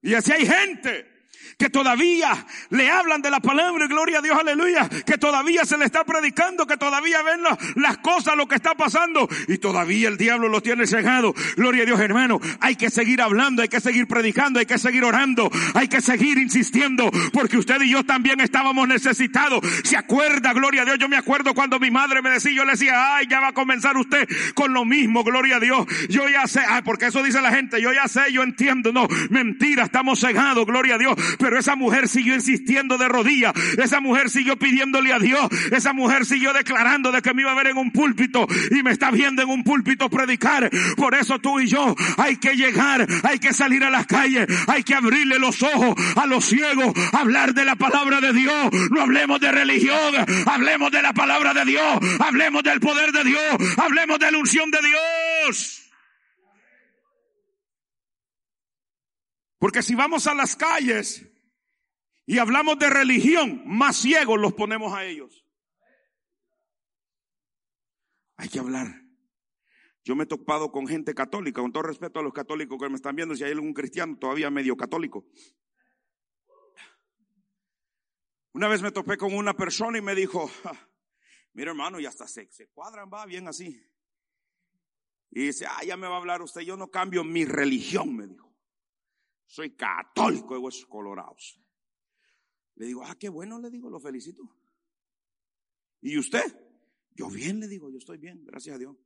Y 0.00 0.14
así 0.14 0.32
hay 0.32 0.46
gente 0.46 1.11
que 1.58 1.70
todavía 1.70 2.46
le 2.70 2.90
hablan 2.90 3.22
de 3.22 3.30
la 3.30 3.40
palabra, 3.40 3.86
gloria 3.86 4.18
a 4.18 4.22
Dios, 4.22 4.38
aleluya, 4.38 4.88
que 4.88 5.18
todavía 5.18 5.64
se 5.64 5.78
le 5.78 5.84
está 5.84 6.04
predicando, 6.04 6.66
que 6.66 6.76
todavía 6.76 7.22
ven 7.22 7.40
las 7.76 7.98
cosas, 7.98 8.36
lo 8.36 8.46
que 8.46 8.56
está 8.56 8.74
pasando, 8.74 9.28
y 9.48 9.58
todavía 9.58 10.08
el 10.08 10.16
diablo 10.16 10.48
lo 10.48 10.60
tiene 10.60 10.86
cegado. 10.86 11.34
Gloria 11.56 11.82
a 11.82 11.86
Dios, 11.86 12.00
hermano, 12.00 12.40
hay 12.60 12.76
que 12.76 12.90
seguir 12.90 13.20
hablando, 13.20 13.62
hay 13.62 13.68
que 13.68 13.80
seguir 13.80 14.06
predicando, 14.06 14.58
hay 14.58 14.66
que 14.66 14.78
seguir 14.78 15.04
orando, 15.04 15.50
hay 15.74 15.88
que 15.88 16.00
seguir 16.00 16.38
insistiendo, 16.38 17.10
porque 17.32 17.58
usted 17.58 17.80
y 17.82 17.90
yo 17.90 18.04
también 18.04 18.40
estábamos 18.40 18.88
necesitados. 18.88 19.60
¿Se 19.84 19.96
acuerda, 19.96 20.52
gloria 20.52 20.82
a 20.82 20.84
Dios? 20.84 20.98
Yo 20.98 21.08
me 21.08 21.16
acuerdo 21.16 21.54
cuando 21.54 21.78
mi 21.78 21.90
madre 21.90 22.22
me 22.22 22.30
decía, 22.30 22.52
yo 22.52 22.64
le 22.64 22.72
decía, 22.72 23.16
ay, 23.16 23.26
ya 23.28 23.40
va 23.40 23.48
a 23.48 23.52
comenzar 23.52 23.96
usted 23.96 24.28
con 24.54 24.72
lo 24.72 24.84
mismo, 24.84 25.24
gloria 25.24 25.56
a 25.56 25.60
Dios. 25.60 25.86
Yo 26.08 26.28
ya 26.28 26.46
sé, 26.46 26.60
ay, 26.66 26.82
porque 26.82 27.06
eso 27.06 27.22
dice 27.22 27.40
la 27.40 27.52
gente, 27.52 27.80
yo 27.80 27.92
ya 27.92 28.08
sé, 28.08 28.32
yo 28.32 28.42
entiendo, 28.42 28.92
no, 28.92 29.06
mentira, 29.30 29.84
estamos 29.84 30.20
cegados, 30.20 30.66
gloria 30.66 30.96
a 30.96 30.98
Dios, 30.98 31.14
pero 31.38 31.58
esa 31.58 31.76
mujer 31.76 32.08
siguió 32.08 32.34
insistiendo 32.34 32.98
de 32.98 33.08
rodillas. 33.08 33.52
Esa 33.78 34.00
mujer 34.00 34.30
siguió 34.30 34.56
pidiéndole 34.56 35.12
a 35.12 35.18
Dios. 35.18 35.48
Esa 35.70 35.92
mujer 35.92 36.24
siguió 36.24 36.52
declarando 36.52 37.12
de 37.12 37.22
que 37.22 37.34
me 37.34 37.42
iba 37.42 37.52
a 37.52 37.54
ver 37.54 37.68
en 37.68 37.78
un 37.78 37.90
púlpito 37.90 38.46
y 38.70 38.82
me 38.82 38.92
está 38.92 39.10
viendo 39.10 39.42
en 39.42 39.48
un 39.48 39.64
púlpito 39.64 40.08
predicar. 40.08 40.70
Por 40.96 41.14
eso 41.14 41.38
tú 41.38 41.60
y 41.60 41.66
yo 41.66 41.94
hay 42.16 42.36
que 42.36 42.56
llegar, 42.56 43.06
hay 43.22 43.38
que 43.38 43.52
salir 43.52 43.84
a 43.84 43.90
las 43.90 44.06
calles, 44.06 44.46
hay 44.66 44.82
que 44.82 44.94
abrirle 44.94 45.38
los 45.38 45.62
ojos 45.62 45.94
a 46.16 46.26
los 46.26 46.44
ciegos, 46.44 46.92
hablar 47.12 47.54
de 47.54 47.64
la 47.64 47.76
palabra 47.76 48.20
de 48.20 48.32
Dios. 48.32 48.70
No 48.90 49.02
hablemos 49.02 49.40
de 49.40 49.52
religión, 49.52 50.14
hablemos 50.46 50.90
de 50.90 51.02
la 51.02 51.12
palabra 51.12 51.54
de 51.54 51.64
Dios, 51.64 51.98
hablemos 52.18 52.62
del 52.62 52.80
poder 52.80 53.12
de 53.12 53.24
Dios, 53.24 53.42
hablemos 53.76 54.18
de 54.18 54.30
la 54.30 54.38
unción 54.38 54.70
de 54.70 54.78
Dios. 54.80 55.81
Porque 59.62 59.80
si 59.80 59.94
vamos 59.94 60.26
a 60.26 60.34
las 60.34 60.56
calles 60.56 61.24
y 62.26 62.38
hablamos 62.38 62.80
de 62.80 62.90
religión, 62.90 63.62
más 63.64 63.96
ciegos 63.96 64.40
los 64.40 64.54
ponemos 64.54 64.92
a 64.92 65.04
ellos. 65.04 65.46
Hay 68.38 68.48
que 68.48 68.58
hablar. 68.58 68.88
Yo 70.02 70.16
me 70.16 70.24
he 70.24 70.26
topado 70.26 70.72
con 70.72 70.88
gente 70.88 71.14
católica, 71.14 71.60
con 71.60 71.70
todo 71.70 71.84
respeto 71.84 72.18
a 72.18 72.24
los 72.24 72.32
católicos 72.32 72.76
que 72.76 72.88
me 72.88 72.96
están 72.96 73.14
viendo, 73.14 73.36
si 73.36 73.44
hay 73.44 73.52
algún 73.52 73.72
cristiano 73.72 74.18
todavía 74.18 74.50
medio 74.50 74.76
católico. 74.76 75.28
Una 78.54 78.66
vez 78.66 78.82
me 78.82 78.90
topé 78.90 79.16
con 79.16 79.32
una 79.32 79.54
persona 79.54 79.96
y 79.96 80.02
me 80.02 80.16
dijo, 80.16 80.50
Mira 81.52 81.70
hermano, 81.70 82.00
y 82.00 82.06
hasta 82.06 82.26
se, 82.26 82.50
se 82.50 82.66
cuadran, 82.70 83.08
va 83.14 83.26
bien 83.26 83.46
así. 83.46 83.80
Y 85.30 85.44
dice, 85.44 85.66
ah, 85.68 85.84
ya 85.84 85.96
me 85.96 86.08
va 86.08 86.14
a 86.14 86.18
hablar 86.18 86.42
usted, 86.42 86.62
yo 86.62 86.76
no 86.76 86.90
cambio 86.90 87.22
mi 87.22 87.44
religión, 87.44 88.16
me 88.16 88.26
dijo. 88.26 88.51
Soy 89.52 89.76
católico 89.76 90.54
de 90.54 90.60
huesos 90.60 90.86
colorados. 90.86 91.60
Le 92.76 92.86
digo, 92.86 93.02
ah, 93.04 93.14
qué 93.20 93.28
bueno, 93.28 93.60
le 93.60 93.68
digo, 93.68 93.90
lo 93.90 94.00
felicito. 94.00 94.42
¿Y 96.00 96.16
usted? 96.16 96.42
Yo 97.10 97.28
bien, 97.28 97.60
le 97.60 97.68
digo, 97.68 97.90
yo 97.90 97.98
estoy 97.98 98.16
bien, 98.16 98.42
gracias 98.46 98.76
a 98.76 98.78
Dios. 98.78 98.96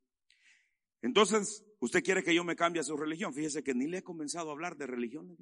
Entonces, 1.03 1.67
¿usted 1.81 2.01
quiere 2.01 2.23
que 2.23 2.33
yo 2.33 2.45
me 2.45 2.55
cambie 2.55 2.79
a 2.79 2.85
su 2.85 2.97
religión? 2.97 3.35
Fíjese 3.35 3.65
que 3.65 3.75
ni 3.75 3.89
le 3.89 3.99
he 3.99 4.03
comenzado 4.05 4.51
a 4.51 4.53
hablar 4.53 4.77
de 4.77 4.87
religión. 4.87 5.37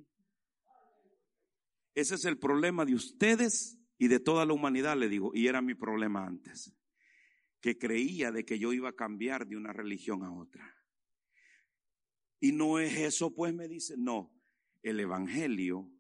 Ese 1.95 2.15
es 2.15 2.25
el 2.25 2.39
problema 2.39 2.87
de 2.87 2.95
ustedes 2.95 3.79
y 3.99 4.09
de 4.09 4.21
toda 4.21 4.47
la 4.47 4.55
humanidad, 4.55 4.97
le 4.97 5.11
digo, 5.11 5.33
y 5.35 5.49
era 5.49 5.61
mi 5.61 5.75
problema 5.75 6.25
antes, 6.25 6.75
que 7.61 7.77
creía 7.77 8.33
de 8.33 8.47
que 8.47 8.59
yo 8.59 8.73
iba 8.73 8.89
a 8.89 8.97
cambiar 8.97 9.47
de 9.47 9.59
una 9.59 9.75
religión 9.75 10.25
a 10.25 10.33
otra. 10.33 10.75
Y 12.41 12.53
no 12.53 12.79
es 12.79 12.97
eso, 12.97 13.35
pues 13.35 13.53
me 13.53 13.69
dice, 13.69 13.97
no, 13.99 14.34
el 14.85 15.01
Evangelio 15.01 15.91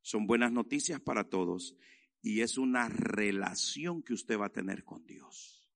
son 0.00 0.26
buenas 0.26 0.50
noticias 0.50 1.00
para 1.00 1.24
todos 1.24 1.76
y 2.22 2.40
es 2.40 2.58
una 2.58 2.88
relación 2.88 4.02
que 4.02 4.14
usted 4.14 4.38
va 4.38 4.46
a 4.46 4.52
tener 4.52 4.82
con 4.82 5.06
Dios. 5.06 5.68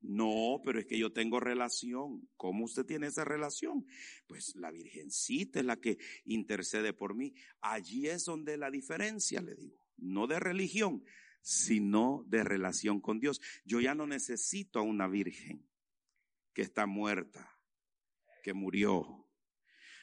No, 0.00 0.60
pero 0.64 0.80
es 0.80 0.86
que 0.86 0.98
yo 0.98 1.12
tengo 1.12 1.38
relación. 1.38 2.28
¿Cómo 2.36 2.64
usted 2.64 2.84
tiene 2.84 3.06
esa 3.06 3.24
relación? 3.24 3.86
Pues 4.26 4.56
la 4.56 4.70
Virgencita 4.70 5.60
es 5.60 5.66
la 5.66 5.76
que 5.76 5.98
intercede 6.24 6.92
por 6.92 7.14
mí. 7.14 7.34
Allí 7.60 8.08
es 8.08 8.24
donde 8.24 8.56
la 8.56 8.70
diferencia, 8.70 9.40
le 9.40 9.54
digo. 9.54 9.86
No 9.96 10.26
de 10.26 10.40
religión, 10.40 11.04
sino 11.42 12.24
de 12.26 12.42
relación 12.42 13.00
con 13.00 13.20
Dios. 13.20 13.40
Yo 13.64 13.80
ya 13.80 13.94
no 13.94 14.06
necesito 14.06 14.80
a 14.80 14.82
una 14.82 15.06
Virgen 15.06 15.68
que 16.52 16.62
está 16.62 16.86
muerta, 16.86 17.60
que 18.42 18.54
murió. 18.54 19.28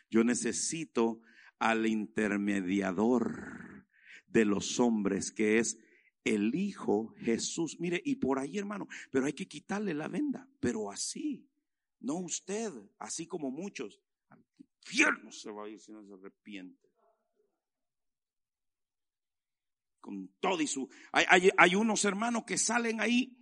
Yo 0.09 0.24
necesito 0.24 1.22
al 1.60 1.88
intermediador 1.88 3.86
de 4.28 4.45
los 4.45 4.80
hombres, 4.80 5.32
que 5.32 5.60
es 5.60 5.78
el 6.24 6.53
Hijo 6.55 7.14
Jesús. 7.18 7.80
Mire, 7.80 8.01
y 8.03 8.16
por 8.16 8.39
ahí, 8.39 8.58
hermano, 8.58 8.88
pero 9.12 9.26
hay 9.26 9.34
que 9.34 9.47
quitarle 9.47 9.93
la 9.93 10.08
venda, 10.08 10.47
pero 10.60 10.91
así, 10.91 11.49
no 11.99 12.16
usted, 12.16 12.72
así 12.99 13.28
como 13.28 13.49
muchos. 13.49 14.01
Al 14.30 14.43
infierno 14.60 15.32
se 15.32 15.51
va 15.51 15.66
a 15.66 15.70
ir 15.70 15.80
si 15.80 15.91
no 15.91 16.03
se 16.03 16.14
arrepiente. 16.14 16.88
Con 19.99 20.30
todo 20.39 20.62
y 20.62 20.68
su. 20.68 20.89
Hay, 21.12 21.49
hay, 21.58 21.76
unos 21.76 22.05
hermanos 22.05 22.43
que 22.45 22.58
salen 22.58 23.01
ahí 23.01 23.38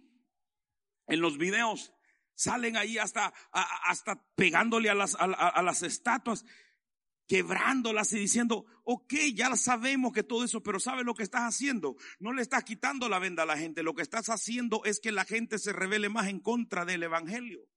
en 1.06 1.22
los 1.22 1.38
videos, 1.38 1.94
salen 2.34 2.76
ahí 2.76 2.98
hasta, 2.98 3.34
hasta 3.52 4.26
pegándole 4.36 4.90
a 4.90 4.96
las, 4.96 5.16
a 5.20 5.62
las 5.62 5.84
estatuas 5.84 6.44
quebrándolas 7.28 8.14
y 8.14 8.20
diciendo, 8.20 8.66
ok, 8.84 9.14
ya 9.34 9.56
sabemos 9.56 10.14
que 10.14 10.24
todo 10.24 10.44
eso, 10.44 10.62
pero 10.62 10.80
¿sabe 10.80 11.04
lo 11.04 11.14
que 11.14 11.24
estás 11.24 11.42
haciendo? 11.42 11.96
No 12.20 12.34
le 12.34 12.42
estás 12.42 12.64
quitando 12.64 13.10
la 13.10 13.20
venda 13.20 13.44
a 13.44 13.48
la 13.48 13.58
gente, 13.58 13.84
lo 13.84 13.96
que 13.96 14.02
estás 14.02 14.30
haciendo 14.30 14.84
es 14.86 15.00
que 15.00 15.12
la 15.12 15.26
gente 15.26 15.58
se 15.58 15.74
revele 15.74 16.10
más 16.10 16.28
en 16.28 16.40
contra 16.40 16.86
del 16.86 17.04
Evangelio. 17.04 17.68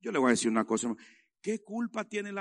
Yo 0.00 0.10
le 0.10 0.18
voy 0.18 0.28
a 0.28 0.30
decir 0.30 0.50
una 0.50 0.64
cosa, 0.64 0.94
¿qué 1.40 1.62
culpa 1.62 2.08
tiene 2.08 2.32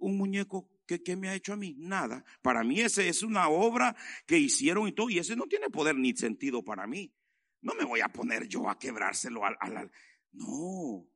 un, 0.00 0.18
muñeco 0.18 0.68
que, 0.86 1.16
me 1.16 1.28
ha 1.28 1.34
hecho 1.34 1.54
a 1.54 1.56
mí? 1.56 1.74
Nada. 1.78 2.24
Para 2.42 2.62
mí 2.62 2.80
ese 2.80 3.08
es 3.08 3.22
una 3.22 3.48
obra 3.48 3.96
que 4.26 4.38
hicieron 4.38 4.86
y 4.88 4.92
todo, 4.92 5.08
y 5.08 5.18
ese 5.18 5.36
no 5.36 5.46
tiene 5.46 5.70
poder 5.70 5.96
ni 5.96 6.14
sentido 6.14 6.62
para 6.62 6.86
mí. 6.86 7.14
No 7.62 7.74
me 7.74 7.84
voy 7.84 8.00
a 8.00 8.08
poner 8.08 8.48
yo 8.48 8.68
a 8.68 8.78
quebrárselo 8.78 9.44
al... 9.44 9.56
al 9.60 9.90
no, 10.32 11.06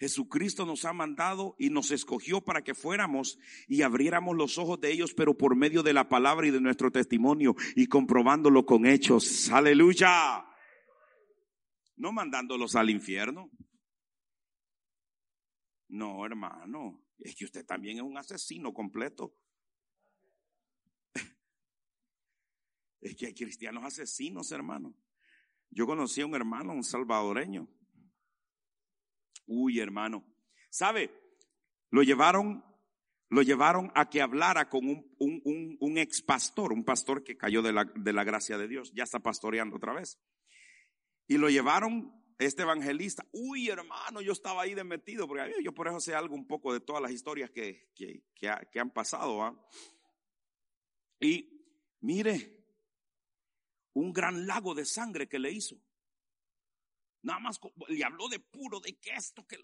Jesucristo 0.00 0.64
nos 0.64 0.86
ha 0.86 0.94
mandado 0.94 1.54
y 1.58 1.68
nos 1.68 1.90
escogió 1.90 2.40
para 2.40 2.64
que 2.64 2.74
fuéramos 2.74 3.38
y 3.68 3.82
abriéramos 3.82 4.34
los 4.34 4.56
ojos 4.56 4.80
de 4.80 4.90
ellos, 4.90 5.12
pero 5.12 5.36
por 5.36 5.54
medio 5.54 5.82
de 5.82 5.92
la 5.92 6.08
palabra 6.08 6.46
y 6.46 6.50
de 6.50 6.60
nuestro 6.60 6.90
testimonio 6.90 7.54
y 7.76 7.86
comprobándolo 7.86 8.64
con 8.64 8.86
hechos. 8.86 9.50
Aleluya. 9.50 10.46
No 11.96 12.12
mandándolos 12.12 12.76
al 12.76 12.88
infierno. 12.88 13.50
No, 15.88 16.24
hermano. 16.24 17.04
Es 17.18 17.34
que 17.34 17.44
usted 17.44 17.66
también 17.66 17.98
es 17.98 18.02
un 18.02 18.16
asesino 18.16 18.72
completo. 18.72 19.36
Es 23.02 23.16
que 23.16 23.26
hay 23.26 23.34
cristianos 23.34 23.84
asesinos, 23.84 24.50
hermano. 24.50 24.94
Yo 25.68 25.86
conocí 25.86 26.22
a 26.22 26.26
un 26.26 26.34
hermano, 26.34 26.72
un 26.72 26.84
salvadoreño 26.84 27.68
Uy, 29.52 29.80
hermano. 29.80 30.24
¿Sabe? 30.70 31.10
Lo 31.90 32.04
llevaron, 32.04 32.64
lo 33.28 33.42
llevaron 33.42 33.90
a 33.96 34.08
que 34.08 34.22
hablara 34.22 34.68
con 34.68 34.86
un, 34.86 35.12
un, 35.18 35.76
un, 35.80 35.98
ex 35.98 36.22
pastor, 36.22 36.72
un 36.72 36.84
pastor 36.84 37.24
que 37.24 37.36
cayó 37.36 37.60
de 37.60 37.72
la, 37.72 38.24
gracia 38.24 38.56
de 38.56 38.68
Dios, 38.68 38.92
ya 38.94 39.02
está 39.02 39.18
pastoreando 39.18 39.76
otra 39.76 39.92
vez. 39.92 40.20
Y 41.26 41.36
lo 41.36 41.50
llevaron 41.50 42.12
este 42.38 42.62
evangelista, 42.62 43.26
uy 43.32 43.68
hermano, 43.68 44.20
yo 44.20 44.32
estaba 44.32 44.62
ahí 44.62 44.74
de 44.74 44.84
metido, 44.84 45.26
porque 45.26 45.52
yo 45.64 45.74
por 45.74 45.88
eso 45.88 45.98
sé 45.98 46.14
algo 46.14 46.36
un 46.36 46.46
poco 46.46 46.72
de 46.72 46.80
todas 46.80 47.02
las 47.02 47.10
historias 47.10 47.50
que, 47.50 47.90
han 48.78 48.90
pasado. 48.90 49.42
¿ah? 49.42 49.68
Y 51.18 51.66
mire, 52.02 52.56
un 53.94 54.12
gran 54.12 54.46
lago 54.46 54.76
de 54.76 54.84
sangre 54.84 55.28
que 55.28 55.40
le 55.40 55.50
hizo. 55.50 55.76
Nada 57.22 57.40
más 57.40 57.60
le 57.88 58.04
habló 58.04 58.28
de 58.28 58.38
puro, 58.38 58.80
de 58.80 58.94
que 58.94 59.10
esto, 59.14 59.46
que... 59.46 59.58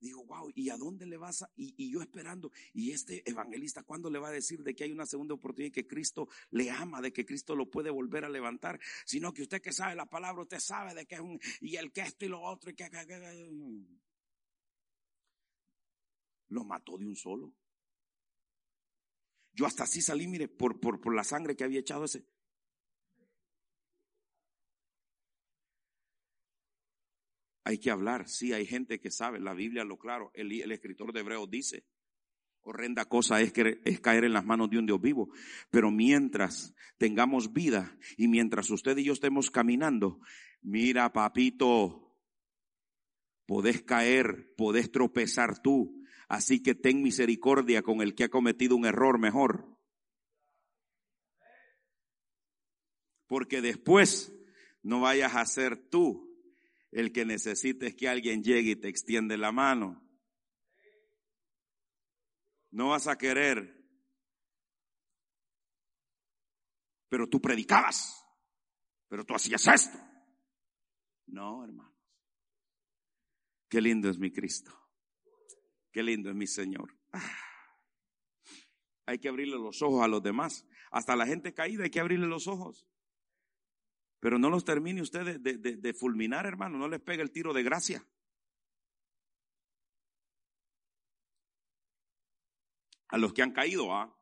Digo, 0.00 0.24
wow, 0.24 0.50
¿y 0.54 0.70
a 0.70 0.78
dónde 0.78 1.04
le 1.04 1.18
vas 1.18 1.42
a? 1.42 1.50
Y, 1.56 1.92
yo 1.92 2.00
esperando, 2.00 2.50
y 2.72 2.92
este 2.92 3.22
evangelista, 3.28 3.82
¿cuándo 3.82 4.08
le 4.08 4.18
va 4.18 4.28
a 4.28 4.32
decir 4.32 4.62
de 4.62 4.74
que 4.74 4.84
hay 4.84 4.92
una 4.92 5.04
segunda 5.04 5.34
oportunidad 5.34 5.68
y 5.68 5.72
que 5.72 5.86
Cristo 5.86 6.26
le 6.50 6.70
ama, 6.70 7.02
de 7.02 7.12
que 7.12 7.26
Cristo 7.26 7.54
lo 7.54 7.70
puede 7.70 7.90
volver 7.90 8.24
a 8.24 8.30
levantar? 8.30 8.80
Sino 9.04 9.34
que 9.34 9.42
usted 9.42 9.60
que 9.60 9.74
sabe 9.74 9.94
la 9.94 10.06
palabra, 10.06 10.42
usted 10.42 10.58
sabe 10.58 10.94
de 10.94 11.04
que 11.04 11.16
es 11.16 11.20
un, 11.20 11.38
y 11.60 11.76
el 11.76 11.92
que 11.92 12.00
esto 12.00 12.24
y 12.24 12.28
lo 12.28 12.40
otro, 12.40 12.70
y 12.70 12.74
que, 12.74 12.88
lo 16.48 16.64
mató 16.64 16.96
de 16.96 17.06
un 17.06 17.14
solo. 17.14 17.54
Yo 19.52 19.66
hasta 19.66 19.84
así 19.84 20.00
salí, 20.00 20.26
mire, 20.26 20.48
por, 20.48 20.80
por, 20.80 20.98
por 20.98 21.14
la 21.14 21.24
sangre 21.24 21.56
que 21.56 21.64
había 21.64 21.80
echado 21.80 22.04
ese. 22.04 22.24
Hay 27.64 27.78
que 27.78 27.90
hablar, 27.90 28.28
sí, 28.28 28.52
hay 28.52 28.64
gente 28.64 29.00
que 29.00 29.10
sabe, 29.10 29.38
la 29.38 29.54
Biblia 29.54 29.84
lo 29.84 29.98
claro, 29.98 30.30
el, 30.34 30.72
escritor 30.72 31.12
de 31.12 31.20
Hebreos 31.20 31.50
dice, 31.50 31.84
horrenda 32.62 33.04
cosa 33.04 33.40
es, 33.40 33.52
que, 33.52 33.80
es 33.84 34.00
caer 34.00 34.24
en 34.24 34.32
las 34.32 34.46
manos 34.46 34.70
de 34.70 34.78
un 34.78 34.86
Dios 34.86 35.00
vivo, 35.00 35.28
pero 35.70 35.90
mientras 35.90 36.74
tengamos 36.96 37.52
vida 37.52 37.96
y 38.16 38.28
mientras 38.28 38.70
usted 38.70 38.96
y 38.96 39.04
yo 39.04 39.12
estemos 39.12 39.50
caminando, 39.50 40.20
mira 40.62 41.12
papito, 41.12 42.16
podés 43.46 43.82
caer, 43.82 44.54
podés 44.56 44.90
tropezar 44.90 45.60
tú, 45.60 46.02
así 46.28 46.62
que 46.62 46.74
ten 46.74 47.02
misericordia 47.02 47.82
con 47.82 48.00
el 48.00 48.14
que 48.14 48.24
ha 48.24 48.30
cometido 48.30 48.74
un 48.74 48.86
error 48.86 49.18
mejor. 49.18 49.76
Porque 53.26 53.60
después 53.60 54.32
no 54.82 55.00
vayas 55.00 55.36
a 55.36 55.44
ser 55.44 55.76
tú 55.90 56.29
el 56.92 57.12
que 57.12 57.24
necesites 57.24 57.94
que 57.94 58.08
alguien 58.08 58.42
llegue 58.42 58.72
y 58.72 58.76
te 58.76 58.88
extiende 58.88 59.36
la 59.38 59.52
mano. 59.52 60.02
No 62.70 62.90
vas 62.90 63.06
a 63.06 63.16
querer. 63.16 63.76
Pero 67.08 67.28
tú 67.28 67.40
predicabas. 67.40 68.24
Pero 69.08 69.24
tú 69.24 69.34
hacías 69.34 69.66
esto. 69.66 69.98
No, 71.26 71.64
hermanos. 71.64 71.94
Qué 73.68 73.80
lindo 73.80 74.08
es 74.08 74.18
mi 74.18 74.32
Cristo. 74.32 74.72
Qué 75.92 76.02
lindo 76.02 76.30
es 76.30 76.36
mi 76.36 76.46
Señor. 76.46 76.96
Ah. 77.12 77.36
Hay 79.06 79.18
que 79.18 79.28
abrirle 79.28 79.56
los 79.56 79.82
ojos 79.82 80.04
a 80.04 80.08
los 80.08 80.22
demás. 80.22 80.66
Hasta 80.92 81.16
la 81.16 81.26
gente 81.26 81.52
caída 81.52 81.84
hay 81.84 81.90
que 81.90 82.00
abrirle 82.00 82.26
los 82.26 82.46
ojos. 82.46 82.86
Pero 84.20 84.38
no 84.38 84.50
los 84.50 84.64
termine 84.64 85.00
usted 85.00 85.40
de, 85.40 85.94
fulminar, 85.94 86.44
hermano. 86.46 86.78
No 86.78 86.88
les 86.88 87.00
pegue 87.00 87.22
el 87.22 87.32
tiro 87.32 87.54
de 87.54 87.62
gracia. 87.62 88.06
A 93.08 93.18
los 93.18 93.32
que 93.32 93.42
han 93.42 93.52
caído, 93.52 93.92
¿ah? 93.94 94.16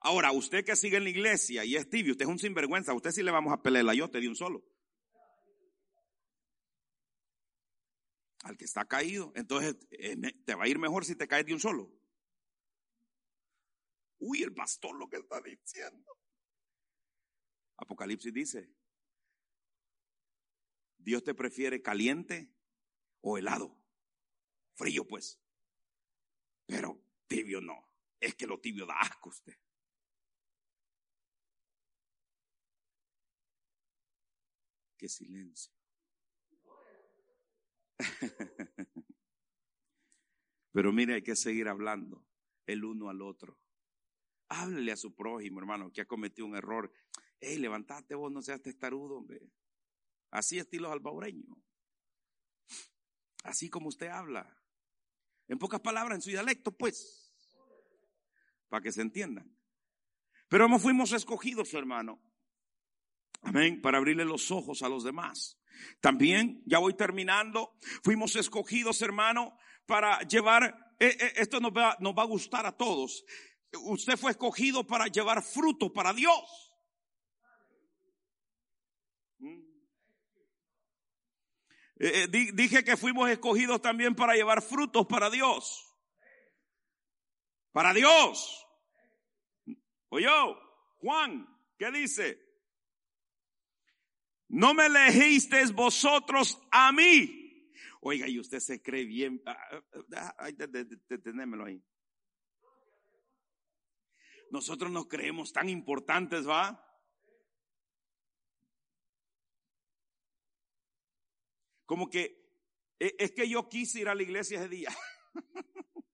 Ahora, 0.00 0.32
usted 0.32 0.64
que 0.64 0.76
sigue 0.76 0.98
en 0.98 1.04
la 1.04 1.10
iglesia 1.10 1.64
y 1.64 1.74
es 1.76 1.88
tibio, 1.88 2.12
usted 2.12 2.26
es 2.26 2.30
un 2.30 2.38
sinvergüenza, 2.38 2.92
usted 2.92 3.10
sí 3.10 3.22
le 3.22 3.30
vamos 3.30 3.52
a 3.52 3.62
pelear 3.62 3.84
la 3.84 3.94
yote 3.94 4.20
de 4.20 4.28
un 4.28 4.36
solo. 4.36 4.62
Al 8.42 8.56
que 8.56 8.66
está 8.66 8.84
caído, 8.84 9.32
entonces 9.34 9.76
eh, 9.90 10.16
te 10.44 10.54
va 10.54 10.64
a 10.64 10.68
ir 10.68 10.78
mejor 10.78 11.04
si 11.04 11.16
te 11.16 11.26
caes 11.26 11.46
de 11.46 11.54
un 11.54 11.60
solo. 11.60 11.90
Uy, 14.18 14.42
el 14.42 14.54
pastor 14.54 14.96
lo 14.96 15.08
que 15.08 15.16
está 15.16 15.40
diciendo. 15.40 16.16
Apocalipsis 17.78 18.32
dice, 18.32 18.70
Dios 21.06 21.22
te 21.22 21.34
prefiere 21.34 21.80
caliente 21.82 22.52
o 23.20 23.38
helado. 23.38 23.78
Frío, 24.74 25.06
pues. 25.06 25.40
Pero 26.66 27.00
tibio 27.28 27.60
no. 27.60 27.88
Es 28.18 28.34
que 28.34 28.48
lo 28.48 28.58
tibio 28.58 28.86
da 28.86 28.98
asco 28.98 29.28
usted. 29.28 29.56
Qué 34.96 35.08
silencio. 35.08 35.72
Pero 40.72 40.92
mire, 40.92 41.14
hay 41.14 41.22
que 41.22 41.36
seguir 41.36 41.68
hablando 41.68 42.26
el 42.66 42.84
uno 42.84 43.10
al 43.10 43.22
otro. 43.22 43.60
Háblele 44.48 44.90
a 44.90 44.96
su 44.96 45.14
prójimo, 45.14 45.60
hermano, 45.60 45.92
que 45.92 46.00
ha 46.00 46.06
cometido 46.06 46.48
un 46.48 46.56
error. 46.56 46.92
Ey, 47.38 47.58
levantate 47.58 48.16
vos, 48.16 48.32
no 48.32 48.42
seas 48.42 48.60
testarudo, 48.60 49.18
hombre. 49.18 49.48
Así 50.30 50.58
estilo 50.58 50.92
albaureño. 50.92 51.56
Así 53.44 53.70
como 53.70 53.88
usted 53.88 54.08
habla. 54.08 54.56
En 55.48 55.58
pocas 55.58 55.80
palabras, 55.80 56.16
en 56.16 56.22
su 56.22 56.30
dialecto, 56.30 56.72
pues. 56.72 57.32
Para 58.68 58.82
que 58.82 58.92
se 58.92 59.02
entiendan. 59.02 59.56
Pero 60.48 60.64
hemos 60.64 60.82
fuimos 60.82 61.12
escogidos, 61.12 61.72
hermano. 61.74 62.20
Amén. 63.42 63.80
Para 63.80 63.98
abrirle 63.98 64.24
los 64.24 64.50
ojos 64.50 64.82
a 64.82 64.88
los 64.88 65.04
demás. 65.04 65.58
También, 66.00 66.62
ya 66.66 66.78
voy 66.78 66.94
terminando, 66.94 67.76
fuimos 68.02 68.34
escogidos, 68.36 69.02
hermano, 69.02 69.58
para 69.86 70.20
llevar, 70.22 70.94
eh, 70.98 71.16
eh, 71.20 71.32
esto 71.36 71.60
nos 71.60 71.72
va, 71.72 71.96
nos 72.00 72.14
va 72.14 72.22
a 72.22 72.26
gustar 72.26 72.66
a 72.66 72.76
todos. 72.76 73.24
Usted 73.82 74.16
fue 74.16 74.30
escogido 74.30 74.86
para 74.86 75.06
llevar 75.06 75.42
fruto 75.42 75.92
para 75.92 76.12
Dios. 76.12 76.65
Eh, 81.98 82.28
dije 82.28 82.84
que 82.84 82.96
fuimos 82.96 83.28
escogidos 83.30 83.80
también 83.80 84.14
para 84.14 84.34
llevar 84.34 84.62
frutos 84.62 85.06
para 85.06 85.30
Dios. 85.30 85.82
Para 87.72 87.94
Dios. 87.94 88.66
Oye, 90.08 90.28
Juan, 90.98 91.46
¿qué 91.78 91.90
dice? 91.90 92.46
No 94.48 94.74
me 94.74 94.86
elegisteis 94.86 95.72
vosotros 95.72 96.60
a 96.70 96.92
mí. 96.92 97.72
Oiga, 98.00 98.28
y 98.28 98.38
usted 98.38 98.60
se 98.60 98.80
cree 98.82 99.04
bien. 99.04 99.42
Ah, 99.46 99.56
ah, 100.16 100.34
ah, 100.38 100.50
Deténemelo 100.52 101.64
ahí. 101.64 101.82
Nosotros 104.50 104.90
nos 104.92 105.08
creemos 105.08 105.52
tan 105.52 105.68
importantes, 105.68 106.46
¿va? 106.48 106.85
Como 111.86 112.10
que 112.10 112.46
e, 112.98 113.14
es 113.18 113.32
que 113.32 113.48
yo 113.48 113.68
quise 113.68 114.00
ir 114.00 114.08
a 114.08 114.14
la 114.14 114.22
iglesia 114.22 114.58
ese 114.58 114.68
día. 114.68 114.90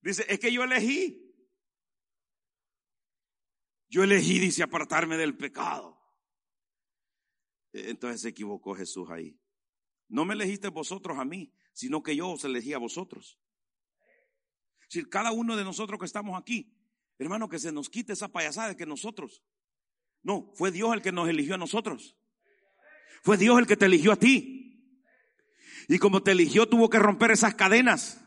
Dice, 0.00 0.24
es 0.28 0.38
que 0.38 0.52
yo 0.52 0.62
elegí. 0.62 1.24
Yo 3.90 4.04
elegí, 4.04 4.38
dice, 4.38 4.62
apartarme 4.62 5.16
del 5.16 5.36
pecado. 5.36 5.98
E, 7.72 7.90
entonces 7.90 8.20
se 8.22 8.28
equivocó 8.28 8.74
Jesús 8.74 9.10
ahí. 9.10 9.38
No 10.08 10.24
me 10.24 10.34
elegiste 10.34 10.68
vosotros 10.68 11.18
a 11.18 11.24
mí, 11.24 11.52
sino 11.72 12.02
que 12.02 12.16
yo 12.16 12.30
os 12.30 12.44
elegí 12.44 12.72
a 12.72 12.78
vosotros. 12.78 13.38
Si 14.88 15.04
cada 15.04 15.32
uno 15.32 15.56
de 15.56 15.64
nosotros 15.64 15.98
que 15.98 16.06
estamos 16.06 16.40
aquí, 16.40 16.74
hermano, 17.18 17.48
que 17.48 17.58
se 17.58 17.72
nos 17.72 17.90
quite 17.90 18.14
esa 18.14 18.28
payasada 18.28 18.68
de 18.68 18.76
que 18.76 18.86
nosotros. 18.86 19.42
No, 20.22 20.50
fue 20.54 20.70
Dios 20.70 20.94
el 20.94 21.02
que 21.02 21.12
nos 21.12 21.28
eligió 21.28 21.54
a 21.54 21.58
nosotros. 21.58 22.17
Fue 23.22 23.36
Dios 23.36 23.58
el 23.58 23.66
que 23.66 23.76
te 23.76 23.86
eligió 23.86 24.12
a 24.12 24.16
ti. 24.16 25.04
Y 25.88 25.98
como 25.98 26.22
te 26.22 26.32
eligió, 26.32 26.68
tuvo 26.68 26.90
que 26.90 26.98
romper 26.98 27.30
esas 27.30 27.54
cadenas. 27.54 28.20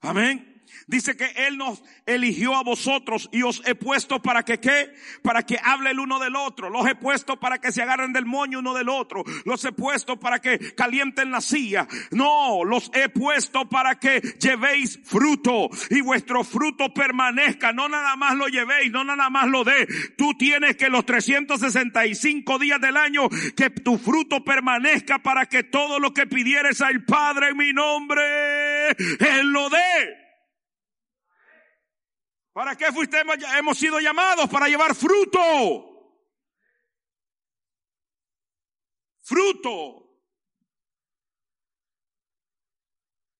Amén. 0.00 0.47
Dice 0.86 1.16
que 1.16 1.26
Él 1.46 1.58
nos 1.58 1.82
eligió 2.06 2.56
a 2.56 2.62
vosotros 2.62 3.28
y 3.32 3.42
os 3.42 3.62
he 3.66 3.74
puesto 3.74 4.20
para 4.22 4.44
que 4.44 4.58
qué? 4.58 4.92
Para 5.22 5.44
que 5.44 5.58
hable 5.62 5.90
el 5.90 6.00
uno 6.00 6.18
del 6.18 6.36
otro. 6.36 6.70
Los 6.70 6.86
he 6.86 6.94
puesto 6.94 7.38
para 7.38 7.58
que 7.58 7.72
se 7.72 7.82
agarren 7.82 8.12
del 8.12 8.26
moño 8.26 8.60
uno 8.60 8.74
del 8.74 8.88
otro. 8.88 9.24
Los 9.44 9.64
he 9.64 9.72
puesto 9.72 10.18
para 10.18 10.40
que 10.40 10.74
calienten 10.74 11.30
la 11.30 11.40
silla. 11.40 11.86
No, 12.10 12.64
los 12.64 12.90
he 12.94 13.08
puesto 13.08 13.68
para 13.68 13.98
que 13.98 14.20
llevéis 14.40 15.00
fruto 15.04 15.68
y 15.90 16.00
vuestro 16.00 16.44
fruto 16.44 16.92
permanezca. 16.92 17.72
No 17.72 17.88
nada 17.88 18.16
más 18.16 18.34
lo 18.36 18.48
llevéis, 18.48 18.90
no 18.90 19.04
nada 19.04 19.30
más 19.30 19.48
lo 19.48 19.64
dé. 19.64 19.86
Tú 20.16 20.34
tienes 20.38 20.76
que 20.76 20.88
los 20.88 21.04
365 21.04 22.58
días 22.58 22.80
del 22.80 22.96
año 22.96 23.28
que 23.56 23.70
tu 23.70 23.98
fruto 23.98 24.44
permanezca 24.44 25.18
para 25.18 25.46
que 25.46 25.64
todo 25.64 25.98
lo 25.98 26.14
que 26.14 26.26
pidieres 26.26 26.80
al 26.80 27.04
Padre 27.04 27.48
en 27.50 27.56
mi 27.56 27.72
nombre, 27.72 28.90
Él 28.90 29.50
lo 29.52 29.68
dé. 29.68 30.27
¿Para 32.58 32.74
qué 32.74 32.90
fuiste, 32.90 33.22
hemos 33.56 33.78
sido 33.78 34.00
llamados? 34.00 34.50
Para 34.50 34.66
llevar 34.66 34.92
fruto. 34.92 35.38
Fruto. 39.22 40.18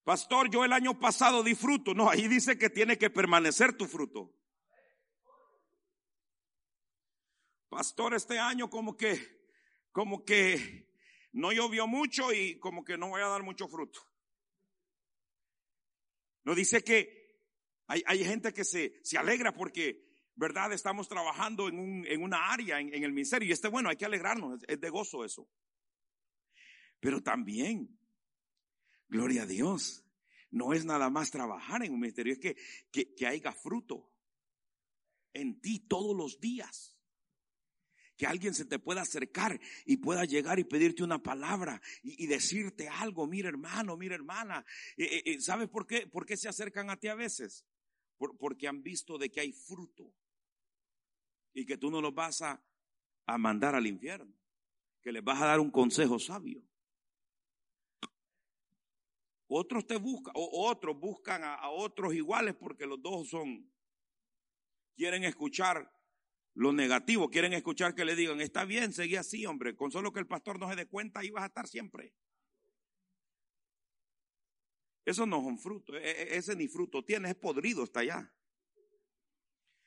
Pastor, 0.05 0.49
yo 0.49 0.63
el 0.63 0.71
año 0.71 0.97
pasado 0.97 1.43
di 1.43 1.53
fruto. 1.53 1.93
No, 1.93 2.09
ahí 2.09 2.29
dice 2.29 2.57
que 2.57 2.69
tiene 2.69 2.97
que 2.97 3.09
permanecer 3.09 3.75
tu 3.75 3.87
fruto. 3.87 4.33
Pastor, 7.67 8.13
este 8.13 8.39
año 8.39 8.69
como 8.69 8.95
que, 8.95 9.49
como 9.91 10.23
que 10.23 10.95
no 11.33 11.51
llovió 11.51 11.87
mucho 11.87 12.31
y 12.31 12.57
como 12.59 12.85
que 12.85 12.97
no 12.97 13.09
voy 13.09 13.21
a 13.21 13.27
dar 13.27 13.43
mucho 13.43 13.67
fruto. 13.67 13.99
No 16.45 16.55
dice 16.55 16.85
que 16.85 17.18
hay, 17.89 18.23
gente 18.23 18.53
que 18.53 18.63
se, 18.63 19.01
alegra 19.17 19.53
porque, 19.53 20.05
¿verdad? 20.35 20.71
Estamos 20.73 21.07
trabajando 21.07 21.67
en, 21.67 21.79
un, 21.79 22.05
en 22.05 22.21
una 22.21 22.51
área, 22.51 22.79
en, 22.79 23.03
el 23.03 23.11
ministerio. 23.11 23.49
Y 23.49 23.51
este, 23.51 23.67
bueno, 23.67 23.89
hay 23.89 23.97
que 23.97 24.05
alegrarnos, 24.05 24.61
es 24.67 24.79
de 24.79 24.89
gozo 24.89 25.25
eso. 25.25 25.49
Pero 26.99 27.21
también, 27.23 27.99
gloria 29.07 29.43
a 29.43 29.45
Dios, 29.47 30.05
no 30.51 30.73
es 30.73 30.85
nada 30.85 31.09
más 31.09 31.31
trabajar 31.31 31.83
en 31.83 31.93
un 31.93 31.99
ministerio, 31.99 32.33
es 32.33 32.39
que, 32.39 32.55
que, 32.91 33.15
que 33.15 33.25
haya 33.25 33.51
fruto 33.51 34.11
en 35.33 35.59
ti 35.59 35.79
todos 35.79 36.15
los 36.15 36.39
días 36.39 36.99
que 38.19 38.27
alguien 38.27 38.53
se 38.53 38.65
te 38.65 38.79
pueda 38.79 39.01
acercar 39.01 39.59
y 39.85 39.97
pueda 39.97 40.25
llegar 40.25 40.59
y 40.59 40.65
pedirte 40.65 41.03
una 41.03 41.23
palabra 41.23 41.81
y, 42.03 42.27
decirte 42.27 42.89
algo, 42.89 43.25
mira 43.25 43.47
hermano, 43.47 43.95
mira 43.95 44.13
hermana. 44.13 44.65
Eh, 44.97 45.05
eh, 45.05 45.23
eh, 45.25 45.39
¿Sabes 45.39 45.69
por 45.69 45.87
qué? 45.87 46.05
¿Por 46.05 46.25
qué 46.25 46.35
se 46.35 46.49
acercan 46.49 46.89
a 46.89 46.97
ti 46.97 47.07
a 47.07 47.15
veces? 47.15 47.65
Porque 48.19 48.67
han 48.67 48.83
visto 48.83 49.17
de 49.17 49.29
que 49.31 49.39
hay 49.39 49.53
fruto 49.53 50.13
y 51.53 51.65
que 51.65 51.77
tú 51.77 51.89
no 51.89 52.01
los 52.01 52.13
vas 52.13 52.41
a, 52.41 52.61
a 53.25 53.37
mandar 53.37 53.75
al 53.75 53.87
infierno, 53.87 54.33
que 55.01 55.11
les 55.11 55.23
vas 55.23 55.41
a 55.41 55.45
dar 55.45 55.59
un 55.59 55.71
consejo 55.71 56.19
sabio. 56.19 56.63
Otros 59.47 59.87
te 59.87 59.97
buscan, 59.97 60.33
o 60.35 60.69
otros 60.69 60.99
buscan 60.99 61.43
a, 61.43 61.55
a 61.55 61.69
otros 61.69 62.13
iguales 62.13 62.55
porque 62.55 62.85
los 62.85 63.01
dos 63.01 63.29
son, 63.29 63.71
quieren 64.95 65.23
escuchar 65.23 65.91
lo 66.53 66.73
negativo, 66.73 67.29
quieren 67.29 67.53
escuchar 67.53 67.95
que 67.95 68.05
le 68.05 68.15
digan, 68.15 68.41
está 68.41 68.65
bien, 68.65 68.93
seguí 68.93 69.15
así, 69.15 69.45
hombre, 69.45 69.75
con 69.75 69.91
solo 69.91 70.11
que 70.11 70.19
el 70.19 70.27
pastor 70.27 70.59
no 70.59 70.69
se 70.69 70.75
dé 70.75 70.87
cuenta, 70.87 71.21
ahí 71.21 71.29
vas 71.31 71.43
a 71.43 71.47
estar 71.47 71.67
siempre. 71.67 72.13
Eso 75.09 75.25
no 75.25 75.39
es 75.39 75.43
un 75.43 75.57
fruto. 75.57 75.97
E, 75.97 76.07
e, 76.07 76.37
ese 76.37 76.55
ni 76.55 76.67
fruto 76.67 77.03
tiene, 77.03 77.31
es 77.31 77.35
podrido, 77.35 77.83
está 77.83 78.01
allá. 78.01 78.31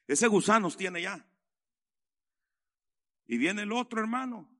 Ese 0.08 0.26
gusanos 0.26 0.76
tiene 0.76 1.00
ya. 1.00 1.24
Y 3.28 3.38
viene 3.38 3.62
el 3.62 3.70
otro 3.70 4.00
hermano 4.00 4.50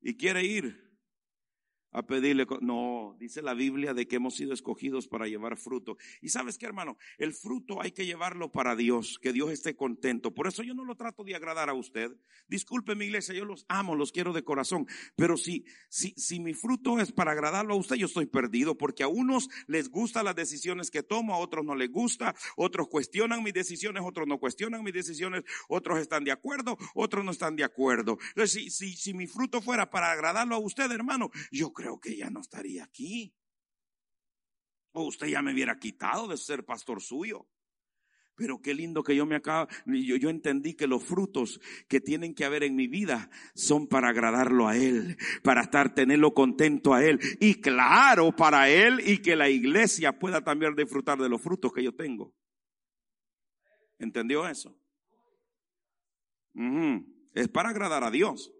y 0.00 0.16
quiere 0.16 0.44
ir 0.44 0.85
a 1.96 2.02
pedirle. 2.02 2.46
No, 2.60 3.16
dice 3.18 3.40
la 3.40 3.54
Biblia 3.54 3.94
de 3.94 4.06
que 4.06 4.16
hemos 4.16 4.34
sido 4.34 4.52
escogidos 4.52 5.08
para 5.08 5.28
llevar 5.28 5.56
fruto. 5.56 5.96
Y 6.20 6.28
sabes 6.28 6.58
qué, 6.58 6.66
hermano, 6.66 6.98
el 7.16 7.32
fruto 7.32 7.80
hay 7.80 7.92
que 7.92 8.04
llevarlo 8.04 8.52
para 8.52 8.76
Dios, 8.76 9.18
que 9.18 9.32
Dios 9.32 9.50
esté 9.50 9.76
contento. 9.76 10.34
Por 10.34 10.46
eso 10.46 10.62
yo 10.62 10.74
no 10.74 10.84
lo 10.84 10.94
trato 10.96 11.24
de 11.24 11.34
agradar 11.34 11.70
a 11.70 11.74
usted. 11.74 12.14
Disculpe 12.48 12.94
mi 12.94 13.06
iglesia, 13.06 13.34
yo 13.34 13.46
los 13.46 13.64
amo, 13.68 13.94
los 13.94 14.12
quiero 14.12 14.34
de 14.34 14.44
corazón. 14.44 14.86
Pero 15.16 15.38
si, 15.38 15.64
si, 15.88 16.12
si 16.18 16.38
mi 16.38 16.52
fruto 16.52 17.00
es 17.00 17.12
para 17.12 17.32
agradarlo 17.32 17.72
a 17.72 17.78
usted, 17.78 17.96
yo 17.96 18.06
estoy 18.06 18.26
perdido, 18.26 18.76
porque 18.76 19.02
a 19.02 19.08
unos 19.08 19.48
les 19.66 19.88
gustan 19.88 20.26
las 20.26 20.36
decisiones 20.36 20.90
que 20.90 21.02
tomo, 21.02 21.34
a 21.34 21.38
otros 21.38 21.64
no 21.64 21.74
les 21.74 21.90
gusta, 21.90 22.34
otros 22.56 22.88
cuestionan 22.88 23.42
mis 23.42 23.54
decisiones, 23.54 24.02
otros 24.04 24.28
no 24.28 24.38
cuestionan 24.38 24.84
mis 24.84 24.92
decisiones, 24.92 25.44
otros 25.66 25.98
están 25.98 26.24
de 26.24 26.32
acuerdo, 26.32 26.76
otros 26.94 27.24
no 27.24 27.30
están 27.30 27.56
de 27.56 27.64
acuerdo. 27.64 28.18
Entonces, 28.28 28.52
si, 28.52 28.70
si, 28.70 28.94
si 28.94 29.14
mi 29.14 29.26
fruto 29.26 29.62
fuera 29.62 29.88
para 29.88 30.12
agradarlo 30.12 30.56
a 30.56 30.58
usted, 30.58 30.92
hermano, 30.92 31.30
yo 31.50 31.72
creo 31.72 31.85
creo 31.86 32.00
que 32.00 32.16
ya 32.16 32.30
no 32.30 32.40
estaría 32.40 32.82
aquí. 32.82 33.32
O 34.92 35.04
usted 35.04 35.28
ya 35.28 35.42
me 35.42 35.52
hubiera 35.52 35.78
quitado 35.78 36.26
de 36.26 36.36
ser 36.36 36.64
pastor 36.64 37.00
suyo. 37.00 37.48
Pero 38.34 38.60
qué 38.60 38.74
lindo 38.74 39.02
que 39.02 39.16
yo 39.16 39.24
me 39.24 39.36
acabo, 39.36 39.70
yo, 39.86 40.28
entendí 40.28 40.74
que 40.74 40.86
los 40.86 41.02
frutos 41.02 41.58
que 41.88 42.00
tienen 42.00 42.34
que 42.34 42.44
haber 42.44 42.64
en 42.64 42.74
mi 42.74 42.86
vida 42.86 43.30
son 43.54 43.86
para 43.86 44.08
agradarlo 44.08 44.68
a 44.68 44.76
Él, 44.76 45.16
para 45.42 45.62
estar, 45.62 45.94
tenerlo 45.94 46.34
contento 46.34 46.92
a 46.92 47.02
Él 47.02 47.18
y 47.40 47.62
claro 47.62 48.36
para 48.36 48.68
Él 48.68 49.00
y 49.06 49.22
que 49.22 49.36
la 49.36 49.48
iglesia 49.48 50.18
pueda 50.18 50.44
también 50.44 50.74
disfrutar 50.74 51.18
de 51.18 51.30
los 51.30 51.40
frutos 51.40 51.72
que 51.72 51.82
yo 51.82 51.94
tengo. 51.94 52.34
¿Entendió 53.98 54.46
eso? 54.46 54.76
Es 57.32 57.48
para 57.48 57.70
agradar 57.70 58.04
a 58.04 58.10
Dios. 58.10 58.52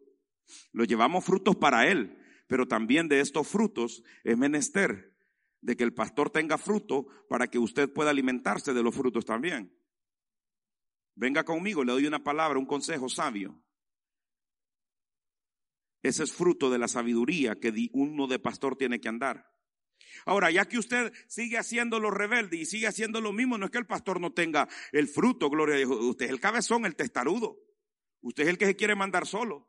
Lo 0.73 0.85
llevamos 0.85 1.25
frutos 1.25 1.57
para 1.57 1.87
Él, 1.91 2.16
pero 2.47 2.67
también 2.67 3.09
de 3.09 3.21
estos 3.21 3.49
frutos 3.49 4.03
es 4.25 4.37
menester 4.37 5.17
de 5.61 5.77
que 5.77 5.85
el 5.85 5.95
pastor 5.95 6.31
tenga 6.31 6.59
fruto 6.59 7.07
para 7.29 7.49
que 7.49 7.59
usted 7.59 7.93
pueda 7.93 8.11
alimentarse 8.11 8.73
de 8.73 8.83
los 8.83 8.95
frutos 8.95 9.25
también. 9.25 9.77
Venga 11.15 11.45
conmigo, 11.45 11.83
le 11.83 11.93
doy 11.93 12.07
una 12.07 12.23
palabra, 12.23 12.59
un 12.59 12.67
consejo 12.67 13.09
sabio. 13.09 13.61
Ese 16.03 16.23
es 16.23 16.33
fruto 16.33 16.71
de 16.71 16.79
la 16.79 16.89
sabiduría 16.89 17.59
que 17.59 17.89
uno 17.93 18.27
de 18.27 18.39
pastor 18.39 18.77
tiene 18.77 19.01
que 19.01 19.09
andar. 19.09 19.51
Ahora, 20.25 20.51
ya 20.51 20.67
que 20.67 20.79
usted 20.79 21.13
sigue 21.27 21.59
haciendo 21.59 21.99
lo 21.99 22.11
rebelde 22.11 22.59
y 22.59 22.67
sigue 22.67 22.87
haciendo 22.87 23.21
lo 23.21 23.33
mismo, 23.33 23.59
no 23.59 23.65
es 23.65 23.71
que 23.71 23.79
el 23.79 23.87
pastor 23.87 24.21
no 24.21 24.33
tenga 24.33 24.69
el 24.93 25.09
fruto, 25.09 25.51
gloria 25.51 25.75
a 25.75 25.79
Dios. 25.79 25.91
Usted 25.91 26.27
es 26.27 26.31
el 26.31 26.41
cabezón, 26.41 26.87
el 26.87 26.95
testarudo. 26.95 27.59
Usted 28.21 28.45
es 28.45 28.49
el 28.51 28.59
que 28.59 28.67
se 28.67 28.77
quiere 28.77 28.95
mandar 28.95 29.27
solo. 29.27 29.69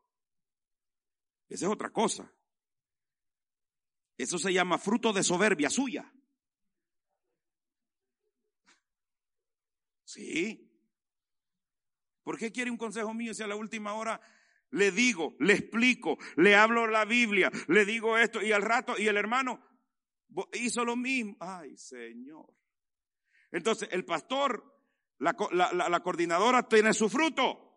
Esa 1.49 1.65
es 1.65 1.71
otra 1.71 1.91
cosa. 1.91 2.31
Eso 4.17 4.39
se 4.39 4.51
llama 4.51 4.79
fruto 4.79 5.13
de 5.13 5.23
soberbia 5.23 5.69
suya. 5.69 6.11
Sí. 10.03 10.67
¿Por 12.23 12.37
qué 12.37 12.51
quiere 12.51 12.71
un 12.71 12.77
consejo 12.77 13.13
mío 13.13 13.33
si 13.33 13.43
a 13.43 13.47
la 13.47 13.55
última 13.55 13.93
hora 13.93 14.19
le 14.71 14.91
digo, 14.91 15.35
le 15.39 15.53
explico, 15.53 16.17
le 16.35 16.55
hablo 16.55 16.87
la 16.87 17.05
Biblia, 17.05 17.51
le 17.67 17.85
digo 17.85 18.17
esto 18.17 18.41
y 18.41 18.51
al 18.51 18.63
rato 18.63 18.95
y 18.97 19.07
el 19.07 19.17
hermano 19.17 19.63
hizo 20.53 20.83
lo 20.83 20.95
mismo? 20.95 21.37
Ay, 21.39 21.77
Señor. 21.77 22.53
Entonces, 23.51 23.87
el 23.91 24.03
pastor, 24.03 24.81
la, 25.19 25.35
la 25.71 25.99
coordinadora 26.01 26.67
tiene 26.67 26.93
su 26.93 27.07
fruto. 27.07 27.67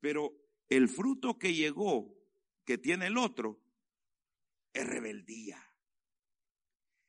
Pero 0.00 0.32
el 0.68 0.88
fruto 0.88 1.38
que 1.38 1.54
llegó, 1.54 2.18
que 2.64 2.76
tiene 2.76 3.06
el 3.06 3.16
otro, 3.16 3.61
es 4.72 4.86
rebeldía. 4.86 5.58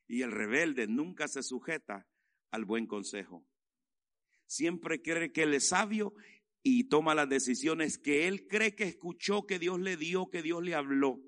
Y 0.07 0.21
el 0.21 0.31
rebelde 0.31 0.87
nunca 0.87 1.27
se 1.27 1.43
sujeta 1.43 2.07
al 2.51 2.65
buen 2.65 2.87
consejo. 2.87 3.45
Siempre 4.45 5.01
cree 5.01 5.31
que 5.31 5.43
él 5.43 5.53
es 5.53 5.69
sabio 5.69 6.13
y 6.61 6.85
toma 6.85 7.15
las 7.15 7.27
decisiones 7.27 7.97
que 7.97 8.27
él 8.27 8.47
cree 8.47 8.75
que 8.75 8.83
escuchó, 8.83 9.45
que 9.45 9.59
Dios 9.59 9.79
le 9.79 9.97
dio, 9.97 10.29
que 10.29 10.41
Dios 10.41 10.63
le 10.63 10.75
habló. 10.75 11.19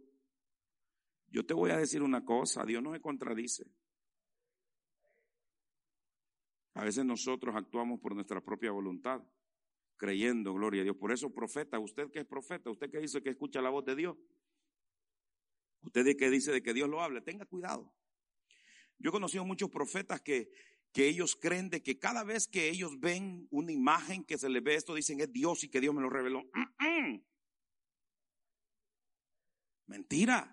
Yo 1.27 1.45
te 1.45 1.53
voy 1.53 1.71
a 1.71 1.77
decir 1.77 2.01
una 2.03 2.23
cosa, 2.23 2.63
Dios 2.65 2.81
no 2.81 2.93
se 2.93 3.01
contradice. 3.01 3.65
A 6.75 6.83
veces 6.83 7.05
nosotros 7.05 7.55
actuamos 7.55 7.99
por 7.99 8.13
nuestra 8.13 8.41
propia 8.41 8.71
voluntad, 8.71 9.21
creyendo, 9.97 10.53
gloria 10.53 10.81
a 10.81 10.83
Dios. 10.83 10.97
Por 10.97 11.11
eso, 11.11 11.33
profeta, 11.33 11.79
usted 11.79 12.11
que 12.11 12.19
es 12.19 12.25
profeta, 12.25 12.69
usted 12.69 12.91
que 12.91 12.99
dice 12.99 13.23
que 13.23 13.31
escucha 13.31 13.61
la 13.61 13.69
voz 13.69 13.86
de 13.86 13.95
Dios, 13.95 14.17
Usted 15.86 16.17
que 16.17 16.29
dice 16.29 16.51
de 16.51 16.61
que 16.61 16.73
Dios 16.73 16.89
lo 16.89 17.01
hable, 17.01 17.21
tenga 17.21 17.45
cuidado. 17.45 17.93
Yo 18.97 19.09
he 19.09 19.11
conocido 19.11 19.45
muchos 19.45 19.69
profetas 19.69 20.21
que, 20.21 20.49
que 20.91 21.07
ellos 21.07 21.36
creen 21.36 21.69
de 21.69 21.83
que 21.83 21.99
cada 21.99 22.23
vez 22.23 22.47
que 22.47 22.69
ellos 22.69 22.99
ven 22.99 23.47
una 23.51 23.71
imagen 23.71 24.23
que 24.23 24.38
se 24.38 24.49
les 24.49 24.63
ve 24.63 24.75
esto, 24.75 24.95
dicen 24.95 25.19
es 25.19 25.31
Dios 25.31 25.63
y 25.63 25.69
que 25.69 25.81
Dios 25.81 25.93
me 25.93 26.01
lo 26.01 26.09
reveló. 26.09 26.43
Mentira. 29.88 30.51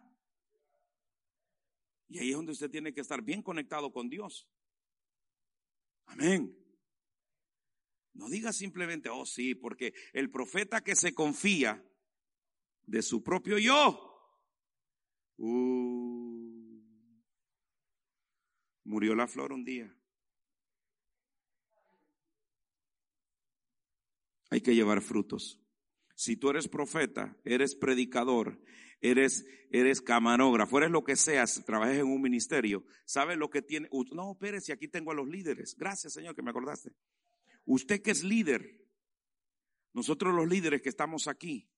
Y 2.09 2.19
ahí 2.19 2.31
es 2.31 2.37
donde 2.37 2.53
usted 2.53 2.71
tiene 2.71 2.93
que 2.93 3.01
estar 3.01 3.23
bien 3.23 3.43
conectado 3.43 3.91
con 3.91 4.09
Dios. 4.11 4.47
Amén. 6.07 6.59
No 8.13 8.29
diga 8.29 8.53
simplemente, 8.53 9.09
oh 9.09 9.25
sí, 9.25 9.55
porque 9.55 9.95
el 10.13 10.31
profeta 10.31 10.83
que 10.83 10.95
se 10.95 11.15
confía 11.15 11.83
de 12.85 13.01
su 13.01 13.23
propio 13.23 13.57
yo, 13.57 14.12
Uh. 15.45 16.81
murió 18.85 19.17
la 19.17 19.27
flor 19.27 19.53
un 19.53 19.65
día. 19.65 19.93
Hay 24.51 24.61
que 24.61 24.75
llevar 24.75 25.01
frutos. 25.01 25.61
Si 26.15 26.37
tú 26.37 26.51
eres 26.51 26.69
profeta, 26.69 27.37
eres 27.45 27.75
predicador, 27.75 28.63
eres, 29.01 29.45
eres 29.71 30.01
camarógrafo, 30.01 30.79
eres 30.79 30.93
lo 30.93 31.03
que 31.03 31.17
seas, 31.17 31.65
trabajes 31.65 31.99
en 31.99 32.07
un 32.07 32.23
ministerio, 32.23 32.85
¿sabes 33.05 33.37
lo 33.37 33.51
que 33.51 33.63
tiene? 33.63 33.89
No, 34.13 34.37
Pérez, 34.39 34.69
y 34.69 34.73
aquí 34.73 34.87
tengo 34.87 35.11
a 35.11 35.15
los 35.15 35.27
líderes. 35.27 35.75
Gracias, 35.77 36.13
Señor, 36.13 36.37
que 36.37 36.43
me 36.43 36.51
acordaste. 36.51 36.93
Usted 37.65 38.01
que 38.01 38.13
es 38.13 38.23
líder, 38.23 38.87
nosotros 39.93 40.33
los 40.33 40.47
líderes 40.47 40.83
que 40.83 40.91
estamos 40.91 41.27
aquí, 41.27 41.72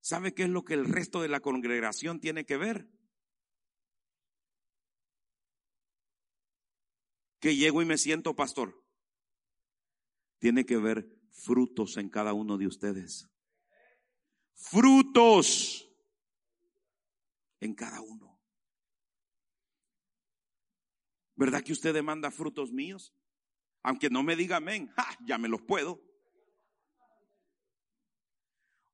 ¿Sabe 0.00 0.34
qué 0.34 0.44
es 0.44 0.48
lo 0.48 0.64
que 0.64 0.74
el 0.74 0.86
resto 0.86 1.20
de 1.20 1.28
la 1.28 1.40
congregación 1.40 2.20
tiene 2.20 2.44
que 2.46 2.56
ver? 2.56 2.88
Que 7.40 7.56
llego 7.56 7.82
y 7.82 7.84
me 7.84 7.98
siento 7.98 8.34
pastor. 8.34 8.84
Tiene 10.38 10.64
que 10.64 10.76
ver 10.76 11.08
frutos 11.32 11.96
en 11.96 12.08
cada 12.08 12.32
uno 12.32 12.58
de 12.58 12.66
ustedes. 12.66 13.28
Frutos 14.54 15.88
en 17.60 17.74
cada 17.74 18.00
uno. 18.00 18.40
¿Verdad 21.34 21.62
que 21.62 21.72
usted 21.72 21.94
demanda 21.94 22.30
frutos 22.32 22.72
míos? 22.72 23.14
Aunque 23.82 24.10
no 24.10 24.24
me 24.24 24.34
diga 24.34 24.56
amén, 24.56 24.92
ya 25.24 25.38
me 25.38 25.48
los 25.48 25.62
puedo. 25.62 26.07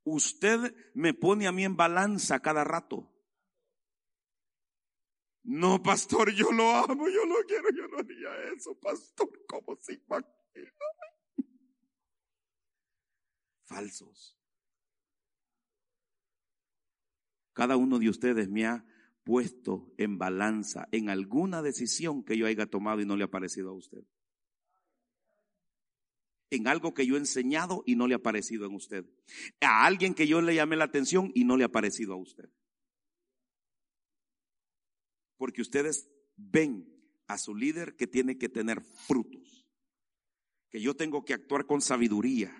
Usted 0.05 0.75
me 0.95 1.15
pone 1.15 1.47
a 1.47 1.53
mí 1.53 1.65
en 1.65 1.77
balanza 1.77 2.41
cada 2.41 2.63
rato. 2.63 3.11
No, 5.43 5.83
pastor, 5.83 6.33
yo 6.33 6.53
lo 6.53 6.71
amo, 6.71 7.07
yo 7.09 7.25
lo 7.27 7.37
quiero, 7.47 7.69
yo 7.71 7.87
no 7.89 7.99
haría 7.99 8.53
eso, 8.55 8.79
pastor, 8.81 9.29
¿cómo 9.47 9.77
se 9.81 9.95
imagina? 9.95 10.73
Falsos. 13.65 14.39
Cada 17.53 17.77
uno 17.77 17.99
de 17.99 18.09
ustedes 18.09 18.49
me 18.49 18.67
ha 18.67 18.87
puesto 19.23 19.93
en 19.97 20.19
balanza 20.19 20.89
en 20.93 21.09
alguna 21.09 21.63
decisión 21.63 22.25
que 22.25 22.37
yo 22.37 22.47
haya 22.47 22.67
tomado 22.67 23.01
y 23.01 23.07
no 23.07 23.17
le 23.17 23.25
ha 23.25 23.31
parecido 23.31 23.71
a 23.71 23.75
usted 23.75 24.05
en 26.55 26.69
algo 26.69 26.95
que 26.95 27.07
yo 27.07 27.17
he 27.17 27.19
enseñado 27.19 27.83
y 27.87 27.97
no 27.97 28.07
le 28.07 28.15
ha 28.15 28.19
parecido 28.19 28.67
en 28.67 28.75
usted. 28.75 29.05
A 29.61 29.85
alguien 29.85 30.15
que 30.15 30.27
yo 30.27 30.41
le 30.41 30.55
llamé 30.55 30.77
la 30.77 30.85
atención 30.85 31.31
y 31.35 31.45
no 31.45 31.57
le 31.57 31.65
ha 31.65 31.69
parecido 31.69 32.15
a 32.15 32.17
usted. 32.17 32.49
Porque 35.37 35.63
ustedes 35.63 36.09
ven 36.37 36.91
a 37.27 37.39
su 37.39 37.55
líder 37.55 37.97
que 37.97 38.07
tiene 38.07 38.39
que 38.39 38.49
tener 38.49 38.83
frutos. 38.83 39.67
Que 40.71 40.81
yo 40.81 40.95
tengo 40.95 41.25
que 41.25 41.35
actuar 41.35 41.67
con 41.67 41.81
sabiduría. 41.81 42.53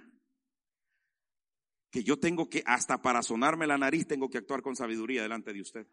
Que 1.91 2.03
yo 2.03 2.19
tengo 2.19 2.49
que, 2.49 2.63
hasta 2.67 3.03
para 3.03 3.23
sonarme 3.23 3.67
la 3.67 3.79
nariz, 3.79 4.07
tengo 4.07 4.29
que 4.29 4.39
actuar 4.39 4.63
con 4.63 4.77
sabiduría 4.77 5.23
delante 5.23 5.53
de 5.53 5.61
usted. 5.61 5.87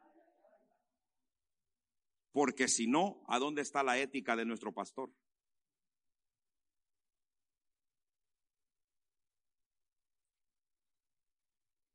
Porque 2.32 2.68
si 2.68 2.88
no, 2.88 3.24
¿a 3.28 3.40
dónde 3.40 3.62
está 3.62 3.84
la 3.84 4.00
ética 4.00 4.36
de 4.36 4.46
nuestro 4.46 4.74
pastor? 4.74 5.12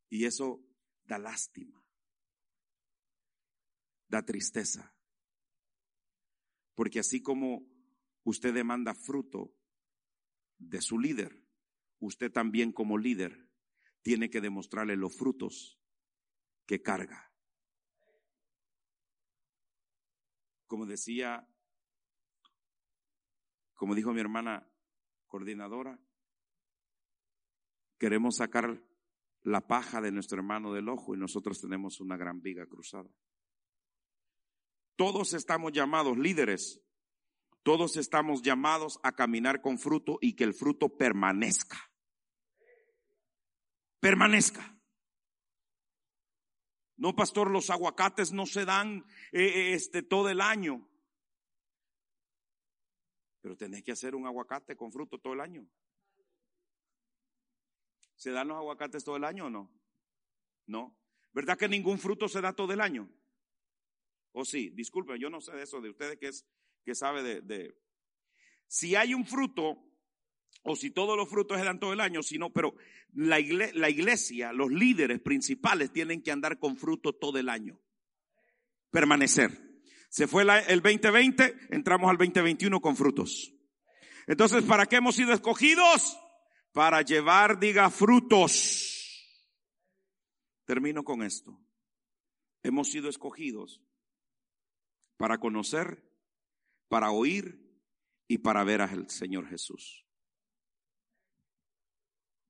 Y 0.08 0.24
eso 0.24 0.64
da 1.04 1.18
lástima, 1.18 1.84
da 4.08 4.24
tristeza. 4.24 4.94
Porque 6.74 7.00
así 7.00 7.22
como 7.22 7.66
usted 8.24 8.54
demanda 8.54 8.94
fruto 8.94 9.54
de 10.58 10.80
su 10.80 10.98
líder, 10.98 11.42
usted 11.98 12.30
también 12.30 12.72
como 12.72 12.98
líder 12.98 13.48
tiene 14.02 14.30
que 14.30 14.40
demostrarle 14.40 14.96
los 14.96 15.16
frutos 15.16 15.80
que 16.66 16.82
carga. 16.82 17.32
Como 20.66 20.86
decía, 20.86 21.48
como 23.74 23.94
dijo 23.94 24.12
mi 24.12 24.20
hermana 24.20 24.68
coordinadora, 25.26 25.98
queremos 27.98 28.36
sacar 28.36 28.85
la 29.46 29.60
paja 29.60 30.00
de 30.00 30.10
nuestro 30.10 30.38
hermano 30.38 30.72
del 30.72 30.88
ojo 30.88 31.14
y 31.14 31.18
nosotros 31.18 31.60
tenemos 31.60 32.00
una 32.00 32.16
gran 32.16 32.42
viga 32.42 32.66
cruzada. 32.66 33.08
Todos 34.96 35.34
estamos 35.34 35.72
llamados 35.72 36.18
líderes. 36.18 36.82
Todos 37.62 37.96
estamos 37.96 38.42
llamados 38.42 38.98
a 39.04 39.12
caminar 39.12 39.60
con 39.60 39.78
fruto 39.78 40.18
y 40.20 40.34
que 40.34 40.42
el 40.42 40.52
fruto 40.52 40.96
permanezca. 40.96 41.78
Permanezca. 44.00 44.76
No, 46.96 47.14
pastor, 47.14 47.48
los 47.48 47.70
aguacates 47.70 48.32
no 48.32 48.46
se 48.46 48.64
dan 48.64 49.04
eh, 49.30 49.44
eh, 49.44 49.74
este 49.74 50.02
todo 50.02 50.28
el 50.28 50.40
año. 50.40 50.88
Pero 53.42 53.56
tenés 53.56 53.84
que 53.84 53.92
hacer 53.92 54.16
un 54.16 54.26
aguacate 54.26 54.76
con 54.76 54.90
fruto 54.90 55.20
todo 55.20 55.34
el 55.34 55.40
año. 55.40 55.68
¿Se 58.16 58.30
dan 58.30 58.48
los 58.48 58.56
aguacates 58.56 59.04
todo 59.04 59.16
el 59.16 59.24
año 59.24 59.46
o 59.46 59.50
no? 59.50 59.70
No. 60.66 60.98
¿Verdad 61.32 61.58
que 61.58 61.68
ningún 61.68 61.98
fruto 61.98 62.28
se 62.28 62.40
da 62.40 62.54
todo 62.54 62.72
el 62.72 62.80
año? 62.80 63.10
¿O 64.32 64.44
sí? 64.44 64.70
Disculpen, 64.70 65.18
yo 65.18 65.30
no 65.30 65.40
sé 65.40 65.52
de 65.52 65.62
eso, 65.62 65.80
de 65.80 65.90
ustedes 65.90 66.18
que, 66.18 66.28
es, 66.28 66.46
que 66.84 66.94
sabe 66.94 67.22
de. 67.42 67.78
Si 68.66 68.96
hay 68.96 69.14
un 69.14 69.26
fruto, 69.26 69.78
o 70.62 70.76
si 70.76 70.90
todos 70.90 71.16
los 71.16 71.28
frutos 71.28 71.58
se 71.58 71.64
dan 71.64 71.78
todo 71.78 71.92
el 71.92 72.00
año, 72.00 72.22
sino, 72.22 72.52
pero 72.52 72.74
la 73.12 73.38
iglesia, 73.38 73.78
la 73.78 73.90
iglesia, 73.90 74.52
los 74.52 74.70
líderes 74.70 75.20
principales 75.20 75.92
tienen 75.92 76.22
que 76.22 76.32
andar 76.32 76.58
con 76.58 76.76
fruto 76.76 77.12
todo 77.12 77.38
el 77.38 77.48
año. 77.48 77.80
Permanecer. 78.90 79.66
Se 80.08 80.26
fue 80.26 80.42
el 80.42 80.80
2020, 80.80 81.68
entramos 81.70 82.10
al 82.10 82.16
2021 82.16 82.80
con 82.80 82.96
frutos. 82.96 83.52
Entonces, 84.26 84.64
¿para 84.64 84.86
qué 84.86 84.96
hemos 84.96 85.16
sido 85.16 85.32
escogidos? 85.32 86.18
Para 86.76 87.00
llevar, 87.00 87.58
diga, 87.58 87.88
frutos. 87.88 89.26
Termino 90.66 91.04
con 91.04 91.22
esto. 91.22 91.58
Hemos 92.62 92.90
sido 92.90 93.08
escogidos 93.08 93.80
para 95.16 95.38
conocer, 95.38 96.06
para 96.88 97.12
oír 97.12 97.66
y 98.28 98.36
para 98.36 98.62
ver 98.62 98.82
al 98.82 99.08
Señor 99.08 99.48
Jesús. 99.48 100.06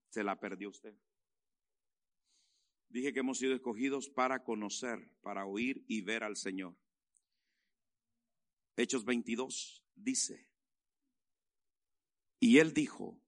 Se 0.09 0.25
la 0.25 0.41
perdió 0.41 0.71
usted. 0.71 0.99
Dije 2.89 3.13
que 3.13 3.21
hemos 3.21 3.39
sido 3.39 3.55
escogidos 3.55 4.09
para 4.09 4.43
conocer, 4.43 5.09
para 5.21 5.47
oír 5.47 5.85
y 5.87 6.01
ver 6.01 6.25
al 6.25 6.35
Señor. 6.35 6.77
Hechos 8.77 9.05
22 9.05 9.85
dice, 9.95 10.51
y 12.41 12.59
él 12.59 12.75
dijo, 12.75 13.23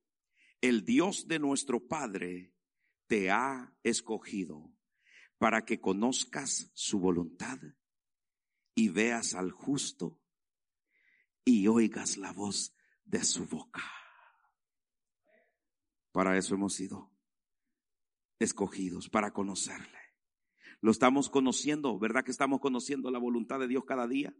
el 0.60 0.84
Dios 0.84 1.28
de 1.28 1.38
nuestro 1.38 1.86
Padre 1.86 2.54
te 3.06 3.30
ha 3.30 3.74
escogido 3.82 4.72
para 5.38 5.64
que 5.64 5.80
conozcas 5.80 6.70
su 6.74 6.98
voluntad 6.98 7.58
y 8.74 8.88
veas 8.88 9.34
al 9.34 9.50
justo 9.50 10.20
y 11.44 11.68
oigas 11.68 12.16
la 12.16 12.32
voz 12.32 12.74
de 13.04 13.24
su 13.24 13.46
boca. 13.46 13.82
Para 16.12 16.36
eso 16.36 16.54
hemos 16.54 16.74
sido 16.74 17.12
escogidos, 18.38 19.08
para 19.08 19.32
conocerle. 19.32 19.98
Lo 20.80 20.90
estamos 20.90 21.28
conociendo, 21.28 21.98
¿verdad 21.98 22.24
que 22.24 22.30
estamos 22.30 22.60
conociendo 22.60 23.10
la 23.10 23.18
voluntad 23.18 23.58
de 23.58 23.68
Dios 23.68 23.84
cada 23.84 24.06
día? 24.06 24.34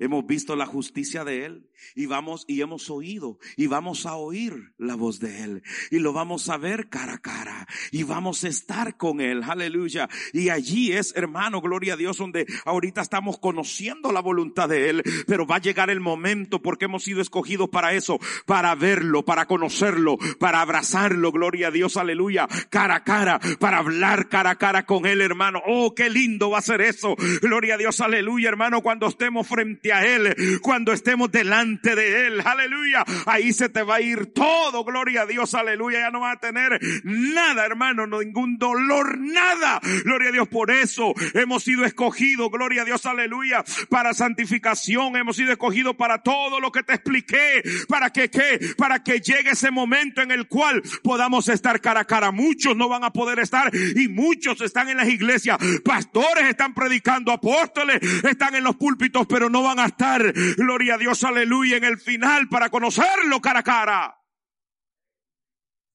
Hemos 0.00 0.26
visto 0.26 0.56
la 0.56 0.66
justicia 0.66 1.24
de 1.24 1.44
Él 1.44 1.70
y 1.94 2.06
vamos 2.06 2.44
y 2.48 2.60
hemos 2.62 2.90
oído 2.90 3.38
y 3.56 3.66
vamos 3.66 4.06
a 4.06 4.16
oír 4.16 4.72
la 4.78 4.96
voz 4.96 5.20
de 5.20 5.44
Él 5.44 5.62
y 5.90 5.98
lo 5.98 6.12
vamos 6.12 6.48
a 6.48 6.56
ver 6.56 6.88
cara 6.88 7.14
a 7.14 7.18
cara 7.18 7.68
y 7.92 8.02
vamos 8.02 8.42
a 8.44 8.48
estar 8.48 8.96
con 8.96 9.20
Él, 9.20 9.42
aleluya. 9.42 10.08
Y 10.32 10.48
allí 10.48 10.92
es, 10.92 11.14
hermano, 11.14 11.60
gloria 11.60 11.94
a 11.94 11.96
Dios, 11.96 12.16
donde 12.16 12.46
ahorita 12.64 13.00
estamos 13.02 13.38
conociendo 13.38 14.10
la 14.10 14.20
voluntad 14.20 14.68
de 14.68 14.90
Él, 14.90 15.02
pero 15.26 15.46
va 15.46 15.56
a 15.56 15.60
llegar 15.60 15.90
el 15.90 16.00
momento 16.00 16.62
porque 16.62 16.86
hemos 16.86 17.04
sido 17.04 17.20
escogidos 17.20 17.68
para 17.68 17.92
eso, 17.92 18.18
para 18.46 18.74
verlo, 18.74 19.24
para 19.24 19.46
conocerlo, 19.46 20.18
para 20.38 20.62
abrazarlo, 20.62 21.30
gloria 21.30 21.68
a 21.68 21.70
Dios, 21.70 21.96
aleluya, 21.96 22.48
cara 22.70 22.96
a 22.96 23.04
cara, 23.04 23.38
para 23.58 23.78
hablar 23.78 24.28
cara 24.28 24.50
a 24.50 24.56
cara 24.56 24.86
con 24.86 25.06
Él, 25.06 25.20
hermano. 25.20 25.60
Oh, 25.66 25.94
qué 25.94 26.08
lindo 26.08 26.50
va 26.50 26.58
a 26.58 26.62
ser 26.62 26.80
eso, 26.80 27.16
gloria 27.42 27.74
a 27.74 27.78
Dios, 27.78 28.00
aleluya, 28.00 28.48
hermano, 28.48 28.82
cuando 28.82 29.06
estemos 29.06 29.46
frente 29.46 29.89
a 29.92 30.04
Él, 30.04 30.60
cuando 30.62 30.92
estemos 30.92 31.30
delante 31.30 31.94
de 31.94 32.26
Él, 32.26 32.42
aleluya, 32.44 33.04
ahí 33.26 33.52
se 33.52 33.68
te 33.68 33.82
va 33.82 33.96
a 33.96 34.00
ir 34.00 34.26
todo, 34.26 34.84
gloria 34.84 35.22
a 35.22 35.26
Dios, 35.26 35.54
aleluya, 35.54 36.00
ya 36.00 36.10
no 36.10 36.20
va 36.20 36.32
a 36.32 36.40
tener 36.40 36.78
nada, 37.04 37.64
hermano, 37.64 38.06
ningún 38.06 38.58
dolor, 38.58 39.18
nada, 39.18 39.80
gloria 40.04 40.30
a 40.30 40.32
Dios, 40.32 40.48
por 40.48 40.70
eso 40.70 41.14
hemos 41.34 41.64
sido 41.64 41.84
escogidos, 41.84 42.50
gloria 42.50 42.82
a 42.82 42.84
Dios, 42.84 43.06
aleluya, 43.06 43.64
para 43.88 44.14
santificación, 44.14 45.16
hemos 45.16 45.36
sido 45.36 45.52
escogidos 45.52 45.96
para 45.96 46.22
todo 46.22 46.60
lo 46.60 46.72
que 46.72 46.82
te 46.82 46.94
expliqué, 46.94 47.62
para 47.88 48.10
que, 48.10 48.30
¿qué? 48.30 48.74
Para 48.76 49.02
que 49.02 49.20
llegue 49.20 49.50
ese 49.50 49.70
momento 49.70 50.22
en 50.22 50.30
el 50.30 50.46
cual 50.46 50.82
podamos 51.02 51.48
estar 51.48 51.80
cara 51.80 52.00
a 52.00 52.04
cara. 52.04 52.30
Muchos 52.30 52.76
no 52.76 52.88
van 52.88 53.04
a 53.04 53.12
poder 53.12 53.38
estar 53.38 53.70
y 53.74 54.08
muchos 54.08 54.60
están 54.60 54.88
en 54.88 54.98
las 54.98 55.08
iglesias, 55.08 55.58
pastores 55.84 56.44
están 56.48 56.74
predicando, 56.74 57.32
apóstoles 57.32 58.00
están 58.24 58.54
en 58.54 58.64
los 58.64 58.76
púlpitos, 58.76 59.26
pero 59.28 59.50
no 59.50 59.62
van 59.62 59.69
a 59.78 59.86
estar, 59.86 60.32
gloria 60.56 60.94
a 60.94 60.98
Dios, 60.98 61.22
aleluya, 61.24 61.76
en 61.76 61.84
el 61.84 61.98
final 61.98 62.48
para 62.48 62.70
conocerlo 62.70 63.40
cara 63.40 63.60
a 63.60 63.62
cara. 63.62 64.16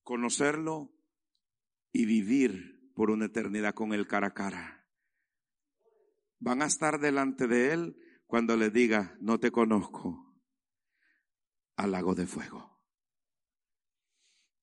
Conocerlo 0.04 0.94
y 1.92 2.06
vivir 2.06 2.92
por 2.94 3.12
una 3.12 3.26
eternidad 3.26 3.74
con 3.74 3.94
él 3.94 4.08
cara 4.08 4.28
a 4.28 4.34
cara. 4.34 4.88
Van 6.40 6.62
a 6.62 6.66
estar 6.66 7.00
delante 7.00 7.48
de 7.48 7.74
él 7.74 7.98
cuando 8.28 8.56
le 8.56 8.70
diga, 8.70 9.16
no 9.20 9.40
te 9.40 9.52
conozco, 9.52 10.36
al 11.76 11.92
lago 11.92 12.16
de 12.16 12.28
fuego. 12.28 12.82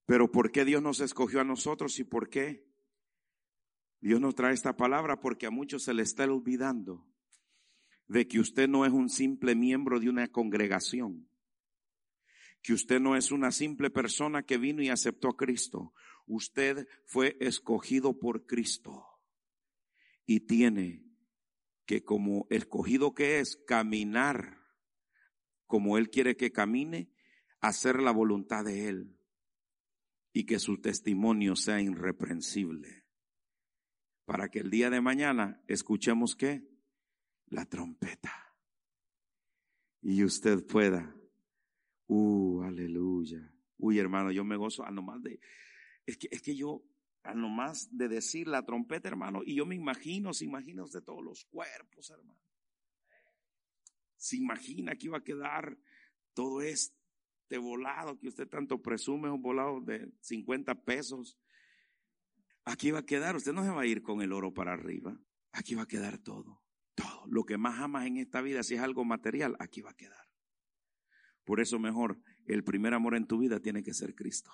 Pero 0.07 0.31
¿por 0.31 0.51
qué 0.53 0.65
Dios 0.65 0.83
nos 0.83 1.01
escogió 1.01 1.41
a 1.41 1.45
nosotros 1.45 1.99
y 1.99 2.05
por 2.05 2.29
qué? 2.29 2.69
Dios 4.01 4.21
nos 4.21 4.35
trae 4.35 4.53
esta 4.53 4.77
palabra 4.77 5.21
porque 5.21 5.47
a 5.47 5.51
muchos 5.51 5.85
se 5.85 5.95
le 5.95 6.03
está 6.03 6.25
olvidando 6.25 7.12
de 8.13 8.29
que 8.29 8.39
usted 8.39 8.69
no 8.69 8.85
es 8.85 8.93
un 8.93 9.09
simple 9.09 9.55
miembro 9.55 9.99
de 9.99 10.11
una 10.11 10.29
congregación, 10.29 11.31
que 12.61 12.75
usted 12.75 13.01
no 13.01 13.17
es 13.17 13.33
una 13.33 13.51
simple 13.51 13.89
persona 13.89 14.43
que 14.43 14.59
vino 14.59 14.83
y 14.83 14.91
aceptó 14.91 15.29
a 15.29 15.37
Cristo. 15.37 15.95
Usted 16.27 16.87
fue 17.07 17.39
escogido 17.41 18.19
por 18.19 18.45
Cristo 18.45 19.03
y 20.27 20.41
tiene 20.41 21.07
que 21.87 22.05
como 22.05 22.47
escogido 22.51 23.15
que 23.15 23.41
es, 23.41 23.57
caminar 23.67 24.59
como 25.67 25.97
Él 25.97 26.11
quiere 26.11 26.37
que 26.37 26.53
camine, 26.53 27.11
hacer 27.61 28.03
la 28.03 28.11
voluntad 28.11 28.63
de 28.63 28.89
Él 28.89 29.19
y 30.35 30.45
que 30.45 30.59
su 30.59 30.83
testimonio 30.83 31.57
sea 31.57 31.81
irreprensible. 31.81 33.07
Para 34.27 34.51
que 34.51 34.59
el 34.59 34.71
día 34.71 34.91
de 34.91 35.01
mañana 35.01 35.63
escuchemos 35.67 36.37
que 36.37 36.72
la 37.53 37.67
trompeta. 37.67 38.33
Y 40.01 40.25
usted 40.25 40.67
pueda. 40.67 41.15
Uh, 42.07 42.63
aleluya. 42.63 43.55
Uy, 43.79 43.99
hermano, 43.99 44.33
yo 44.33 44.43
me 44.45 44.57
gozo 44.57 44.85
a 44.85 44.91
nomás 44.91 45.23
de. 45.23 45.39
Es 46.07 46.17
que, 46.17 46.29
es 46.31 46.43
que 46.43 46.57
yo, 46.57 46.83
a 47.23 47.35
nomás 47.35 47.97
de 47.97 48.09
decir 48.09 48.49
la 48.49 48.65
trompeta, 48.65 49.09
hermano, 49.09 49.43
y 49.45 49.55
yo 49.55 49.67
me 49.67 49.75
imagino, 49.75 50.33
se 50.33 50.45
imagina 50.45 50.83
usted 50.83 51.03
todos 51.03 51.23
los 51.23 51.45
cuerpos, 51.45 52.11
hermano. 52.11 52.41
Se 54.17 54.37
imagina 54.37 54.97
que 54.97 55.07
iba 55.07 55.19
a 55.19 55.25
quedar 55.25 55.77
todo 56.33 56.63
este 56.63 57.59
volado 57.59 58.19
que 58.19 58.29
usted 58.29 58.49
tanto 58.49 58.81
presume, 58.81 59.31
un 59.31 59.43
volado 59.43 59.81
de 59.81 60.11
50 60.21 60.85
pesos. 60.85 61.39
Aquí 62.65 62.91
va 62.91 63.01
a 63.01 63.07
quedar, 63.07 63.37
usted 63.37 63.53
no 63.53 63.63
se 63.63 63.71
va 63.71 63.83
a 63.83 63.87
ir 63.87 64.03
con 64.03 64.23
el 64.23 64.33
oro 64.33 64.55
para 64.55 64.73
arriba. 64.73 65.21
Aquí 65.53 65.75
va 65.75 65.83
a 65.83 65.89
quedar 65.89 66.19
todo. 66.19 66.62
Todo. 66.95 67.27
Lo 67.27 67.45
que 67.45 67.59
más 67.59 67.81
amas 67.81 68.07
en 68.07 68.19
esta 68.19 68.41
vida, 68.41 68.63
si 68.63 68.75
es 68.75 68.81
algo 68.81 69.05
material, 69.05 69.57
aquí 69.59 69.81
va 69.81 69.91
a 69.91 69.97
quedar. 69.97 70.27
Por 71.45 71.61
eso 71.61 71.79
mejor, 71.79 72.19
el 72.47 72.65
primer 72.65 72.95
amor 72.95 73.17
en 73.17 73.27
tu 73.27 73.39
vida 73.39 73.61
tiene 73.61 73.83
que 73.83 73.95
ser 73.95 74.15
Cristo. 74.15 74.53